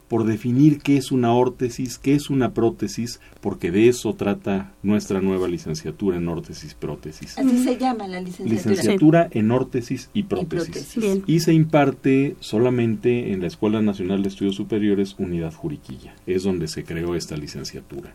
por 0.09 0.25
definir 0.25 0.81
qué 0.81 0.97
es 0.97 1.13
una 1.13 1.33
órtesis, 1.33 1.99
qué 1.99 2.15
es 2.15 2.31
una 2.31 2.55
prótesis, 2.55 3.21
porque 3.41 3.71
de 3.71 3.89
eso 3.89 4.15
trata 4.15 4.73
nuestra 4.83 5.21
nueva 5.21 5.49
licenciatura 5.49 6.17
en 6.17 6.29
órtesis 6.29 6.75
prótesis. 6.75 7.39
Así 7.39 7.63
se 7.63 7.77
llama 7.77 8.09
la 8.09 8.21
licenciatura. 8.21 8.73
Licenciatura 8.73 9.29
en 9.31 9.51
órtesis 9.51 10.11
y 10.15 10.23
prótesis. 10.25 10.97
Y, 11.27 11.41
se 11.41 11.53
imparte 11.53 12.37
solamente 12.41 13.33
en 13.33 13.41
la 13.41 13.47
Escuela 13.47 13.83
Nacional 13.83 14.23
de 14.23 14.31
Estudios 14.31 14.57
Superiores 14.57 15.15
Unidad 15.19 15.53
Juriquilla. 15.53 16.15
Es 16.27 16.43
donde 16.43 16.69
se 16.69 16.85
creó 16.85 17.15
esta 17.15 17.37
licenciatura. 17.37 18.15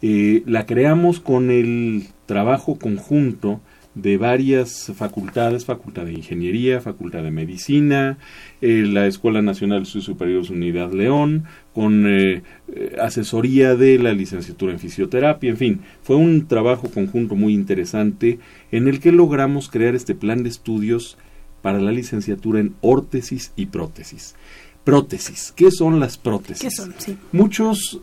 Eh, 0.00 0.44
la 0.46 0.64
creamos 0.64 1.18
con 1.18 1.50
el 1.50 2.06
trabajo 2.26 2.78
conjunto 2.78 3.60
de 4.00 4.16
varias 4.16 4.92
facultades, 4.94 5.64
Facultad 5.64 6.04
de 6.04 6.12
Ingeniería, 6.12 6.80
Facultad 6.80 7.22
de 7.22 7.32
Medicina, 7.32 8.18
eh, 8.60 8.84
la 8.86 9.06
Escuela 9.06 9.42
Nacional 9.42 9.80
de 9.80 9.84
Estudios 9.84 10.04
Superiores 10.04 10.50
Unidad 10.50 10.92
León, 10.92 11.44
con 11.74 12.06
eh, 12.06 12.42
eh, 12.68 12.96
asesoría 13.00 13.74
de 13.74 13.98
la 13.98 14.12
licenciatura 14.12 14.72
en 14.72 14.78
fisioterapia, 14.78 15.50
en 15.50 15.56
fin, 15.56 15.80
fue 16.02 16.16
un 16.16 16.46
trabajo 16.46 16.88
conjunto 16.90 17.34
muy 17.34 17.54
interesante 17.54 18.38
en 18.70 18.86
el 18.86 19.00
que 19.00 19.10
logramos 19.10 19.68
crear 19.68 19.96
este 19.96 20.14
plan 20.14 20.44
de 20.44 20.50
estudios 20.50 21.18
para 21.60 21.80
la 21.80 21.90
licenciatura 21.90 22.60
en 22.60 22.74
órtesis 22.80 23.52
y 23.56 23.66
prótesis. 23.66 24.36
Prótesis, 24.84 25.52
¿qué 25.56 25.72
son 25.72 25.98
las 25.98 26.16
prótesis? 26.16 26.62
¿Qué 26.62 26.70
son? 26.70 26.94
Sí. 26.98 27.16
Muchos, 27.32 28.00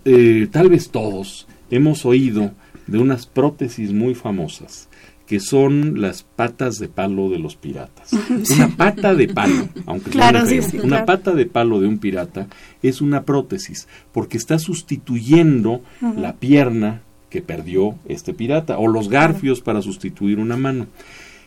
tal 0.51 0.69
vez 0.69 0.89
todos, 0.89 1.47
hemos 1.71 2.05
oído 2.05 2.51
de 2.85 2.99
unas 2.99 3.25
prótesis 3.25 3.91
muy 3.91 4.13
famosas 4.13 4.87
que 5.27 5.39
son 5.39 6.01
las 6.01 6.23
patas 6.23 6.77
de 6.77 6.87
palo 6.87 7.29
de 7.29 7.39
los 7.39 7.55
piratas. 7.55 8.11
Una 8.55 8.69
pata 8.75 9.15
de 9.15 9.27
palo, 9.27 9.69
aunque 9.85 10.11
claro, 10.11 10.45
sí, 10.45 10.59
una 10.83 11.05
pata 11.05 11.33
de 11.33 11.45
palo 11.45 11.79
de 11.79 11.87
un 11.87 11.97
pirata 11.97 12.47
es 12.83 13.01
una 13.01 13.23
prótesis, 13.23 13.87
porque 14.11 14.37
está 14.37 14.59
sustituyendo 14.59 15.81
la 16.01 16.35
pierna 16.35 17.01
que 17.29 17.41
perdió 17.41 17.95
este 18.07 18.33
pirata, 18.33 18.77
o 18.77 18.87
los 18.87 19.09
garfios 19.09 19.61
para 19.61 19.81
sustituir 19.81 20.39
una 20.39 20.57
mano. 20.57 20.87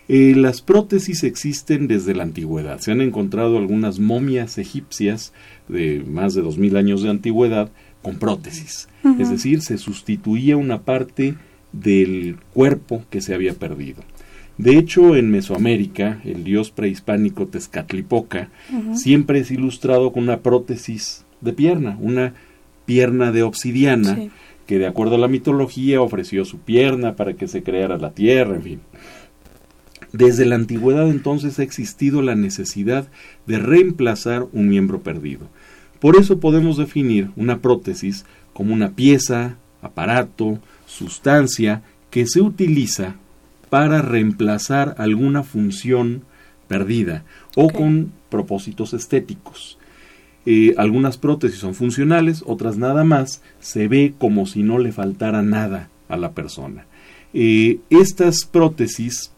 Eh, 0.09 0.35
las 0.35 0.63
prótesis 0.63 1.23
existen 1.23 1.87
desde 1.87 2.15
la 2.15 2.23
antigüedad. 2.23 2.81
Se 2.81 2.93
han 2.93 3.03
encontrado 3.03 3.59
algunas 3.59 3.99
momias 3.99 4.57
egipcias 4.57 5.33
de 5.69 6.03
más 6.07 6.35
de 6.35 6.41
dos 6.41 6.57
mil 6.57 6.77
años 6.77 7.03
de 7.03 7.11
antigüedad 7.11 7.71
con 8.03 8.19
prótesis. 8.19 8.89
Es 9.19 9.31
decir, 9.31 9.61
se 9.61 9.79
sustituía 9.79 10.57
una 10.57 10.83
parte 10.83 11.35
del 11.73 12.37
cuerpo 12.55 13.05
que 13.11 13.21
se 13.21 13.35
había 13.35 13.55
perdido. 13.55 14.03
De 14.59 14.77
hecho, 14.77 15.15
en 15.15 15.31
Mesoamérica, 15.31 16.21
el 16.25 16.43
dios 16.43 16.73
prehispánico 16.73 17.47
Tezcatlipoca 17.47 18.51
siempre 18.93 19.39
es 19.39 19.53
ilustrado 19.53 20.13
con 20.13 20.25
una 20.25 20.41
prótesis 20.41 21.25
de 21.41 21.53
pierna, 21.53 21.97
una 22.01 22.35
pierna 22.85 23.31
de 23.31 23.45
obsidiana, 23.45 24.19
que 24.67 24.79
de 24.79 24.87
acuerdo 24.87 25.15
a 25.15 25.19
la 25.19 25.29
mitología 25.29 26.01
ofreció 26.01 26.45
su 26.45 26.59
pierna 26.59 27.15
para 27.15 27.35
que 27.35 27.47
se 27.47 27.63
creara 27.63 27.99
la 27.99 28.11
tierra, 28.11 28.57
en 28.57 28.63
fin. 28.63 28.81
Desde 30.13 30.45
la 30.45 30.57
antigüedad 30.57 31.09
entonces 31.09 31.59
ha 31.59 31.63
existido 31.63 32.23
la 32.23 32.35
necesidad 32.35 33.09
de 33.47 33.59
reemplazar 33.59 34.47
un 34.53 34.69
miembro 34.69 35.03
perdido. 35.03 35.49
Por 36.01 36.17
eso 36.17 36.41
podemos 36.41 36.77
definir 36.77 37.31
una 37.37 37.59
prótesis 37.61 38.25
como 38.53 38.75
una 38.75 38.91
pieza, 38.91 39.57
aparato, 39.83 40.59
sustancia 40.89 41.83
que 42.11 42.27
se 42.27 42.41
utiliza 42.41 43.15
para 43.71 44.03
reemplazar 44.03 44.95
alguna 44.99 45.43
función 45.43 46.23
perdida 46.67 47.25
o 47.55 47.71
con 47.71 48.13
propósitos 48.31 48.95
estéticos. 48.95 49.79
Eh, 50.47 50.75
algunas 50.79 51.19
prótesis 51.19 51.61
son 51.61 51.75
funcionales, 51.75 52.43
otras 52.47 52.79
nada 52.79 53.05
más, 53.05 53.43
se 53.61 53.87
ve 53.87 54.15
como 54.19 54.47
si 54.47 54.63
no 54.63 54.79
le 54.79 54.93
faltara 54.93 55.43
nada 55.43 55.91
a 56.09 56.17
la 56.17 56.33
persona. 56.33 56.87
Eh, 57.35 57.81
estas 57.91 58.47
prótesis 58.47 59.31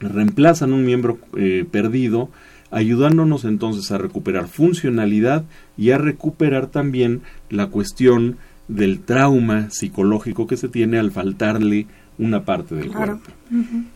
reemplazan 0.00 0.74
un 0.74 0.84
miembro 0.84 1.18
eh, 1.36 1.64
perdido, 1.70 2.28
ayudándonos 2.70 3.46
entonces 3.46 3.90
a 3.90 3.96
recuperar 3.96 4.48
funcionalidad 4.48 5.44
y 5.78 5.90
a 5.92 5.98
recuperar 5.98 6.66
también 6.66 7.22
la 7.48 7.68
cuestión 7.68 8.36
del 8.68 9.00
trauma 9.00 9.70
psicológico 9.70 10.46
que 10.46 10.56
se 10.56 10.68
tiene 10.68 10.98
al 10.98 11.10
faltarle 11.10 11.86
una 12.18 12.44
parte 12.44 12.74
del 12.74 12.90
cuerpo. 12.90 13.30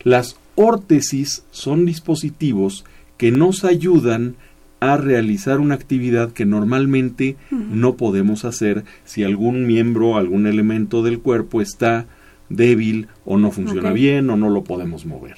Las 0.03 0.37
órtesis 0.55 1.43
son 1.51 1.85
dispositivos 1.85 2.85
que 3.17 3.31
nos 3.31 3.63
ayudan 3.63 4.35
a 4.79 4.97
realizar 4.97 5.59
una 5.59 5.75
actividad 5.75 6.33
que 6.33 6.45
normalmente 6.45 7.37
no 7.51 7.95
podemos 7.95 8.43
hacer 8.43 8.83
si 9.05 9.23
algún 9.23 9.65
miembro, 9.65 10.17
algún 10.17 10.45
elemento 10.45 11.03
del 11.03 11.19
cuerpo 11.19 11.61
está 11.61 12.05
débil 12.49 13.07
o 13.25 13.37
no 13.37 13.51
funciona 13.51 13.91
bien 13.93 14.29
o 14.29 14.35
no 14.35 14.49
lo 14.49 14.63
podemos 14.63 15.05
mover. 15.05 15.37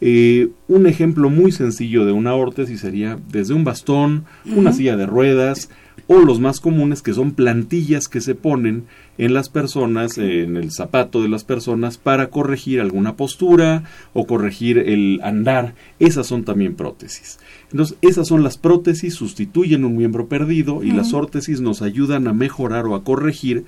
Eh, 0.00 0.50
un 0.68 0.86
ejemplo 0.86 1.30
muy 1.30 1.52
sencillo 1.52 2.04
de 2.04 2.12
una 2.12 2.34
órtesis 2.34 2.80
sería 2.80 3.18
desde 3.30 3.54
un 3.54 3.64
bastón, 3.64 4.24
una 4.44 4.72
silla 4.72 4.96
de 4.96 5.06
ruedas, 5.06 5.70
o 6.08 6.18
los 6.18 6.38
más 6.40 6.60
comunes 6.60 7.02
que 7.02 7.12
son 7.12 7.32
plantillas 7.32 8.08
que 8.08 8.20
se 8.20 8.34
ponen 8.34 8.84
en 9.18 9.34
las 9.34 9.48
personas, 9.48 10.18
en 10.18 10.56
el 10.56 10.70
zapato 10.70 11.22
de 11.22 11.28
las 11.28 11.44
personas 11.44 11.98
para 11.98 12.28
corregir 12.28 12.80
alguna 12.80 13.16
postura 13.16 13.84
o 14.12 14.26
corregir 14.26 14.78
el 14.78 15.20
andar. 15.22 15.74
Esas 15.98 16.26
son 16.26 16.44
también 16.44 16.76
prótesis. 16.76 17.38
Entonces, 17.72 17.96
esas 18.02 18.28
son 18.28 18.42
las 18.42 18.56
prótesis, 18.56 19.14
sustituyen 19.14 19.84
un 19.84 19.96
miembro 19.96 20.28
perdido 20.28 20.84
y 20.84 20.92
las 20.92 21.12
órtesis 21.12 21.60
nos 21.60 21.82
ayudan 21.82 22.28
a 22.28 22.32
mejorar 22.32 22.86
o 22.86 22.94
a 22.94 23.02
corregir 23.02 23.64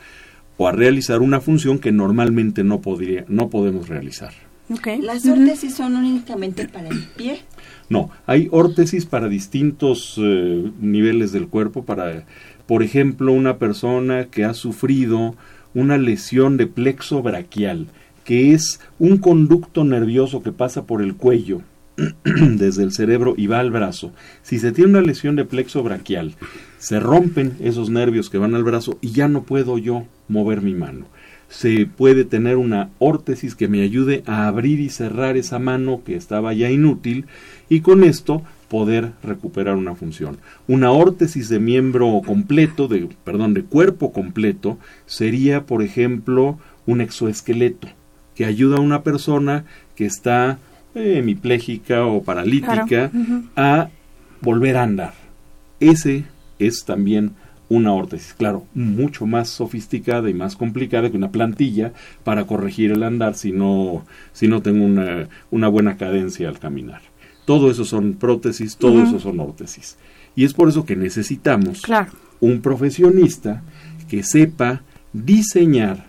o 0.56 0.68
a 0.68 0.72
realizar 0.72 1.22
una 1.22 1.40
función 1.40 1.78
que 1.78 1.92
normalmente 1.92 2.64
no, 2.64 2.80
podría, 2.80 3.24
no 3.28 3.48
podemos 3.48 3.88
realizar. 3.88 4.32
¿Las 5.00 5.24
órtesis 5.24 5.74
son 5.74 5.96
únicamente 5.96 6.68
para 6.68 6.88
el 6.88 7.02
pie? 7.16 7.40
No, 7.88 8.10
hay 8.26 8.48
órtesis 8.50 9.06
para 9.06 9.28
distintos 9.28 10.14
eh, 10.18 10.70
niveles 10.80 11.32
del 11.32 11.48
cuerpo, 11.48 11.84
para, 11.84 12.24
por 12.66 12.82
ejemplo, 12.82 13.32
una 13.32 13.56
persona 13.56 14.26
que 14.26 14.44
ha 14.44 14.52
sufrido 14.52 15.34
una 15.74 15.96
lesión 15.96 16.56
de 16.56 16.66
plexo 16.66 17.22
braquial, 17.22 17.86
que 18.24 18.52
es 18.52 18.80
un 18.98 19.16
conducto 19.16 19.84
nervioso 19.84 20.42
que 20.42 20.52
pasa 20.52 20.84
por 20.84 21.00
el 21.00 21.14
cuello 21.14 21.62
desde 22.24 22.82
el 22.82 22.92
cerebro 22.92 23.34
y 23.36 23.46
va 23.46 23.60
al 23.60 23.70
brazo. 23.70 24.12
Si 24.42 24.58
se 24.58 24.72
tiene 24.72 24.90
una 24.90 25.00
lesión 25.00 25.34
de 25.36 25.46
plexo 25.46 25.82
braquial, 25.82 26.34
se 26.78 27.00
rompen 27.00 27.56
esos 27.60 27.88
nervios 27.88 28.28
que 28.28 28.38
van 28.38 28.54
al 28.54 28.64
brazo 28.64 28.98
y 29.00 29.12
ya 29.12 29.28
no 29.28 29.44
puedo 29.44 29.78
yo 29.78 30.04
mover 30.28 30.60
mi 30.60 30.74
mano 30.74 31.06
se 31.48 31.86
puede 31.86 32.24
tener 32.24 32.56
una 32.56 32.90
órtesis 32.98 33.54
que 33.54 33.68
me 33.68 33.82
ayude 33.82 34.22
a 34.26 34.46
abrir 34.46 34.80
y 34.80 34.90
cerrar 34.90 35.36
esa 35.36 35.58
mano 35.58 36.02
que 36.04 36.14
estaba 36.14 36.52
ya 36.52 36.70
inútil 36.70 37.26
y 37.68 37.80
con 37.80 38.04
esto 38.04 38.42
poder 38.68 39.12
recuperar 39.22 39.76
una 39.76 39.94
función. 39.94 40.38
Una 40.66 40.92
órtesis 40.92 41.48
de 41.48 41.58
miembro 41.58 42.20
completo, 42.24 42.86
de, 42.86 43.08
perdón, 43.24 43.54
de 43.54 43.62
cuerpo 43.62 44.12
completo, 44.12 44.78
sería, 45.06 45.64
por 45.64 45.82
ejemplo, 45.82 46.58
un 46.86 47.00
exoesqueleto, 47.00 47.88
que 48.34 48.44
ayuda 48.44 48.76
a 48.76 48.80
una 48.80 49.02
persona 49.02 49.64
que 49.96 50.06
está 50.06 50.58
eh, 50.94 51.18
hemipléjica 51.18 52.04
o 52.04 52.22
paralítica 52.22 52.86
Claro, 52.86 53.42
a 53.56 53.88
volver 54.40 54.76
a 54.76 54.82
andar. 54.84 55.14
Ese 55.80 56.24
es 56.58 56.84
también 56.84 57.32
una 57.68 57.92
órtesis, 57.92 58.34
claro, 58.34 58.64
mucho 58.74 59.26
más 59.26 59.50
sofisticada 59.50 60.30
y 60.30 60.34
más 60.34 60.56
complicada 60.56 61.10
que 61.10 61.16
una 61.16 61.30
plantilla 61.30 61.92
para 62.24 62.44
corregir 62.44 62.92
el 62.92 63.02
andar 63.02 63.34
si 63.34 63.52
no, 63.52 64.06
si 64.32 64.48
no 64.48 64.62
tengo 64.62 64.84
una, 64.84 65.28
una 65.50 65.68
buena 65.68 65.96
cadencia 65.96 66.48
al 66.48 66.58
caminar. 66.58 67.02
Todo 67.48 67.70
eso 67.70 67.86
son 67.86 68.12
prótesis, 68.12 68.76
todo 68.76 69.02
eso 69.02 69.18
son 69.18 69.40
órtesis. 69.40 69.96
Y 70.36 70.44
es 70.44 70.52
por 70.52 70.68
eso 70.68 70.84
que 70.84 70.96
necesitamos 70.96 71.80
Claro. 71.80 72.12
un 72.40 72.60
profesionista 72.60 73.62
que 74.06 74.22
sepa 74.22 74.82
diseñar, 75.14 76.08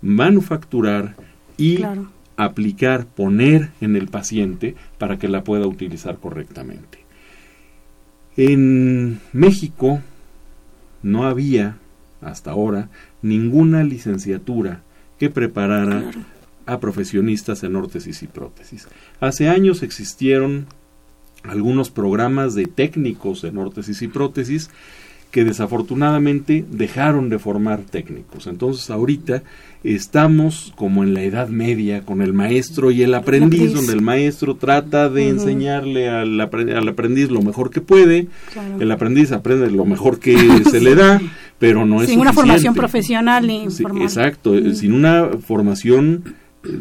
manufacturar 0.00 1.16
y 1.58 1.76
Claro. 1.76 2.08
aplicar, 2.38 3.04
poner 3.04 3.72
en 3.82 3.94
el 3.94 4.08
paciente 4.08 4.74
para 4.96 5.18
que 5.18 5.28
la 5.28 5.44
pueda 5.44 5.66
utilizar 5.66 6.16
correctamente. 6.16 7.00
En 8.38 9.20
México 9.34 10.00
no 11.02 11.24
había 11.26 11.76
hasta 12.22 12.52
ahora 12.52 12.88
ninguna 13.20 13.84
licenciatura 13.84 14.80
que 15.18 15.28
preparara 15.28 16.10
a 16.66 16.80
profesionistas 16.80 17.62
en 17.64 17.76
órtesis 17.76 18.22
y 18.22 18.26
prótesis. 18.26 18.86
Hace 19.20 19.48
años 19.48 19.82
existieron 19.82 20.66
algunos 21.44 21.90
programas 21.90 22.54
de 22.54 22.66
técnicos 22.66 23.44
en 23.44 23.58
órtesis 23.58 24.00
y 24.02 24.08
prótesis 24.08 24.70
que 25.32 25.44
desafortunadamente 25.44 26.62
dejaron 26.70 27.30
de 27.30 27.38
formar 27.38 27.80
técnicos. 27.80 28.46
Entonces 28.46 28.90
ahorita 28.90 29.42
estamos 29.82 30.72
como 30.76 31.02
en 31.02 31.14
la 31.14 31.22
Edad 31.22 31.48
Media 31.48 32.02
con 32.02 32.20
el 32.20 32.34
maestro 32.34 32.90
y 32.90 33.02
el 33.02 33.14
aprendiz, 33.14 33.60
aprendiz. 33.60 33.74
donde 33.74 33.92
el 33.94 34.02
maestro 34.02 34.56
trata 34.56 35.08
de 35.08 35.28
enseñarle 35.30 36.10
al, 36.10 36.38
apre- 36.38 36.74
al 36.76 36.86
aprendiz 36.86 37.30
lo 37.30 37.40
mejor 37.42 37.70
que 37.70 37.80
puede, 37.80 38.28
Claro. 38.52 38.76
el 38.78 38.90
aprendiz 38.92 39.32
aprende 39.32 39.70
lo 39.70 39.84
mejor 39.86 40.20
que 40.20 40.36
se 40.70 40.80
le 40.82 40.94
da, 40.94 41.20
pero 41.58 41.86
no 41.86 42.02
es 42.02 42.10
Sin 42.10 42.20
una 42.20 42.32
formación 42.34 42.74
profesional 42.74 43.50
Sí, 43.70 43.82
exacto, 44.02 44.54
eh, 44.54 44.74
sin 44.74 44.92
una 44.92 45.30
formación 45.44 46.34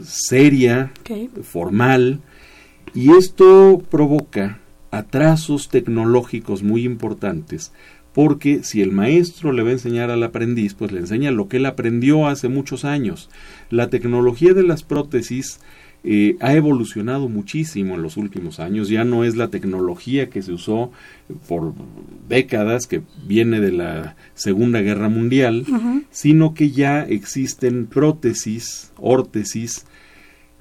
seria, 0.03 0.91
formal, 1.43 2.19
y 2.93 3.11
esto 3.11 3.82
provoca 3.89 4.59
atrasos 4.91 5.69
tecnológicos 5.69 6.63
muy 6.63 6.84
importantes, 6.84 7.71
porque 8.13 8.63
si 8.63 8.82
el 8.82 8.91
maestro 8.91 9.53
le 9.53 9.63
va 9.63 9.69
a 9.69 9.73
enseñar 9.73 10.11
al 10.11 10.23
aprendiz, 10.23 10.73
pues 10.73 10.91
le 10.91 10.99
enseña 10.99 11.32
lo 11.32 11.47
que 11.47 11.57
él 11.57 11.65
aprendió 11.65 12.27
hace 12.27 12.49
muchos 12.49 12.84
años. 12.84 13.29
La 13.69 13.89
tecnología 13.89 14.53
de 14.53 14.63
las 14.63 14.84
prótesis 14.84 15.61
eh, 16.04 16.36
ha 16.39 16.54
evolucionado 16.54 17.30
muchísimo 17.30 17.93
en 17.93 18.02
los 18.02 18.18
últimos 18.18 18.60
años, 18.60 18.89
ya 18.89 19.04
no 19.04 19.24
es 19.24 19.36
la 19.36 19.49
tecnología 19.49 20.30
que 20.30 20.41
se 20.41 20.52
usó 20.52 20.91
por 21.47 21.74
décadas, 22.28 22.88
que 22.88 23.04
viene 23.28 23.60
de 23.60 23.72
la 23.72 24.16
Segunda 24.34 24.82
Guerra 24.82 25.10
Mundial, 25.10 25.66
sino 26.10 26.56
que 26.56 26.72
ya 26.72 27.04
existen 27.04 27.86
prótesis, 27.86 28.91
órtesis 28.97 29.86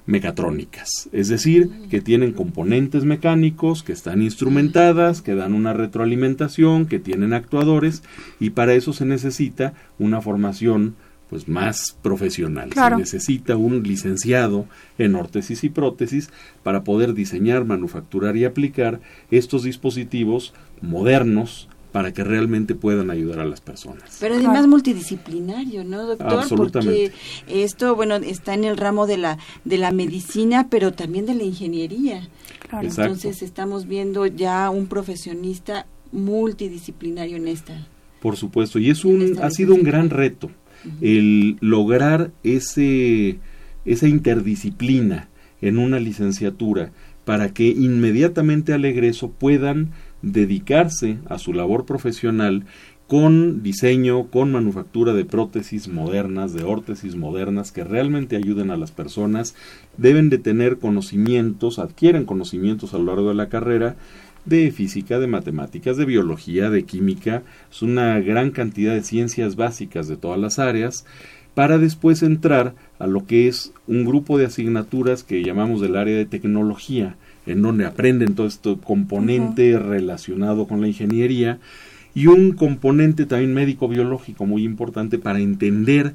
mecatrónicas, 0.05 1.09
es 1.11 1.27
decir, 1.29 1.69
que 1.89 2.01
tienen 2.01 2.33
componentes 2.33 3.03
mecánicos, 3.03 3.81
que 3.81 3.93
están 3.93 4.21
instrumentadas, 4.21 5.21
que 5.21 5.35
dan 5.35 5.53
una 5.53 5.73
retroalimentación, 5.73 6.85
que 6.85 6.99
tienen 6.99 7.33
actuadores 7.33 8.03
y 8.39 8.51
para 8.51 8.73
eso 8.73 8.93
se 8.93 9.05
necesita 9.05 9.73
una 9.99 10.21
formación 10.21 10.95
pues 11.31 11.47
más 11.47 11.95
profesional. 12.01 12.71
Claro. 12.71 12.97
Se 12.97 13.03
necesita 13.03 13.55
un 13.55 13.83
licenciado 13.83 14.65
en 14.97 15.15
órtesis 15.15 15.63
y 15.63 15.69
prótesis 15.69 16.29
para 16.61 16.83
poder 16.83 17.13
diseñar, 17.13 17.63
manufacturar 17.63 18.35
y 18.35 18.43
aplicar 18.43 18.99
estos 19.31 19.63
dispositivos 19.63 20.53
modernos 20.81 21.69
para 21.93 22.13
que 22.13 22.25
realmente 22.25 22.75
puedan 22.75 23.09
ayudar 23.09 23.39
a 23.39 23.45
las 23.45 23.61
personas. 23.61 24.17
Pero 24.19 24.35
además 24.35 24.67
multidisciplinario, 24.67 25.85
¿no, 25.85 26.05
doctor? 26.05 26.39
Absolutamente. 26.39 27.13
Porque 27.47 27.63
esto, 27.63 27.95
bueno, 27.95 28.15
está 28.15 28.53
en 28.53 28.65
el 28.65 28.75
ramo 28.75 29.07
de 29.07 29.17
la 29.17 29.37
de 29.63 29.77
la 29.77 29.91
medicina, 29.91 30.67
pero 30.69 30.91
también 30.91 31.25
de 31.25 31.35
la 31.35 31.43
ingeniería. 31.43 32.27
Claro. 32.67 32.89
Entonces 32.89 33.41
estamos 33.41 33.87
viendo 33.87 34.25
ya 34.25 34.69
un 34.69 34.87
profesionista 34.87 35.85
multidisciplinario 36.11 37.37
en 37.37 37.47
esta. 37.47 37.87
Por 38.21 38.35
supuesto, 38.35 38.79
y 38.79 38.89
es 38.89 39.05
un, 39.05 39.39
ha 39.41 39.49
sido 39.49 39.73
un 39.73 39.83
gran 39.83 40.09
reto 40.09 40.51
el 41.01 41.57
lograr 41.59 42.31
ese, 42.43 43.39
esa 43.85 44.07
interdisciplina 44.07 45.29
en 45.61 45.77
una 45.77 45.99
licenciatura 45.99 46.91
para 47.25 47.53
que 47.53 47.67
inmediatamente 47.67 48.73
al 48.73 48.85
egreso 48.85 49.29
puedan 49.29 49.91
dedicarse 50.21 51.17
a 51.27 51.37
su 51.37 51.53
labor 51.53 51.85
profesional 51.85 52.65
con 53.11 53.61
diseño, 53.61 54.27
con 54.27 54.53
manufactura 54.53 55.13
de 55.13 55.25
prótesis 55.25 55.89
modernas, 55.89 56.53
de 56.53 56.63
órtesis 56.63 57.17
modernas 57.17 57.73
que 57.73 57.83
realmente 57.83 58.37
ayuden 58.37 58.71
a 58.71 58.77
las 58.77 58.91
personas, 58.91 59.53
deben 59.97 60.29
de 60.29 60.37
tener 60.37 60.79
conocimientos, 60.79 61.77
adquieren 61.77 62.23
conocimientos 62.23 62.93
a 62.93 62.99
lo 62.99 63.05
largo 63.05 63.27
de 63.27 63.35
la 63.35 63.49
carrera 63.49 63.97
de 64.45 64.71
física, 64.71 65.19
de 65.19 65.27
matemáticas, 65.27 65.97
de 65.97 66.05
biología, 66.05 66.69
de 66.69 66.83
química, 66.83 67.43
es 67.71 67.81
una 67.81 68.19
gran 68.19 68.51
cantidad 68.51 68.93
de 68.93 69.03
ciencias 69.03 69.55
básicas 69.55 70.07
de 70.07 70.17
todas 70.17 70.39
las 70.39 70.59
áreas, 70.59 71.05
para 71.53 71.77
después 71.77 72.23
entrar 72.23 72.73
a 72.97 73.07
lo 73.07 73.25
que 73.25 73.47
es 73.47 73.73
un 73.87 74.05
grupo 74.05 74.37
de 74.37 74.45
asignaturas 74.45 75.23
que 75.23 75.43
llamamos 75.43 75.81
del 75.81 75.97
área 75.97 76.15
de 76.15 76.25
tecnología, 76.25 77.15
en 77.45 77.61
donde 77.61 77.85
aprenden 77.85 78.35
todo 78.35 78.47
este 78.47 78.77
componente 78.77 79.77
relacionado 79.77 80.67
con 80.67 80.81
la 80.81 80.87
ingeniería 80.87 81.59
y 82.13 82.27
un 82.27 82.51
componente 82.51 83.25
también 83.25 83.53
médico-biológico 83.53 84.45
muy 84.45 84.63
importante 84.63 85.17
para 85.17 85.39
entender 85.39 86.13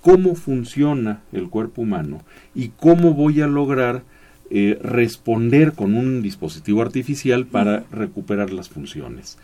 cómo 0.00 0.34
funciona 0.34 1.20
el 1.32 1.48
cuerpo 1.48 1.82
humano 1.82 2.22
y 2.54 2.68
cómo 2.68 3.14
voy 3.14 3.40
a 3.40 3.46
lograr 3.46 4.02
eh, 4.50 4.78
responder 4.82 5.72
con 5.72 5.94
un 5.94 6.22
dispositivo 6.22 6.82
artificial 6.82 7.46
para 7.46 7.84
recuperar 7.90 8.52
las 8.52 8.68
funciones. 8.68 9.38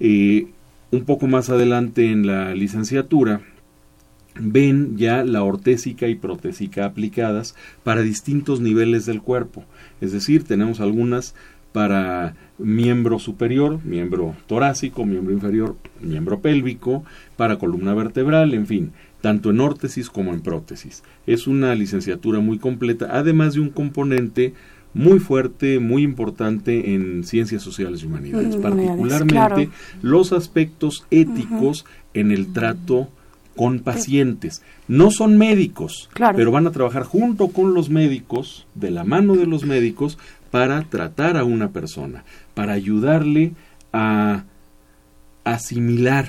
Eh, 0.00 0.46
un 0.90 1.04
poco 1.04 1.26
más 1.26 1.50
adelante 1.50 2.10
en 2.10 2.26
la 2.26 2.54
licenciatura 2.54 3.42
ven 4.40 4.96
ya 4.96 5.24
la 5.24 5.42
ortésica 5.42 6.08
y 6.08 6.14
protésica 6.14 6.84
aplicadas 6.84 7.54
para 7.82 8.02
distintos 8.02 8.60
niveles 8.60 9.04
del 9.04 9.20
cuerpo. 9.20 9.64
Es 10.00 10.12
decir, 10.12 10.44
tenemos 10.44 10.80
algunas 10.80 11.34
para 11.72 12.34
miembro 12.58 13.18
superior, 13.18 13.84
miembro 13.84 14.34
torácico, 14.46 15.04
miembro 15.04 15.34
inferior, 15.34 15.76
miembro 16.00 16.40
pélvico, 16.40 17.04
para 17.36 17.58
columna 17.58 17.94
vertebral, 17.94 18.54
en 18.54 18.66
fin, 18.66 18.92
tanto 19.20 19.50
en 19.50 19.60
órtesis 19.60 20.10
como 20.10 20.32
en 20.32 20.40
prótesis. 20.40 21.02
Es 21.26 21.46
una 21.46 21.74
licenciatura 21.74 22.40
muy 22.40 22.58
completa, 22.58 23.08
además 23.10 23.54
de 23.54 23.60
un 23.60 23.70
componente 23.70 24.54
muy 24.94 25.18
fuerte, 25.18 25.78
muy 25.80 26.02
importante 26.02 26.94
en 26.94 27.22
ciencias 27.24 27.62
sociales 27.62 28.02
y 28.02 28.06
humanidades, 28.06 28.56
Mm, 28.56 28.60
particularmente 28.62 29.26
claro. 29.34 29.56
los 30.02 30.32
aspectos 30.32 31.04
éticos 31.10 31.84
en 32.14 32.32
el 32.32 32.52
trato 32.52 33.08
con 33.54 33.80
pacientes. 33.80 34.62
No 34.86 35.10
son 35.10 35.36
médicos, 35.36 36.08
Claro. 36.14 36.36
pero 36.36 36.50
van 36.52 36.66
a 36.66 36.70
trabajar 36.70 37.02
junto 37.02 37.48
con 37.48 37.74
los 37.74 37.90
médicos, 37.90 38.66
de 38.74 38.90
la 38.90 39.04
mano 39.04 39.34
de 39.34 39.46
los 39.46 39.64
médicos, 39.64 40.16
para 40.50 40.82
tratar 40.84 41.36
a 41.36 41.44
una 41.44 41.68
persona, 41.70 42.24
para 42.54 42.72
ayudarle 42.72 43.52
a 43.92 44.44
asimilar 45.44 46.28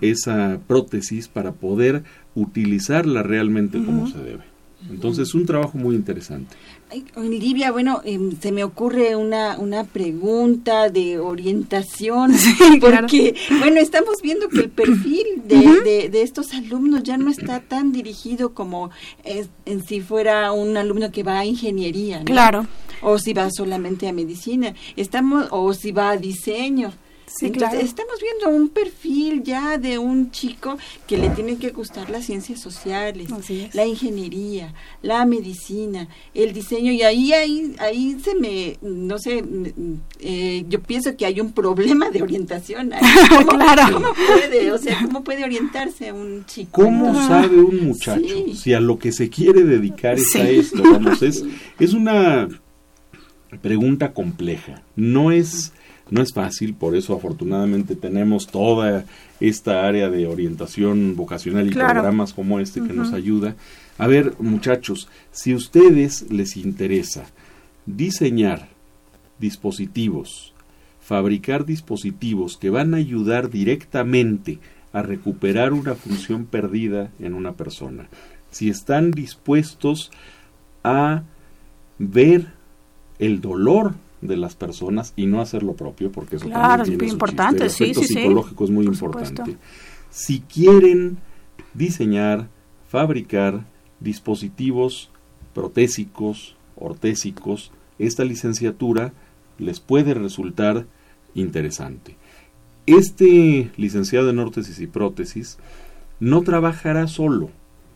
esa 0.00 0.58
prótesis 0.66 1.28
para 1.28 1.52
poder 1.52 2.02
utilizarla 2.34 3.22
realmente 3.22 3.82
como 3.84 4.08
se 4.08 4.18
debe. 4.18 4.42
Entonces 4.90 5.28
es 5.28 5.34
un 5.34 5.44
trabajo 5.44 5.76
muy 5.76 5.96
interesante. 5.96 6.54
Ay, 6.90 7.04
Olivia, 7.16 7.72
bueno, 7.72 8.00
em, 8.04 8.30
se 8.40 8.52
me 8.52 8.62
ocurre 8.62 9.16
una, 9.16 9.58
una 9.58 9.82
pregunta 9.84 10.88
de 10.88 11.18
orientación, 11.18 12.32
claro. 12.80 13.00
porque, 13.00 13.34
bueno, 13.58 13.80
estamos 13.80 14.22
viendo 14.22 14.48
que 14.48 14.60
el 14.60 14.70
perfil 14.70 15.26
de, 15.44 15.80
de, 15.84 16.08
de 16.08 16.22
estos 16.22 16.54
alumnos 16.54 17.02
ya 17.02 17.18
no 17.18 17.28
está 17.28 17.58
tan 17.60 17.90
dirigido 17.92 18.54
como 18.54 18.90
es- 19.24 19.50
en 19.66 19.84
si 19.84 20.00
fuera 20.00 20.52
un 20.52 20.76
alumno 20.76 21.10
que 21.10 21.24
va 21.24 21.40
a 21.40 21.44
ingeniería, 21.44 22.20
¿no? 22.20 22.24
Claro. 22.26 22.66
O 23.02 23.18
si 23.18 23.32
va 23.32 23.50
solamente 23.50 24.08
a 24.08 24.12
medicina, 24.12 24.74
estamos, 24.96 25.48
o 25.50 25.74
si 25.74 25.90
va 25.92 26.10
a 26.10 26.16
diseño. 26.16 26.92
Sí, 27.28 27.46
Entonces, 27.46 27.70
claro. 27.70 27.84
estamos 27.84 28.14
viendo 28.20 28.58
un 28.58 28.68
perfil 28.70 29.42
ya 29.42 29.76
de 29.78 29.98
un 29.98 30.30
chico 30.30 30.78
que 31.06 31.18
le 31.18 31.28
tienen 31.30 31.58
que 31.58 31.70
gustar 31.70 32.08
las 32.10 32.24
ciencias 32.24 32.60
sociales, 32.60 33.28
la 33.74 33.86
ingeniería, 33.86 34.72
la 35.02 35.24
medicina, 35.26 36.08
el 36.34 36.52
diseño 36.52 36.90
y 36.92 37.02
ahí 37.02 37.32
ahí 37.32 37.74
ahí 37.78 38.16
se 38.22 38.34
me 38.34 38.76
no 38.82 39.18
sé 39.18 39.44
eh, 40.20 40.64
yo 40.68 40.80
pienso 40.82 41.16
que 41.16 41.26
hay 41.26 41.40
un 41.40 41.52
problema 41.52 42.10
de 42.10 42.22
orientación. 42.22 42.92
ahí. 42.92 43.00
¿Cómo, 43.28 43.48
Claro. 43.58 43.92
cómo 43.94 44.14
puede, 44.14 44.72
o 44.72 44.78
sea, 44.78 44.98
cómo 45.04 45.22
puede 45.24 45.44
orientarse 45.44 46.12
un 46.12 46.44
chico? 46.46 46.82
¿Cómo 46.82 47.14
sabe 47.26 47.56
un 47.60 47.84
muchacho 47.86 48.22
Sí. 48.46 48.54
si 48.56 48.72
a 48.74 48.80
lo 48.80 48.98
que 48.98 49.12
se 49.12 49.28
quiere 49.28 49.64
dedicar 49.64 50.14
es 50.18 50.34
a 50.34 50.48
esto? 50.48 50.82
Vamos, 50.82 51.22
es, 51.22 51.44
es 51.78 51.92
una 51.92 52.48
pregunta 53.62 54.12
compleja. 54.12 54.82
No 54.96 55.30
es, 55.32 55.72
no 56.10 56.22
es 56.22 56.32
fácil, 56.32 56.74
por 56.74 56.96
eso 56.96 57.14
afortunadamente 57.14 57.94
tenemos 57.96 58.46
toda 58.46 59.04
esta 59.40 59.86
área 59.86 60.08
de 60.08 60.26
orientación 60.26 61.14
vocacional 61.16 61.66
y 61.66 61.70
Claro. 61.70 61.94
programas 61.94 62.32
como 62.32 62.60
este 62.60 62.82
que 62.82 62.92
nos 62.92 63.12
ayuda. 63.12 63.54
A 63.98 64.06
ver, 64.06 64.34
muchachos, 64.38 65.08
si 65.32 65.52
a 65.52 65.56
ustedes 65.56 66.30
les 66.30 66.56
interesa 66.56 67.26
diseñar 67.86 68.68
dispositivos, 69.38 70.52
fabricar 71.00 71.64
dispositivos 71.64 72.56
que 72.56 72.70
van 72.70 72.94
a 72.94 72.98
ayudar 72.98 73.50
directamente 73.50 74.58
a 74.92 75.02
recuperar 75.02 75.72
una 75.72 75.94
función 75.94 76.44
perdida 76.46 77.10
en 77.18 77.34
una 77.34 77.52
persona, 77.52 78.08
si 78.50 78.70
están 78.70 79.10
dispuestos 79.10 80.10
a 80.84 81.22
ver 81.98 82.46
el 83.18 83.40
dolor 83.40 83.94
de 84.20 84.36
las 84.36 84.54
personas 84.56 85.12
y 85.16 85.26
no 85.26 85.40
hacer 85.40 85.62
lo 85.62 85.74
propio, 85.74 86.10
porque 86.10 86.36
eso 86.36 86.46
Claro, 86.46 86.82
también 86.84 87.00
es 87.00 87.04
muy 87.06 87.12
importante, 87.12 87.66
chiste. 87.68 87.84
El 87.84 87.94
sí, 87.94 88.04
psicológico 88.04 88.64
es 88.64 88.70
muy 88.70 88.84
Por 88.86 88.94
importante. 88.94 89.28
supuesto. 89.52 89.58
Si 90.10 90.40
quieren 90.40 91.18
diseñar, 91.74 92.48
fabricar 92.88 93.64
dispositivos 94.00 95.10
protésicos, 95.54 96.56
ortésicos, 96.76 97.72
esta 97.98 98.24
licenciatura 98.24 99.12
les 99.58 99.80
puede 99.80 100.14
resultar 100.14 100.86
interesante. 101.34 102.16
Este 102.86 103.70
licenciado 103.76 104.30
en 104.30 104.38
órtesis 104.38 104.78
y 104.80 104.86
prótesis 104.86 105.58
no 106.20 106.42
trabajará 106.42 107.06
solo, 107.06 107.50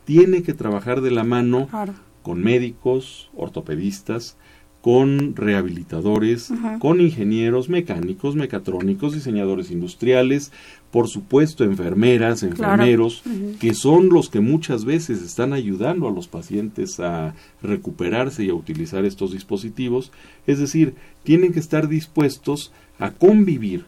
tiene 0.05 0.43
que 0.43 0.53
trabajar 0.55 1.01
de 1.01 1.11
la 1.13 1.25
mano 1.25 1.69
Claro. 1.69 1.95
con 2.23 2.43
médicos, 2.43 3.31
ortopedistas, 3.35 4.37
con 4.83 5.37
rehabilitadores, 5.37 6.53
con 6.81 7.01
ingenieros 7.01 7.69
mecánicos, 7.69 8.35
mecatrónicos, 8.35 9.15
diseñadores 9.15 9.71
industriales, 9.71 10.51
por 10.91 11.09
supuesto 11.09 11.63
enfermeras, 11.63 12.41
Claro. 12.41 12.53
enfermeros, 12.83 13.23
que 13.61 13.75
son 13.75 14.09
los 14.09 14.29
que 14.29 14.41
muchas 14.41 14.85
veces 14.85 15.23
están 15.23 15.53
ayudando 15.53 16.09
a 16.09 16.11
los 16.13 16.27
pacientes 16.27 16.99
a 16.99 17.35
recuperarse 17.63 18.45
y 18.45 18.51
a 18.51 18.55
utilizar 18.55 19.05
estos 19.05 19.31
dispositivos. 19.33 20.11
Es 20.49 20.59
decir, 20.59 20.95
tienen 21.23 21.53
que 21.53 21.61
estar 21.61 21.87
dispuestos 21.89 22.73
a 22.99 23.13
convivir 23.13 23.85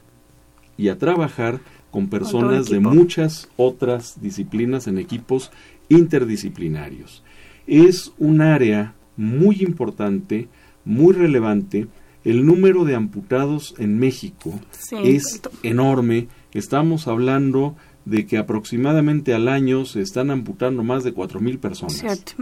y 0.79 0.89
a 0.89 0.99
trabajar 0.99 1.61
con 1.91 2.09
personas 2.09 2.67
de 2.67 2.79
muchas 2.79 3.49
otras 3.57 4.21
disciplinas 4.23 4.87
en 4.87 4.99
equipos 4.99 5.51
interdisciplinarios. 5.89 7.23
Es 7.67 8.13
un 8.19 8.41
área 8.41 8.95
muy 9.17 9.57
importante, 9.61 10.49
muy 10.85 11.13
relevante. 11.13 11.87
El 12.25 12.47
número 12.47 12.85
de 12.85 12.95
amputados 12.95 13.75
en 13.79 13.99
México 13.99 14.59
Sí, 14.71 14.97
es 15.03 15.43
enorme. 15.63 16.29
Estamos 16.53 17.07
hablando 17.07 17.77
de 18.07 18.27
que 18.27 18.39
aproximadamente 18.39 19.35
al 19.35 19.49
año 19.49 19.85
se 19.85 20.01
están 20.01 20.31
amputando 20.31 20.83
más 20.83 21.05
de 21.05 21.15
4.000 21.15 21.59
personas 21.59 21.95
Cierto. 21.99 22.33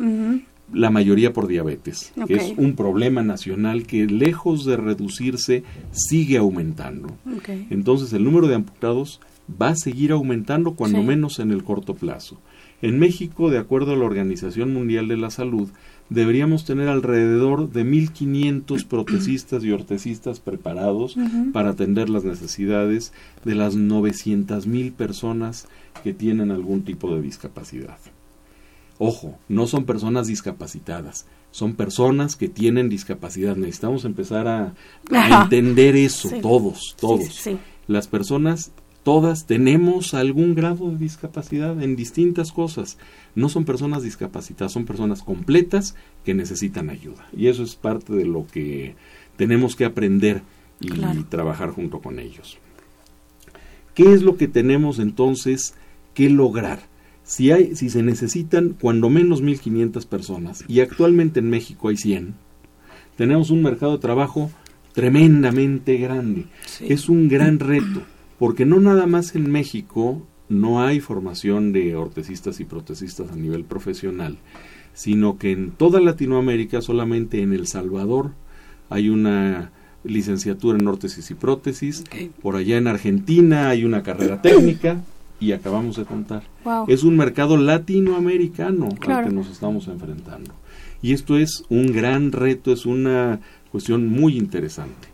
La 0.72 0.90
mayoría 0.90 1.32
por 1.32 1.48
diabetes, 1.48 2.12
que 2.26 2.34
es 2.34 2.54
un 2.56 2.74
problema 2.76 3.22
nacional 3.22 3.86
que 3.86 4.06
lejos 4.06 4.64
de 4.64 4.76
reducirse 4.76 5.64
sigue 5.90 6.38
aumentando. 6.38 7.08
Entonces 7.70 8.12
el 8.12 8.24
número 8.24 8.46
de 8.48 8.54
amputados 8.54 9.20
va 9.60 9.70
a 9.70 9.76
seguir 9.76 10.12
aumentando 10.12 10.74
cuando 10.74 11.00
Sí. 11.00 11.04
menos 11.06 11.38
en 11.40 11.50
el 11.50 11.62
corto 11.64 11.94
plazo. 11.94 12.38
En 12.80 12.98
México, 12.98 13.50
de 13.50 13.58
acuerdo 13.58 13.92
a 13.92 13.96
la 13.96 14.04
Organización 14.06 14.72
Mundial 14.72 15.08
de 15.08 15.16
la 15.16 15.30
Salud, 15.30 15.68
deberíamos 16.12 16.64
tener 16.64 16.88
alrededor 16.88 17.70
de 17.70 17.84
1.500 17.84 18.86
protecistas 18.86 19.64
y 19.64 19.72
ortesistas 19.72 20.40
preparados 20.40 21.16
para 21.52 21.70
atender 21.70 22.08
las 22.08 22.24
necesidades 22.24 23.12
de 23.44 23.54
las 23.54 23.76
900.000 23.76 24.92
personas 24.92 25.66
que 26.02 26.12
tienen 26.12 26.50
algún 26.50 26.82
tipo 26.82 27.14
de 27.14 27.22
discapacidad. 27.22 27.98
Ojo, 28.98 29.38
no 29.48 29.66
son 29.66 29.84
personas 29.84 30.26
discapacitadas, 30.28 31.26
son 31.50 31.74
personas 31.74 32.36
que 32.36 32.48
tienen 32.48 32.88
discapacidad. 32.88 33.56
Necesitamos 33.56 34.04
empezar 34.04 34.46
a, 34.46 34.74
entender 35.42 35.96
eso, 35.96 36.28
Sí. 36.28 36.40
todos, 36.40 36.94
todos. 36.98 37.24
Sí, 37.24 37.30
sí, 37.30 37.50
sí. 37.52 37.58
Las 37.88 38.06
personas, 38.06 38.70
todas 39.04 39.46
tenemos 39.46 40.14
algún 40.14 40.54
grado 40.54 40.90
de 40.90 40.96
discapacidad 40.96 41.82
en 41.82 41.96
distintas 41.96 42.52
cosas. 42.52 42.98
No 43.34 43.48
son 43.48 43.64
personas 43.64 44.02
discapacitadas, 44.02 44.72
son 44.72 44.84
personas 44.84 45.22
completas 45.22 45.94
que 46.24 46.34
necesitan 46.34 46.90
ayuda. 46.90 47.26
Y 47.36 47.48
eso 47.48 47.62
es 47.62 47.74
parte 47.74 48.12
de 48.12 48.24
lo 48.24 48.46
que 48.46 48.94
tenemos 49.36 49.74
que 49.76 49.84
aprender 49.84 50.42
y 50.80 50.88
Claro. 50.88 51.24
trabajar 51.28 51.70
junto 51.70 52.00
con 52.00 52.18
ellos. 52.18 52.58
¿Qué 53.94 54.12
es 54.12 54.22
lo 54.22 54.36
que 54.36 54.48
tenemos 54.48 54.98
entonces 54.98 55.74
que 56.14 56.30
lograr? 56.30 56.80
Si, 57.24 57.50
hay, 57.52 57.76
si 57.76 57.88
se 57.90 58.02
necesitan 58.02 58.76
cuando 58.80 59.08
menos 59.10 59.42
1.500 59.42 60.06
personas 60.06 60.64
y 60.68 60.80
actualmente 60.80 61.40
en 61.40 61.50
México 61.50 61.88
hay 61.88 61.96
100, 61.96 62.34
tenemos 63.16 63.50
un 63.50 63.62
mercado 63.62 63.92
de 63.92 63.98
trabajo 63.98 64.50
tremendamente 64.92 65.96
grande. 65.98 66.46
Es 66.80 67.08
un 67.08 67.28
gran 67.28 67.58
reto, 67.58 68.02
porque 68.42 68.66
no 68.66 68.80
nada 68.80 69.06
más 69.06 69.36
en 69.36 69.48
México 69.52 70.20
no 70.48 70.82
hay 70.82 70.98
formación 70.98 71.72
de 71.72 71.94
ortesistas 71.94 72.58
y 72.58 72.64
protesistas 72.64 73.30
a 73.30 73.36
nivel 73.36 73.62
profesional, 73.62 74.36
sino 74.94 75.38
que 75.38 75.52
en 75.52 75.70
toda 75.70 76.00
Latinoamérica, 76.00 76.82
solamente 76.82 77.40
en 77.40 77.52
El 77.52 77.68
Salvador, 77.68 78.32
hay 78.90 79.10
una 79.10 79.70
licenciatura 80.02 80.76
en 80.76 80.88
órtesis 80.88 81.30
y 81.30 81.34
prótesis, 81.34 82.02
por 82.42 82.56
allá 82.56 82.78
en 82.78 82.88
Argentina 82.88 83.68
hay 83.68 83.84
una 83.84 84.02
carrera 84.02 84.42
técnica 84.42 85.00
y 85.38 85.52
acabamos 85.52 85.94
de 85.94 86.04
contar. 86.04 86.42
Wow. 86.64 86.86
Es 86.88 87.04
un 87.04 87.16
mercado 87.16 87.56
latinoamericano 87.56 88.88
Claro. 88.98 89.20
al 89.20 89.28
que 89.28 89.34
nos 89.36 89.50
estamos 89.52 89.86
enfrentando. 89.86 90.52
Y 91.00 91.12
esto 91.12 91.36
es 91.36 91.62
un 91.68 91.92
gran 91.92 92.32
reto, 92.32 92.72
es 92.72 92.86
una 92.86 93.38
cuestión 93.70 94.08
muy 94.08 94.36
interesante. 94.36 95.11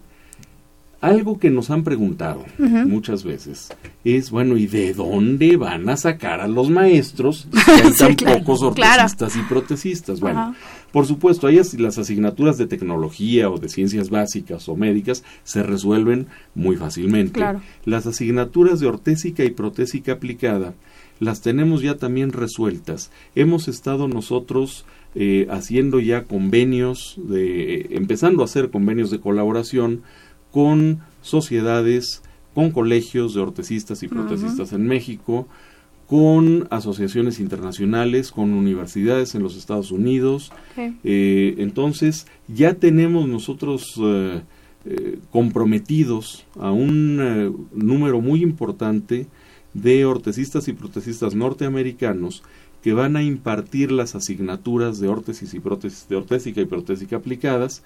Algo 1.01 1.39
que 1.39 1.49
nos 1.51 1.71
han 1.71 1.85
preguntado 1.85 2.45
muchas 2.59 3.23
veces 3.23 3.69
es, 4.03 4.31
bueno, 4.33 4.57
¿y 4.57 4.67
de 4.67 4.95
dónde 4.95 5.57
van 5.57 5.89
a 5.89 5.97
sacar 5.97 6.41
a 6.41 6.49
los 6.49 6.71
maestros 6.71 7.47
si 7.53 7.71
hay 7.71 7.93
Sí, 7.93 7.99
tan 7.99 8.15
claro, 8.17 8.39
pocos 8.41 8.75
claro. 8.75 9.03
ortesistas 9.05 9.37
y 9.37 9.43
protecistas? 9.49 10.19
Bueno, 10.19 10.57
por 10.91 11.07
supuesto, 11.07 11.47
hay 11.47 11.59
as- 11.61 11.75
las 11.79 11.99
asignaturas 11.99 12.59
de 12.59 12.67
tecnología 12.67 13.49
o 13.49 13.59
de 13.59 13.69
ciencias 13.69 14.11
básicas 14.11 14.69
o 14.69 14.75
médicas 14.75 15.23
se 15.45 15.63
resuelven 15.63 16.27
muy 16.57 16.75
fácilmente. 16.75 17.33
Claro. 17.35 17.61
Las 17.85 18.07
asignaturas 18.09 18.81
de 18.81 18.89
ortésica 18.89 19.45
y 19.45 19.51
protésica 19.51 20.13
aplicada 20.15 20.75
las 21.21 21.43
tenemos 21.43 21.81
ya 21.83 21.97
también 21.97 22.33
resueltas. 22.33 23.11
Hemos 23.37 23.69
estado 23.69 24.09
nosotros 24.09 24.85
eh, 25.15 25.47
haciendo 25.51 26.01
ya 26.01 26.25
convenios, 26.25 27.15
de, 27.19 27.89
empezando 27.93 28.43
a 28.43 28.47
hacer 28.47 28.71
convenios 28.71 29.11
de 29.11 29.21
colaboración 29.21 30.03
con 30.51 31.01
sociedades, 31.23 32.23
con 32.55 32.71
colegios 32.71 33.35
de 33.35 33.41
ortesistas 33.41 34.03
y 34.03 34.09
protecistas 34.09 34.73
en 34.73 34.87
México, 34.87 35.47
con 36.07 36.67
asociaciones 36.71 37.39
internacionales, 37.39 38.33
con 38.33 38.55
universidades 38.55 39.35
en 39.35 39.43
los 39.43 39.57
Estados 39.57 39.91
Unidos. 39.91 40.51
Eh, 41.05 41.57
entonces, 41.59 42.27
ya 42.49 42.75
tenemos 42.75 43.29
nosotros 43.29 43.95
eh, 44.03 44.41
eh, 44.91 45.19
comprometidos 45.31 46.47
a 46.59 46.71
un 46.71 47.19
eh, 47.21 47.53
número 47.75 48.23
muy 48.23 48.43
importante 48.43 49.27
de 49.75 50.07
ortesistas 50.07 50.67
y 50.69 50.73
protesistas 50.73 51.35
norteamericanos 51.35 52.43
que 52.81 52.95
van 52.95 53.17
a 53.17 53.23
impartir 53.23 53.93
las 53.93 54.15
asignaturas 54.15 54.99
de 54.99 55.09
órtesis 55.09 55.53
y 55.53 55.61
prótesis, 55.61 56.09
de 56.09 56.17
ortésica 56.17 56.63
y 56.63 56.65
protésica 56.65 57.17
aplicadas, 57.17 57.83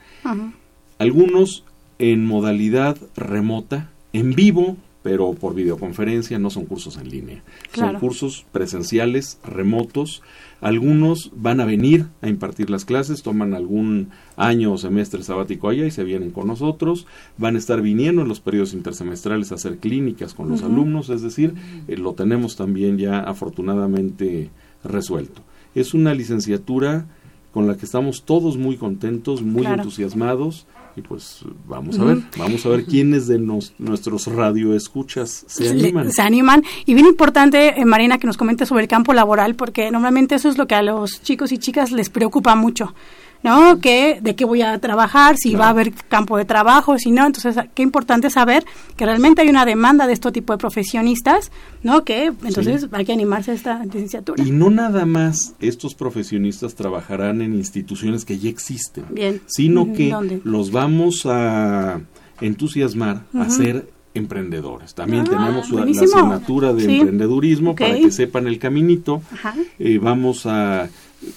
algunos 0.99 1.65
en 1.99 2.25
modalidad 2.27 2.97
remota, 3.17 3.91
en 4.13 4.35
vivo, 4.35 4.77
pero 5.03 5.33
por 5.35 5.55
videoconferencia, 5.55 6.39
no 6.39 6.51
son 6.51 6.65
cursos 6.65 6.97
en 6.97 7.09
línea. 7.09 7.43
Claro. 7.73 7.93
Son 7.93 8.01
cursos 8.01 8.47
presenciales, 8.53 9.39
remotos. 9.45 10.23
Algunos 10.61 11.33
van 11.35 11.61
a 11.61 11.65
venir 11.65 12.07
a 12.21 12.29
impartir 12.29 12.71
las 12.71 12.85
clases, 12.85 13.23
toman 13.23 13.53
algún 13.53 14.11
año 14.37 14.73
o 14.73 14.79
semestre 14.79 15.25
sabático 15.25 15.69
allá 15.69 15.87
y 15.87 15.91
se 15.91 16.05
vienen 16.05 16.31
con 16.31 16.47
nosotros. 16.47 17.07
Van 17.37 17.57
a 17.57 17.59
estar 17.59 17.83
viniendo 17.83 18.23
en 18.23 18.29
los 18.29 18.41
periodos 18.41 18.75
intersemestrales 18.75 19.51
a 19.51 19.57
hacer 19.57 19.79
clínicas 19.79 20.35
con 20.35 20.49
los 20.49 20.63
alumnos, 20.63 21.11
es 21.11 21.23
decir, 21.23 21.55
eh, 21.89 21.97
lo 21.97 22.15
tenemos 22.15 22.57
también 22.57 22.97
ya 22.97 23.19
afortunadamente 23.21 24.51
resuelto. 24.85 25.43
Es 25.75 25.95
una 25.95 26.15
licenciatura 26.15 27.07
con 27.53 27.67
la 27.69 27.77
que 27.77 27.85
estamos 27.85 28.25
todos 28.25 28.57
muy 28.57 28.77
contentos, 28.77 29.43
muy 29.43 29.63
Claro. 29.63 29.83
entusiasmados 29.83 30.67
y 30.97 31.01
pues 31.03 31.41
vamos 31.69 31.99
a 31.99 32.05
ver, 32.05 32.19
vamos 32.39 32.67
a 32.67 32.69
ver 32.71 32.85
quiénes 32.85 33.27
de 33.27 33.39
nos- 33.39 33.73
nuestros 33.79 34.27
radioescuchas 34.27 35.45
se 35.47 35.69
animan. 35.71 36.11
se 36.11 36.23
animan. 36.23 36.63
Y 36.87 36.95
bien 36.95 37.07
importante, 37.07 37.81
eh, 37.81 37.85
Marina, 37.85 38.19
que 38.19 38.27
nos 38.27 38.37
comente 38.37 38.67
sobre 38.67 38.83
el 38.85 38.89
campo 38.89 39.13
laboral, 39.15 39.55
porque 39.55 39.91
normalmente 39.91 40.35
eso 40.35 40.49
es 40.49 40.59
lo 40.59 40.67
que 40.67 40.75
a 40.75 40.83
los 40.83 41.23
chicos 41.23 41.53
y 41.53 41.59
chicas 41.59 41.93
les 41.93 42.11
preocupa 42.11 42.55
mucho. 42.55 42.95
¿No? 43.43 43.81
Que, 43.81 44.19
de 44.23 44.35
qué 44.37 44.45
voy 44.45 44.63
a 44.63 44.79
trabajar, 44.79 45.37
si 45.37 45.55
va 45.55 45.67
a 45.67 45.71
haber 45.71 45.93
campo 46.09 46.37
de 46.37 46.45
trabajo, 46.45 46.99
si 46.99 47.11
no. 47.11 47.27
Entonces, 47.27 47.57
qué 47.75 47.83
importante 47.83 48.31
saber 48.31 48.65
que 48.97 49.05
realmente 49.07 49.43
hay 49.43 49.49
una 49.49 49.65
demanda 49.65 50.07
de 50.07 50.13
este 50.13 50.31
tipo 50.33 50.53
de 50.53 50.59
profesionistas, 50.59 51.51
¿no? 51.83 52.05
Que 52.05 52.27
entonces 52.45 52.87
hay 52.93 53.05
que 53.05 53.13
animarse 53.13 53.51
a 53.51 53.55
esta 53.55 53.85
licenciatura. 53.85 54.43
Y 54.45 54.51
no 54.51 54.71
nada 54.71 55.07
más 55.07 55.55
estos 55.61 55.95
profesionistas 55.95 56.75
trabajarán 56.75 57.43
en 57.43 57.55
instituciones 57.55 58.25
que 58.25 58.39
ya 58.39 58.49
existen, 58.49 59.05
Bien. 59.11 59.41
sino 59.47 59.93
que 59.93 60.11
¿dónde? 60.11 60.41
los 60.45 60.71
vamos 60.71 61.27
a 61.27 62.01
entusiasmar 62.41 63.23
a 63.35 63.49
ser 63.51 63.89
emprendedores. 64.15 64.95
También 64.95 65.23
Ah, 65.27 65.31
tenemos 65.31 65.71
la- 65.71 65.77
la 65.77 65.83
buenísimo. 65.85 66.17
asignatura 66.17 66.73
de 66.75 66.85
Sí. 66.85 66.97
emprendedurismo 67.01 67.75
para 67.75 67.95
que 67.95 68.11
sepan 68.11 68.47
el 68.47 68.59
caminito. 68.59 69.23
Ajá. 69.33 69.55
Eh, 69.79 69.99
vamos 69.99 70.45
a 70.47 70.89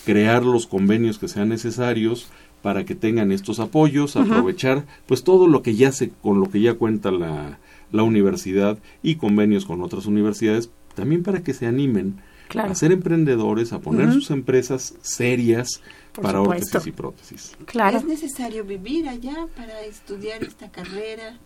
crear 0.05 0.43
los 0.43 0.67
convenios 0.67 1.17
que 1.19 1.27
sean 1.27 1.49
necesarios 1.49 2.27
para 2.61 2.83
que 2.85 2.95
tengan 2.95 3.31
estos 3.31 3.59
apoyos, 3.59 4.15
aprovechar 4.15 4.85
pues 5.05 5.23
todo 5.23 5.47
lo 5.47 5.61
que 5.61 5.75
ya 5.75 5.91
se 5.91 6.09
con 6.09 6.39
lo 6.39 6.49
que 6.49 6.61
ya 6.61 6.73
cuenta 6.73 7.11
la, 7.11 7.59
la 7.91 8.03
universidad 8.03 8.79
y 9.03 9.15
convenios 9.15 9.65
con 9.65 9.81
otras 9.83 10.05
universidades 10.07 10.69
también 10.95 11.21
para 11.23 11.43
que 11.43 11.53
se 11.53 11.67
animen 11.67 12.15
Claro. 12.47 12.71
a 12.71 12.75
ser 12.75 12.91
emprendedores, 12.91 13.73
a 13.73 13.79
poner 13.81 14.13
sus 14.13 14.29
empresas 14.29 14.93
serias 15.01 15.81
Por 16.13 16.23
para 16.25 16.39
supuesto. 16.39 16.77
órtesis 16.77 16.87
y 16.87 16.91
prótesis. 16.91 17.51
Claro. 17.65 17.97
¿Es 17.97 18.05
necesario 18.05 18.63
vivir 18.63 19.09
allá 19.09 19.47
para 19.57 19.81
estudiar 19.81 20.43
esta 20.43 20.69
carrera? 20.69 21.39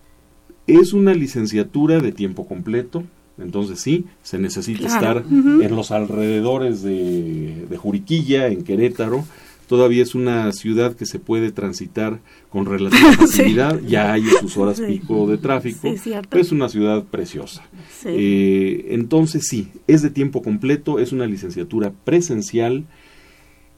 Es 0.68 0.92
una 0.92 1.14
licenciatura 1.14 2.00
de 2.00 2.12
tiempo 2.12 2.46
completo, 2.48 3.04
entonces 3.42 3.80
sí, 3.80 4.06
se 4.24 4.38
necesita 4.40 4.88
Claro. 5.00 5.20
estar 5.22 5.34
en 5.64 5.76
los 5.76 5.92
alrededores 5.92 6.82
de, 6.84 7.66
de 7.70 7.78
Juriquilla, 7.78 8.48
en 8.48 8.64
Querétaro. 8.64 9.26
Todavía 9.68 10.02
es 10.02 10.16
una 10.16 10.52
ciudad 10.52 10.96
que 10.96 11.06
se 11.06 11.20
puede 11.20 11.52
transitar 11.52 12.20
con 12.50 12.66
relativa 12.66 13.12
facilidad, 13.18 13.80
ya 13.88 14.14
hay 14.14 14.24
sus 14.40 14.58
horas 14.58 14.78
Sí. 14.78 14.84
pico 14.88 15.28
de 15.28 15.38
tráfico, 15.38 15.92
Sí, 15.92 15.98
cierto. 16.00 16.38
es 16.40 16.52
una 16.52 16.70
ciudad 16.70 17.04
preciosa. 17.04 17.62
Eh, 18.06 18.88
entonces 18.90 19.48
sí, 19.48 19.68
es 19.88 20.02
de 20.02 20.10
tiempo 20.10 20.42
completo, 20.42 20.98
es 21.00 21.12
una 21.12 21.28
licenciatura 21.28 21.92
presencial 22.04 22.86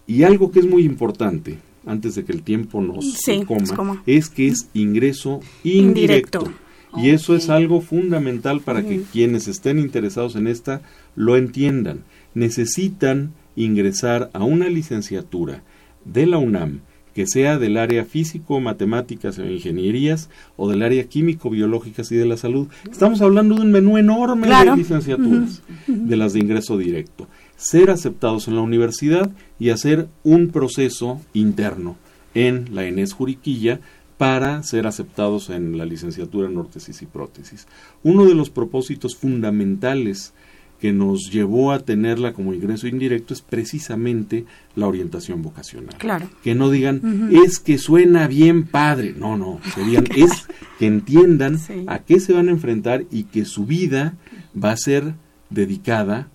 y 0.07 0.23
algo 0.23 0.51
que 0.51 0.59
es 0.59 0.65
muy 0.65 0.83
importante, 0.85 1.57
antes 1.85 2.15
de 2.15 2.23
que 2.23 2.31
el 2.31 2.41
tiempo 2.43 2.81
nos 2.81 3.13
Sí, 3.13 3.43
coma, 3.45 3.59
nos 3.59 3.71
coma. 3.73 4.03
es 4.05 4.29
que 4.29 4.47
es 4.47 4.69
ingreso 4.73 5.41
Indirecto. 5.65 6.39
indirecto. 6.39 6.53
Y 6.97 7.09
eso 7.09 7.35
es 7.35 7.49
algo 7.49 7.81
fundamental 7.81 8.59
para 8.61 8.83
que 8.83 9.01
quienes 9.11 9.47
estén 9.47 9.79
interesados 9.79 10.35
en 10.35 10.47
esta 10.47 10.81
lo 11.15 11.37
entiendan. 11.37 12.01
Necesitan 12.33 13.31
ingresar 13.55 14.29
a 14.33 14.43
una 14.43 14.67
licenciatura 14.67 15.63
de 16.05 16.25
la 16.25 16.37
UNAM 16.37 16.79
que 17.13 17.27
sea 17.27 17.57
del 17.59 17.75
área 17.77 18.05
físico, 18.05 18.59
matemáticas 18.61 19.37
e 19.37 19.51
ingenierías 19.51 20.29
o 20.55 20.69
del 20.69 20.81
área 20.81 21.03
químico, 21.05 21.49
biológicas 21.49 22.09
y 22.11 22.15
de 22.15 22.25
la 22.25 22.37
salud. 22.37 22.67
Estamos 22.89 23.21
hablando 23.21 23.55
de 23.55 23.61
un 23.63 23.71
menú 23.71 23.97
enorme 23.97 24.47
Claro. 24.47 24.71
de 24.71 24.77
licenciaturas, 24.77 25.61
de 25.87 26.15
las 26.15 26.31
de 26.33 26.39
ingreso 26.39 26.77
directo. 26.77 27.27
Ser 27.57 27.89
aceptados 27.89 28.47
en 28.47 28.55
la 28.55 28.61
universidad 28.61 29.29
y 29.59 29.69
hacer 29.71 30.07
un 30.23 30.47
proceso 30.49 31.19
interno 31.33 31.97
en 32.33 32.73
la 32.73 32.85
ENES 32.85 33.11
Juriquilla 33.11 33.81
para 34.21 34.61
ser 34.61 34.85
aceptados 34.85 35.49
en 35.49 35.79
la 35.79 35.85
licenciatura 35.85 36.47
en 36.47 36.55
órtesis 36.55 37.01
y 37.01 37.07
prótesis. 37.07 37.65
Uno 38.03 38.25
de 38.25 38.35
los 38.35 38.51
propósitos 38.51 39.15
fundamentales 39.15 40.35
que 40.79 40.93
nos 40.93 41.31
llevó 41.31 41.71
a 41.71 41.79
tenerla 41.79 42.31
como 42.31 42.53
ingreso 42.53 42.87
indirecto 42.87 43.33
es 43.33 43.41
precisamente 43.41 44.45
la 44.75 44.87
orientación 44.87 45.41
vocacional. 45.41 45.95
Claro. 45.97 46.29
Que 46.43 46.53
no 46.53 46.69
digan, 46.69 47.31
es 47.31 47.57
que 47.57 47.79
suena 47.79 48.27
bien 48.27 48.67
padre. 48.67 49.15
No, 49.17 49.37
no, 49.37 49.59
digan, 49.87 50.05
es 50.15 50.45
que 50.77 50.85
entiendan 50.85 51.57
Sí. 51.57 51.85
a 51.87 51.97
qué 51.97 52.19
se 52.19 52.33
van 52.33 52.47
a 52.47 52.51
enfrentar 52.51 53.05
y 53.09 53.23
que 53.23 53.45
su 53.45 53.65
vida 53.65 54.13
va 54.55 54.69
a 54.69 54.77
ser 54.77 55.15
dedicada 55.49 56.27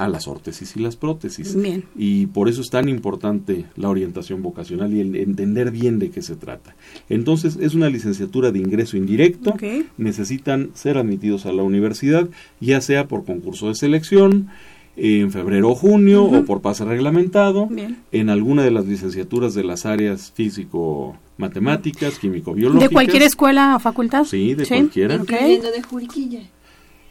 a 0.00 0.08
las 0.08 0.26
órtesis 0.26 0.76
y 0.76 0.80
las 0.80 0.96
prótesis. 0.96 1.54
Bien. 1.54 1.84
Y 1.94 2.24
por 2.26 2.48
eso 2.48 2.62
es 2.62 2.70
tan 2.70 2.88
importante 2.88 3.66
la 3.76 3.90
orientación 3.90 4.40
vocacional 4.40 4.94
y 4.94 5.00
el 5.00 5.14
entender 5.14 5.70
bien 5.70 5.98
de 5.98 6.10
qué 6.10 6.22
se 6.22 6.36
trata. 6.36 6.74
Entonces, 7.10 7.58
es 7.60 7.74
una 7.74 7.90
licenciatura 7.90 8.50
de 8.50 8.60
ingreso 8.60 8.96
indirecto. 8.96 9.50
Ok. 9.50 9.62
Necesitan 9.98 10.70
ser 10.72 10.96
admitidos 10.96 11.44
a 11.44 11.52
la 11.52 11.64
universidad, 11.64 12.30
ya 12.60 12.80
sea 12.80 13.08
por 13.08 13.26
concurso 13.26 13.68
de 13.68 13.74
selección, 13.74 14.48
en 14.96 15.30
febrero 15.30 15.68
o 15.68 15.74
junio, 15.74 16.24
o 16.24 16.44
por 16.46 16.62
pase 16.62 16.86
reglamentado, 16.86 17.66
Bien. 17.66 17.98
en 18.10 18.30
alguna 18.30 18.62
de 18.62 18.70
las 18.70 18.86
licenciaturas 18.86 19.52
de 19.52 19.64
las 19.64 19.84
áreas 19.84 20.32
físico-matemáticas, 20.34 22.18
químico-biológicas. 22.18 22.88
¿De 22.88 22.94
cualquier 22.94 23.22
escuela 23.22 23.76
o 23.76 23.80
facultad? 23.80 24.24
Sí, 24.24 24.54
de 24.54 24.66
cualquiera. 24.66 25.16
Incluyendo 25.16 25.70
de 25.70 25.82
Juriquilla. 25.82 26.40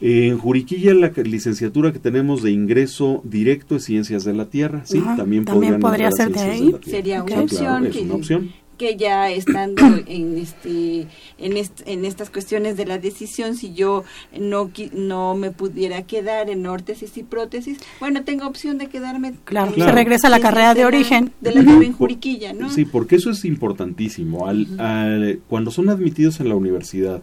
En 0.01 0.37
Juriquilla 0.37 0.93
la 0.93 1.11
licenciatura 1.23 1.91
que 1.91 1.99
tenemos 1.99 2.41
de 2.41 2.51
ingreso 2.51 3.21
directo 3.25 3.75
es 3.75 3.83
Ciencias 3.83 4.23
de 4.23 4.33
la 4.33 4.45
Tierra, 4.45 4.83
sí, 4.85 4.99
Ajá, 4.99 5.17
también, 5.17 5.43
también 5.45 5.79
podrían 5.79 6.09
podría 6.09 6.11
ser 6.11 6.31
de 6.31 6.39
ahí. 6.39 6.59
Tierra. 6.67 6.79
Sería 6.85 7.23
una 7.23 7.35
Sí, 7.35 7.41
opción 7.41 7.59
claro, 7.65 7.85
es 7.85 7.95
que- 7.95 8.01
una 8.03 8.13
opción. 8.15 8.51
que 8.77 8.95
ya 8.95 9.29
estando 9.29 9.81
en 10.07 10.37
este 10.37 11.05
en 11.37 11.57
est- 11.57 11.81
en 11.85 12.05
estas 12.05 12.29
cuestiones 12.29 12.77
de 12.77 12.85
la 12.85 12.97
decisión 12.97 13.57
si 13.57 13.73
yo 13.73 14.05
no 14.39 14.71
no 14.93 15.35
me 15.35 15.51
pudiera 15.51 16.03
quedar 16.03 16.49
en 16.49 16.65
órtesis 16.65 17.17
y 17.17 17.23
prótesis 17.23 17.77
bueno 17.99 18.23
tengo 18.23 18.47
opción 18.47 18.77
de 18.77 18.87
quedarme 18.87 19.33
Claro, 19.43 19.73
se 19.75 19.91
regresa 19.91 20.27
a 20.27 20.29
la 20.29 20.39
carrera 20.39 20.73
de 20.75 20.85
origen. 20.85 21.33
de 21.41 21.55
la 21.55 21.59
en 21.59 21.91
Juriquilla 21.91 22.53
no 22.53 22.69
Sí, 22.69 22.85
porque 22.85 23.17
eso 23.17 23.31
es 23.31 23.43
importantísimo. 23.43 24.47
Al, 24.47 24.65
al- 24.79 25.39
cuando 25.49 25.71
son 25.71 25.89
admitidos 25.89 26.39
en 26.39 26.47
la 26.47 26.55
universidad 26.55 27.21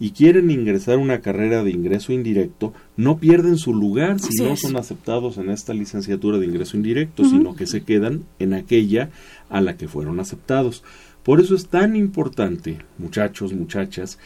y 0.00 0.12
quieren 0.12 0.50
ingresar 0.50 0.94
a 0.94 0.98
una 0.98 1.20
carrera 1.20 1.62
de 1.62 1.70
ingreso 1.70 2.12
indirecto, 2.12 2.72
no 2.96 3.18
pierden 3.18 3.58
su 3.58 3.74
lugar 3.74 4.18
si 4.18 4.28
Así 4.28 4.42
no 4.42 4.54
es. 4.54 4.60
son 4.60 4.76
aceptados 4.76 5.36
en 5.36 5.50
esta 5.50 5.74
licenciatura 5.74 6.38
de 6.38 6.46
ingreso 6.46 6.78
indirecto, 6.78 7.24
sino 7.24 7.54
que 7.54 7.66
se 7.66 7.82
quedan 7.82 8.24
en 8.38 8.54
aquella 8.54 9.10
a 9.50 9.60
la 9.60 9.76
que 9.76 9.88
fueron 9.88 10.18
aceptados. 10.18 10.82
Por 11.22 11.40
eso 11.40 11.54
es 11.54 11.66
tan 11.66 11.96
importante, 11.96 12.78
muchachos, 12.96 13.52
muchachas, 13.52 14.18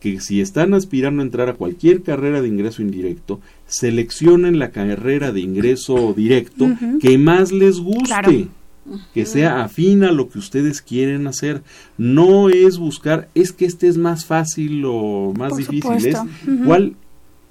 que 0.00 0.18
si 0.20 0.40
están 0.40 0.74
aspirando 0.74 1.22
a 1.22 1.26
entrar 1.26 1.48
a 1.48 1.54
cualquier 1.54 2.02
carrera 2.02 2.42
de 2.42 2.48
ingreso 2.48 2.82
indirecto, 2.82 3.40
seleccionen 3.66 4.58
la 4.58 4.70
carrera 4.70 5.30
de 5.30 5.40
ingreso 5.40 6.12
directo 6.12 6.68
que 7.00 7.18
más 7.18 7.52
les 7.52 7.78
guste 7.78 8.04
Claro. 8.04 8.32
Que 9.14 9.26
sea 9.26 9.62
afín 9.62 10.04
a 10.04 10.12
lo 10.12 10.28
que 10.28 10.38
ustedes 10.38 10.82
quieren 10.82 11.26
hacer. 11.26 11.62
No 11.98 12.48
es 12.48 12.78
buscar, 12.78 13.28
es 13.34 13.52
que 13.52 13.64
este 13.66 13.88
es 13.88 13.96
más 13.96 14.24
fácil 14.24 14.82
o 14.86 15.32
más 15.36 15.50
Por 15.50 15.58
difícil. 15.58 15.82
supuesto. 15.82 16.26
Es 16.46 16.66
cuál, 16.66 16.94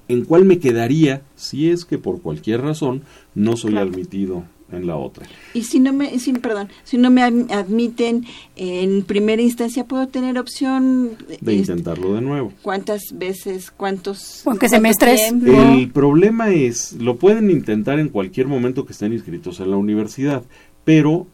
en 0.07 0.25
cuál 0.25 0.45
me 0.45 0.59
quedaría 0.59 1.21
si 1.35 1.69
es 1.69 1.85
que 1.85 1.97
por 1.97 2.21
cualquier 2.21 2.61
razón 2.61 3.01
no 3.35 3.55
soy 3.57 3.71
Claro. 3.71 3.89
admitido 3.91 4.43
en 4.71 4.85
la 4.85 4.95
otra. 4.97 5.25
y 5.55 5.63
si 5.63 5.79
no 5.79 5.91
me 5.93 6.19
si, 6.19 6.31
perdón 6.33 6.69
si 6.83 6.99
no 6.99 7.09
me 7.09 7.21
adm- 7.23 7.51
admiten 7.51 8.25
en 8.55 9.01
primera 9.01 9.41
instancia 9.41 9.83
puedo 9.85 10.07
tener 10.09 10.37
opción 10.37 11.17
De 11.27 11.33
este, 11.33 11.53
intentarlo 11.55 12.13
de 12.13 12.21
nuevo. 12.21 12.53
cuántas 12.61 13.01
veces 13.15 13.71
cuántos 13.75 14.41
¿Con 14.43 14.59
qué 14.59 14.67
cuánto 14.67 14.75
semestres? 14.75 15.21
tiempo? 15.21 15.59
El 15.59 15.89
problema 15.89 16.51
es, 16.51 16.93
lo 16.99 17.15
pueden 17.15 17.49
intentar 17.49 17.97
en 17.97 18.09
cualquier 18.09 18.45
momento 18.47 18.85
que 18.85 18.91
estén 18.93 19.11
inscritos 19.11 19.59
en 19.59 19.71
la 19.71 19.77
universidad, 19.77 20.43
pero 20.89 21.27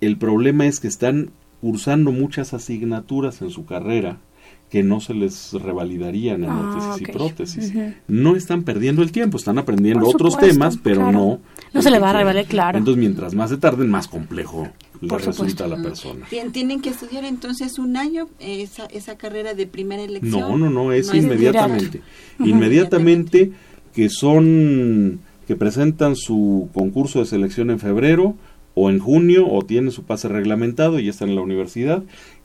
el 0.00 0.16
problema 0.16 0.66
es 0.66 0.78
que 0.78 0.86
están 0.86 1.30
cursando 1.60 2.12
muchas 2.12 2.54
asignaturas 2.54 3.42
en 3.42 3.50
su 3.50 3.64
carrera 3.66 4.18
que 4.70 4.84
no 4.84 5.00
se 5.00 5.12
les 5.12 5.52
revalidarían 5.54 6.44
en 6.44 6.50
Ah, 6.50 6.96
y 7.00 7.04
prótesis. 7.04 7.72
No 8.06 8.36
están 8.36 8.62
perdiendo 8.62 9.02
el 9.02 9.10
tiempo, 9.10 9.38
están 9.38 9.58
aprendiendo 9.58 10.04
Por 10.04 10.14
otros 10.14 10.34
supuesto, 10.34 10.54
temas, 10.54 10.78
pero 10.80 11.00
claro. 11.00 11.12
no. 11.12 11.40
No 11.74 11.82
se 11.82 11.90
le 11.90 11.98
va 11.98 12.10
a 12.10 12.12
revelar, 12.12 12.44
claro. 12.46 12.78
Entonces, 12.78 13.00
mientras 13.00 13.34
más 13.34 13.50
se 13.50 13.56
tarden, 13.56 13.90
más 13.90 14.06
complejo 14.06 14.68
le 15.00 15.08
Por 15.08 15.18
resulta 15.18 15.34
supuesto. 15.36 15.64
a 15.64 15.66
la 15.68 15.82
persona. 15.82 16.26
Tien- 16.30 16.52
tienen 16.52 16.80
que 16.80 16.90
estudiar 16.90 17.24
entonces 17.24 17.78
un 17.80 17.96
año 17.96 18.28
esa, 18.38 18.86
esa 18.86 19.16
carrera 19.18 19.54
de 19.54 19.66
primera 19.66 20.02
elección 20.04 20.40
No, 20.40 20.56
no, 20.56 20.70
no, 20.70 20.92
es 20.92 21.08
No 21.08 21.14
es 21.14 21.18
inmediatamente. 21.24 22.00
Inmediatamente 22.38 23.50
que 23.94 24.08
son, 24.08 25.20
que 25.46 25.56
presentan 25.56 26.16
su 26.16 26.68
concurso 26.72 27.18
de 27.18 27.26
selección 27.26 27.70
en 27.70 27.78
febrero 27.78 28.36
o 28.74 28.90
en 28.90 28.98
junio 28.98 29.46
o 29.48 29.62
tienen 29.62 29.92
su 29.92 30.02
pase 30.04 30.28
reglamentado 30.28 30.98
y 30.98 31.04
ya 31.04 31.10
están 31.10 31.28
en 31.30 31.36
la 31.36 31.42
universidad. 31.42 32.02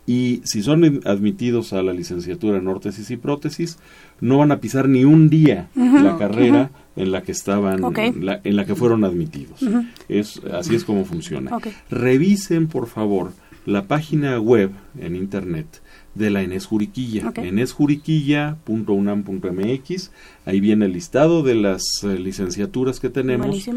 Y 0.10 0.40
si 0.46 0.64
son 0.64 1.02
admitidos 1.06 1.74
a 1.74 1.84
la 1.84 1.92
licenciatura 1.92 2.60
en 2.60 2.68
órtesis 2.70 3.12
y 3.12 3.18
prótesis, 3.18 3.78
no 4.22 4.38
van 4.38 4.54
a 4.54 4.62
pisar 4.62 4.88
ni 4.88 5.04
un 5.04 5.30
día 5.30 5.68
la 5.76 6.18
carrera 6.18 6.72
en 6.96 7.12
la 7.12 7.24
que 7.24 7.34
estaban, 7.34 7.82
la- 8.24 8.40
en 8.46 8.56
la 8.56 8.66
que 8.66 8.74
fueron 8.76 9.04
admitidos. 9.04 9.60
Es, 10.08 10.40
así 10.54 10.76
es 10.76 10.86
como 10.86 11.04
funciona. 11.04 11.52
Revisen, 11.90 12.68
por 12.68 12.88
favor, 12.88 13.34
la 13.66 13.84
página 13.84 14.40
web 14.40 14.72
en 14.98 15.18
internet 15.18 15.82
de 16.16 16.30
la 16.30 16.42
Enes 16.42 16.66
Juriquilla, 16.66 17.28
Ok. 17.28 17.40
enesjuriquilla.unam.mx. 17.40 20.12
Ahí 20.46 20.60
viene 20.60 20.86
el 20.86 20.94
listado 20.94 21.44
de 21.44 21.56
las 21.56 21.84
eh, 22.04 22.18
licenciaturas 22.18 23.00
que 23.00 23.10
tenemos. 23.10 23.68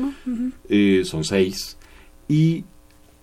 Eh, 0.68 1.02
son 1.04 1.24
seis. 1.24 1.76
Y 2.30 2.64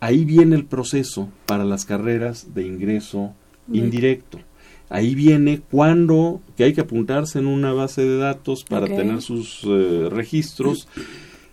ahí 0.01 0.25
viene 0.25 0.55
el 0.55 0.65
proceso 0.65 1.29
para 1.45 1.63
las 1.63 1.85
carreras 1.85 2.53
de 2.53 2.67
ingreso 2.67 3.33
indirecto. 3.71 4.39
Ahí 4.89 5.15
viene 5.15 5.61
cuando 5.71 6.41
que 6.55 6.65
hay 6.65 6.73
que 6.73 6.81
apuntarse 6.81 7.39
en 7.39 7.47
una 7.47 7.73
base 7.73 8.03
de 8.03 8.17
datos 8.17 8.63
para 8.63 8.85
tener 8.87 9.21
sus 9.21 9.61
eh, 9.65 10.07
registros. 10.11 10.87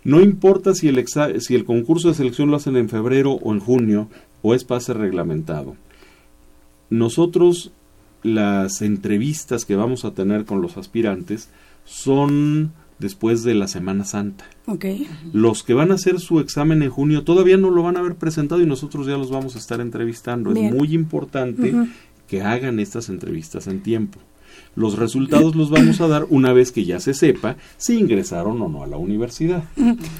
No 0.03 0.21
importa 0.21 0.73
si 0.75 0.87
el, 0.87 0.97
exa- 0.97 1.39
si 1.39 1.55
el 1.55 1.65
concurso 1.65 2.09
de 2.09 2.13
selección 2.13 2.51
lo 2.51 2.57
hacen 2.57 2.77
en 2.77 2.89
febrero 2.89 3.31
o 3.33 3.53
en 3.53 3.59
junio 3.59 4.07
o 4.41 4.53
es 4.53 4.63
pase 4.63 4.93
reglamentado. 4.93 5.75
Nosotros 6.89 7.71
las 8.23 8.81
entrevistas 8.81 9.65
que 9.65 9.75
vamos 9.75 10.05
a 10.05 10.11
tener 10.11 10.45
con 10.45 10.61
los 10.61 10.77
aspirantes 10.77 11.49
son 11.83 12.71
después 12.99 13.43
de 13.43 13.53
la 13.55 13.67
Semana 13.67 14.05
Santa. 14.05 14.45
Ok. 14.67 14.85
Los 15.33 15.63
que 15.63 15.73
van 15.73 15.91
a 15.91 15.95
hacer 15.95 16.19
su 16.19 16.39
examen 16.39 16.81
en 16.81 16.89
junio 16.89 17.23
todavía 17.23 17.57
no 17.57 17.69
lo 17.69 17.83
van 17.83 17.97
a 17.97 17.99
haber 17.99 18.15
presentado 18.15 18.61
y 18.61 18.65
nosotros 18.65 19.07
ya 19.07 19.17
los 19.17 19.31
vamos 19.31 19.55
a 19.55 19.59
estar 19.59 19.81
entrevistando. 19.81 20.51
Bien. 20.51 20.67
Es 20.67 20.73
muy 20.73 20.93
importante 20.93 21.73
que 22.27 22.41
hagan 22.41 22.79
estas 22.79 23.09
entrevistas 23.09 23.67
en 23.67 23.81
tiempo. 23.81 24.19
Los 24.75 24.97
resultados 24.97 25.55
los 25.55 25.69
vamos 25.69 26.01
a 26.01 26.07
dar 26.07 26.25
una 26.29 26.51
vez 26.51 26.71
que 26.71 26.83
ya 26.83 26.99
se 26.99 27.13
sepa 27.13 27.55
si 27.77 27.97
ingresaron 27.97 28.61
o 28.61 28.67
no 28.67 28.83
a 28.83 28.87
la 28.87 28.97
universidad. 28.97 29.63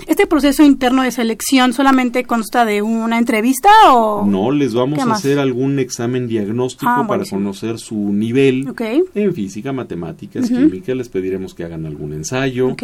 ¿Este 0.07 0.27
proceso 0.27 0.63
interno 0.63 1.03
de 1.03 1.11
selección 1.11 1.73
solamente 1.73 2.23
consta 2.23 2.63
de 2.65 2.81
una 2.81 3.17
entrevista 3.17 3.69
o...? 3.93 4.25
No 4.25 4.51
les 4.51 4.73
vamos 4.73 4.97
¿Qué 5.03 5.09
a 5.09 5.13
hacer 5.13 5.39
algún 5.39 5.79
examen 5.79 6.27
diagnóstico 6.27 6.89
Ah, 6.89 7.05
para 7.07 7.25
conocer 7.25 7.79
su 7.79 7.95
nivel 8.13 8.67
en 9.13 9.33
física, 9.33 9.73
matemáticas, 9.73 10.49
Ujú. 10.49 10.55
química. 10.69 10.95
Les 10.95 11.09
pediremos 11.09 11.53
que 11.53 11.63
hagan 11.65 11.85
algún 11.85 12.13
ensayo. 12.13 12.75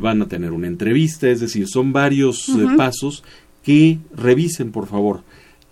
Van 0.00 0.22
a 0.22 0.28
tener 0.28 0.52
una 0.52 0.68
entrevista, 0.68 1.28
es 1.28 1.40
decir, 1.40 1.66
son 1.66 1.92
varios 1.92 2.48
eh, 2.50 2.66
pasos 2.76 3.24
que 3.64 3.98
revisen, 4.16 4.70
por 4.70 4.86
favor, 4.86 5.22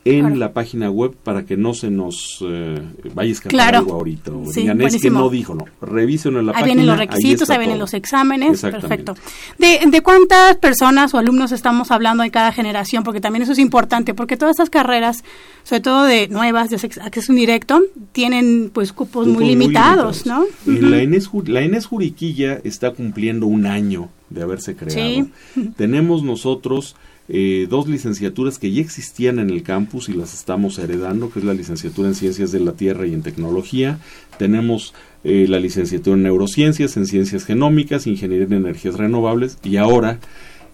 en 0.06 0.20
Claro. 0.20 0.36
la 0.36 0.52
página 0.52 0.90
web 0.90 1.14
para 1.22 1.44
que 1.46 1.56
no 1.56 1.72
se 1.72 1.90
nos 1.90 2.38
eh, 2.46 2.78
vaya 3.14 3.28
a 3.30 3.32
escapar 3.32 3.50
Claro. 3.50 3.78
algo 3.78 3.92
ahorita. 3.94 4.32
O 4.32 4.52
Sí, 4.52 4.60
digan, 4.60 4.80
es 4.82 5.00
que 5.00 5.10
no 5.10 5.30
dijo, 5.30 5.54
no. 5.54 5.64
Revisen 5.80 6.36
en 6.36 6.46
la 6.46 6.52
Ahí 6.52 6.54
página. 6.60 6.66
vienen 6.66 6.86
los 6.86 6.98
ahí 7.00 7.06
requisitos, 7.06 7.48
ahí 7.50 7.58
vienen 7.58 7.78
los 7.78 7.94
exámenes, 7.94 8.60
perfecto. 8.60 9.14
¿De, 9.58 9.80
¿De 9.86 10.00
cuántas 10.02 10.56
personas 10.56 11.14
o 11.14 11.18
alumnos 11.18 11.52
estamos 11.52 11.90
hablando 11.90 12.22
en 12.22 12.30
cada 12.30 12.52
generación? 12.52 13.02
Porque 13.02 13.20
también 13.22 13.42
eso 13.44 13.52
es 13.52 13.58
importante, 13.58 14.12
porque 14.12 14.36
todas 14.36 14.52
estas 14.52 14.68
carreras, 14.70 15.24
sobre 15.62 15.80
todo 15.80 16.04
de 16.04 16.28
nuevas, 16.28 16.68
de 16.68 16.76
acceso 16.76 17.32
indirecto, 17.32 17.80
tienen 18.12 18.70
pues 18.74 18.92
cupos, 18.92 19.26
muy 19.26 19.46
limitados, 19.46 20.26
¿no? 20.26 20.44
La 20.66 21.00
Enes 21.00 21.86
Juriquilla 21.86 22.60
está 22.62 22.90
cumpliendo 22.90 23.46
un 23.46 23.64
año 23.66 24.10
de 24.30 24.42
haberse 24.42 24.74
creado. 24.76 25.26
Sí. 25.54 25.62
Tenemos 25.76 26.22
nosotros 26.22 26.96
eh, 27.28 27.66
dos 27.70 27.88
licenciaturas 27.88 28.58
que 28.58 28.70
ya 28.70 28.82
existían 28.82 29.38
en 29.38 29.50
el 29.50 29.62
campus 29.62 30.08
y 30.08 30.12
las 30.12 30.34
estamos 30.34 30.78
heredando, 30.78 31.30
que 31.30 31.38
es 31.38 31.44
la 31.44 31.54
licenciatura 31.54 32.08
en 32.08 32.14
Ciencias 32.14 32.52
de 32.52 32.60
la 32.60 32.72
Tierra 32.72 33.06
y 33.06 33.14
en 33.14 33.22
Tecnología. 33.22 33.98
Tenemos 34.38 34.94
eh, 35.24 35.46
la 35.48 35.58
licenciatura 35.58 36.16
en 36.16 36.24
Neurociencias, 36.24 36.96
en 36.96 37.06
Ciencias 37.06 37.44
Genómicas, 37.44 38.06
Ingeniería 38.06 38.46
en 38.46 38.52
Energías 38.52 38.96
Renovables 38.96 39.58
y 39.62 39.78
ahora 39.78 40.18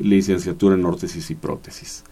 licenciatura 0.01 0.75
en 0.75 0.85
Órtesis 0.85 1.31
y 1.31 1.35
Prótesis. 1.35 2.05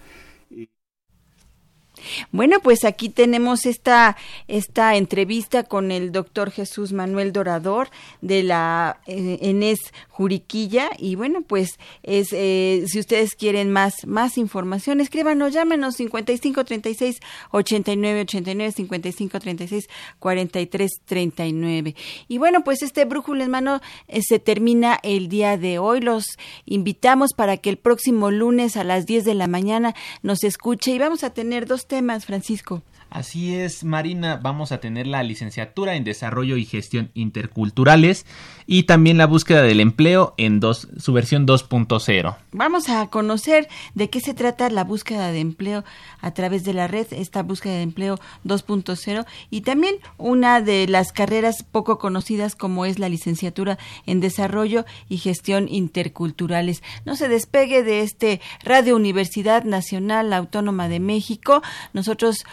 Bueno, 2.33 2.61
pues 2.61 2.85
aquí 2.85 3.09
tenemos 3.09 3.67
esta, 3.67 4.17
esta 4.47 4.97
entrevista 4.97 5.65
con 5.65 5.91
el 5.91 6.13
doctor 6.13 6.51
Jesús 6.51 6.93
Manuel 6.93 7.33
Dorador 7.33 7.89
de 8.21 8.43
la 8.43 9.01
eh, 9.07 9.39
Enes 9.43 9.79
Juriquilla 10.09 10.91
y 10.99 11.15
bueno, 11.15 11.43
pues 11.43 11.79
es 12.03 12.29
eh, 12.33 12.85
si 12.87 12.99
ustedes 12.99 13.35
quieren 13.35 13.71
más 13.71 14.07
más 14.07 14.39
información, 14.39 15.01
escríbanos, 15.01 15.53
llámenos 15.53 15.97
55 15.97 16.65
36 16.65 17.21
89 17.51 18.21
89 18.23 18.73
55 18.73 19.41
36 19.41 19.89
43 20.19 20.91
39. 21.05 21.95
Y 22.29 22.39
bueno, 22.39 22.65
pues 22.65 22.83
este 22.83 23.05
brújula 23.05 23.45
en 23.45 23.51
mano 23.51 23.81
eh, 24.09 24.21
se 24.23 24.39
termina 24.39 24.99
el 25.03 25.29
día 25.29 25.57
de 25.57 25.79
hoy. 25.79 26.01
Los 26.01 26.25
invitamos 26.67 27.33
para 27.35 27.57
que 27.57 27.71
el 27.71 27.77
próximo 27.77 28.31
lunes 28.31 28.77
a 28.77 28.85
las 28.85 29.07
10 29.07 29.25
de 29.25 29.35
la 29.35 29.47
mañana 29.47 29.95
nos 30.23 30.45
escuche 30.45 30.93
y 30.93 30.99
vamos 30.99 31.25
a 31.25 31.31
tener 31.31 31.67
dos 31.67 31.87
temas, 31.87 31.98
Francisco. 32.25 32.83
Así 33.11 33.55
es, 33.55 33.85
Marina, 33.85 34.39
vamos 34.43 34.71
a 34.71 34.81
tener 34.81 35.07
la 35.07 35.23
licenciatura 35.23 35.95
en 35.95 36.05
Desarrollo 36.05 36.57
y 36.57 36.67
Gestión 36.67 37.11
Interculturales 37.15 38.27
y 38.67 38.83
también 38.83 39.17
la 39.17 39.27
búsqueda 39.27 39.63
del 39.63 39.81
empleo 39.81 40.35
en 40.37 40.61
dos, 40.61 40.89
su 40.99 41.15
versión 41.15 41.47
2.0. 41.47 42.37
Vamos 42.53 42.91
a 42.91 43.07
conocer 43.07 43.67
de 43.95 44.11
qué 44.11 44.21
se 44.21 44.35
trata 44.35 44.69
la 44.69 44.85
búsqueda 44.85 45.33
de 45.33 45.41
empleo 45.41 45.85
a 46.21 46.33
través 46.33 46.65
de 46.65 46.75
la 46.75 46.87
red, 46.87 47.07
esta 47.13 47.43
búsqueda 47.43 47.75
de 47.75 47.83
empleo 47.83 48.19
2.0 48.45 49.25
y 49.49 49.63
también 49.63 49.97
una 50.19 50.61
de 50.61 50.87
las 50.87 51.13
carreras 51.13 51.63
poco 51.63 51.99
conocidas 51.99 52.57
como 52.57 52.85
es 52.85 52.99
la 52.99 53.09
licenciatura 53.09 53.79
en 54.05 54.21
Desarrollo 54.21 54.85
y 55.09 55.17
Gestión 55.17 55.67
Interculturales. 55.71 56.83
No 57.07 57.17
se 57.17 57.29
despegue 57.29 57.83
de 57.83 58.03
este 58.03 58.43
Radio 58.63 58.97
Universidad 58.97 59.65
Nacional 59.65 60.33
Autónoma 60.35 60.89
de 60.89 61.01
México. 61.01 61.63
Nosotros 61.95 62.45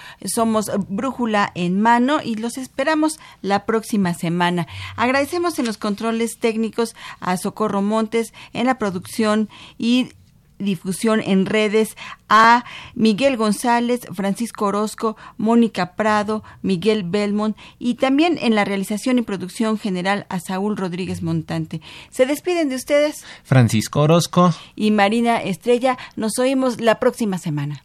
somos 0.45 0.69
Brújula 0.89 1.51
en 1.55 1.81
Mano 1.81 2.19
y 2.23 2.35
los 2.35 2.59
esperamos 2.59 3.19
la 3.41 3.65
próxima 3.65 4.13
semana. 4.13 4.67
Agradecemos 4.95 5.57
en 5.57 5.65
los 5.65 5.79
controles 5.79 6.37
técnicos 6.37 6.95
a 7.19 7.35
Socorro 7.37 7.81
Montes 7.81 8.31
en 8.53 8.67
la 8.67 8.77
producción 8.77 9.49
y 9.79 10.09
difusión 10.59 11.19
en 11.25 11.47
redes 11.47 11.97
a 12.29 12.63
Miguel 12.93 13.37
González, 13.37 14.01
Francisco 14.13 14.65
Orozco, 14.65 15.17
Mónica 15.37 15.95
Prado, 15.95 16.43
Miguel 16.61 17.01
Belmont 17.01 17.57
y 17.79 17.95
también 17.95 18.37
en 18.39 18.53
la 18.53 18.65
realización 18.65 19.17
y 19.17 19.23
producción 19.23 19.79
general 19.79 20.27
a 20.29 20.39
Saúl 20.39 20.77
Rodríguez 20.77 21.23
Montante. 21.23 21.81
Se 22.11 22.27
despiden 22.27 22.69
de 22.69 22.75
ustedes 22.75 23.25
Francisco 23.43 24.01
Orozco. 24.01 24.53
y 24.75 24.91
Marina 24.91 25.41
Estrella. 25.41 25.97
Nos 26.15 26.37
oímos 26.37 26.79
la 26.79 26.99
próxima 26.99 27.39
semana. 27.39 27.84